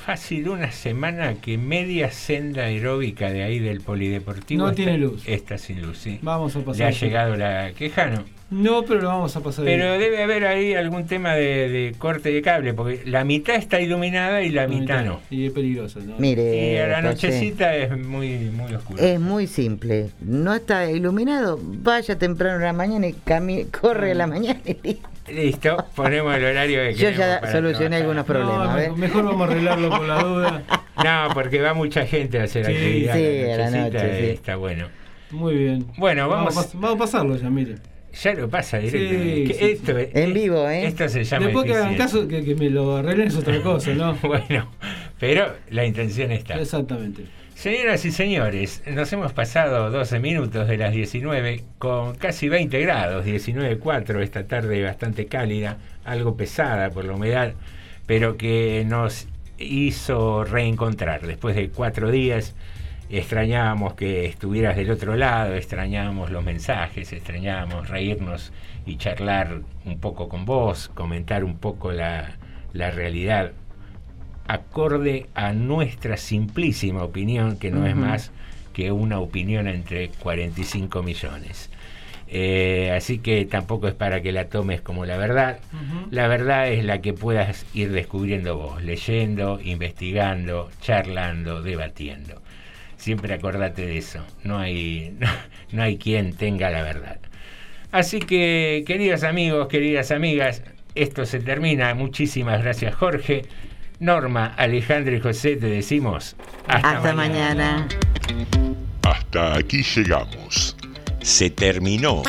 fácil 0.06 0.48
una 0.48 0.70
semana 0.72 1.34
que 1.34 1.56
media 1.56 2.10
senda 2.10 2.64
aeróbica 2.64 3.30
de 3.30 3.42
ahí 3.42 3.58
del 3.58 3.80
polideportivo 3.80 4.62
No 4.64 4.70
está- 4.70 4.76
tiene 4.76 4.98
luz. 4.98 5.22
Está 5.26 5.56
sin 5.58 5.82
luz, 5.82 5.98
sí. 5.98 6.18
Vamos 6.22 6.54
a 6.56 6.60
pasar. 6.60 6.76
¿Le 6.78 6.84
ha 6.84 6.90
llegado 6.90 7.36
la 7.36 7.72
queja, 7.72 8.06
no? 8.10 8.24
No, 8.54 8.82
pero 8.84 9.00
lo 9.00 9.08
vamos 9.08 9.34
a 9.36 9.40
pasar. 9.40 9.64
Pero 9.64 9.92
ahí. 9.92 9.98
debe 9.98 10.22
haber 10.22 10.44
ahí 10.46 10.74
algún 10.74 11.06
tema 11.06 11.34
de, 11.34 11.68
de 11.68 11.94
corte 11.98 12.30
de 12.30 12.40
cable, 12.40 12.72
porque 12.74 13.02
la 13.04 13.24
mitad 13.24 13.56
está 13.56 13.80
iluminada 13.80 14.42
y 14.42 14.50
la, 14.50 14.68
mitad 14.68 15.04
no. 15.04 15.20
Y 15.30 15.46
es 15.46 15.52
peligroso, 15.52 16.00
¿no? 16.00 16.14
Mire, 16.18 16.72
Y 16.74 16.76
a 16.78 16.86
la 16.86 17.02
nochecita 17.02 17.74
es 17.76 17.90
muy, 17.98 18.38
muy 18.50 18.72
oscuro. 18.74 19.02
Es 19.02 19.18
muy 19.18 19.46
simple. 19.46 20.10
No 20.20 20.54
está 20.54 20.90
iluminado, 20.90 21.58
vaya 21.62 22.16
temprano 22.16 22.56
en 22.56 22.62
la 22.62 22.72
mañana 22.72 23.08
y 23.08 23.14
cami- 23.26 23.70
corre 23.70 24.12
a 24.12 24.14
la 24.14 24.26
mañana 24.26 24.60
y 24.64 24.76
listo. 24.82 25.08
Listo, 25.26 25.84
ponemos 25.96 26.36
el 26.36 26.44
horario 26.44 26.80
que 26.82 26.94
Yo 26.94 27.10
ya 27.10 27.40
solucioné 27.50 27.98
trabajar. 27.98 28.02
algunos 28.02 28.24
problemas. 28.26 28.96
Mejor 28.98 29.24
vamos 29.24 29.48
a 29.48 29.50
arreglarlo 29.52 29.88
por 29.90 30.06
la 30.06 30.22
duda. 30.22 30.62
No, 31.02 31.34
porque 31.34 31.60
va 31.60 31.72
mucha 31.74 32.06
gente 32.06 32.38
a 32.38 32.44
hacer 32.44 32.66
Sí, 32.66 32.72
actividad. 32.72 33.14
sí, 33.14 33.42
la 33.46 33.54
a 33.54 33.56
la 33.58 33.70
noche, 33.70 34.20
sí. 34.20 34.26
Está 34.32 34.56
bueno. 34.56 34.88
Muy 35.30 35.54
bien. 35.56 35.86
Bueno, 35.96 36.28
vamos. 36.28 36.54
Vamos, 36.54 36.66
a 36.66 36.68
pas- 36.68 36.80
vamos 36.80 36.96
a 36.96 36.98
pasarlo 36.98 37.36
ya, 37.36 37.50
mire. 37.50 37.76
Ya 38.22 38.32
lo 38.34 38.48
pasa 38.48 38.78
directamente. 38.78 39.36
Sí, 39.36 39.44
Que 39.48 39.54
sí, 39.54 39.64
esto, 39.72 39.98
es- 39.98 40.14
En 40.14 40.32
vivo, 40.34 40.68
¿eh? 40.68 40.86
Esto 40.86 41.08
se 41.08 41.24
llama. 41.24 41.46
Después 41.46 41.66
que 41.66 41.74
hagan 41.74 41.96
caso, 41.96 42.28
que, 42.28 42.44
que 42.44 42.54
me 42.54 42.70
lo 42.70 42.96
arreglen 42.96 43.28
es 43.28 43.36
otra 43.36 43.60
cosa, 43.62 43.92
¿no? 43.94 44.14
bueno, 44.22 44.70
pero 45.18 45.54
la 45.70 45.84
intención 45.84 46.30
está. 46.30 46.54
Exactamente. 46.54 47.24
Señoras 47.54 48.04
y 48.04 48.10
señores, 48.10 48.82
nos 48.86 49.12
hemos 49.12 49.32
pasado 49.32 49.90
12 49.90 50.18
minutos 50.18 50.66
de 50.68 50.76
las 50.76 50.92
19 50.92 51.62
con 51.78 52.14
casi 52.16 52.48
20 52.48 52.80
grados, 52.80 53.24
19.4 53.24 54.20
esta 54.22 54.46
tarde 54.46 54.82
bastante 54.82 55.26
cálida, 55.26 55.78
algo 56.04 56.36
pesada 56.36 56.90
por 56.90 57.04
la 57.04 57.12
humedad, 57.12 57.54
pero 58.06 58.36
que 58.36 58.84
nos 58.86 59.28
hizo 59.58 60.44
reencontrar 60.44 61.26
después 61.26 61.54
de 61.54 61.68
cuatro 61.70 62.10
días. 62.10 62.54
Extrañábamos 63.10 63.94
que 63.94 64.26
estuvieras 64.26 64.76
del 64.76 64.90
otro 64.90 65.16
lado, 65.16 65.54
extrañábamos 65.54 66.30
los 66.30 66.44
mensajes, 66.44 67.12
extrañábamos 67.12 67.88
reírnos 67.88 68.52
y 68.86 68.96
charlar 68.96 69.60
un 69.84 69.98
poco 69.98 70.28
con 70.28 70.44
vos, 70.44 70.88
comentar 70.94 71.44
un 71.44 71.58
poco 71.58 71.92
la, 71.92 72.36
la 72.72 72.90
realidad 72.90 73.52
acorde 74.46 75.26
a 75.34 75.52
nuestra 75.52 76.16
simplísima 76.16 77.02
opinión, 77.02 77.58
que 77.58 77.70
no 77.70 77.86
es 77.86 77.96
más 77.96 78.30
que 78.72 78.92
una 78.92 79.20
opinión 79.20 79.68
entre 79.68 80.08
45 80.08 81.02
millones. 81.02 81.70
Eh, 82.26 82.90
así 82.96 83.18
que 83.18 83.44
tampoco 83.44 83.86
es 83.86 83.94
para 83.94 84.20
que 84.20 84.32
la 84.32 84.48
tomes 84.48 84.80
como 84.80 85.06
la 85.06 85.16
verdad. 85.16 85.60
La 86.10 86.26
verdad 86.26 86.68
es 86.68 86.84
la 86.84 87.00
que 87.00 87.12
puedas 87.12 87.64
ir 87.74 87.92
descubriendo 87.92 88.56
vos, 88.56 88.82
leyendo, 88.82 89.60
investigando, 89.62 90.70
charlando, 90.80 91.62
debatiendo. 91.62 92.42
Siempre 93.04 93.34
acordate 93.34 93.84
de 93.84 93.98
eso. 93.98 94.20
No 94.44 94.58
hay, 94.58 95.14
no 95.72 95.82
hay 95.82 95.98
quien 95.98 96.32
tenga 96.32 96.70
la 96.70 96.82
verdad. 96.82 97.18
Así 97.92 98.18
que, 98.18 98.82
queridos 98.86 99.24
amigos, 99.24 99.68
queridas 99.68 100.10
amigas, 100.10 100.62
esto 100.94 101.26
se 101.26 101.40
termina. 101.40 101.92
Muchísimas 101.94 102.62
gracias, 102.62 102.94
Jorge. 102.94 103.42
Norma, 104.00 104.54
Alejandro 104.56 105.14
y 105.14 105.20
José, 105.20 105.56
te 105.56 105.66
decimos 105.66 106.34
hasta, 106.66 106.96
Hasta 106.96 107.12
mañana. 107.12 107.86
Hasta 109.02 109.58
aquí 109.58 109.82
llegamos. 109.82 110.74
Se 111.20 111.50
terminó 111.50 112.22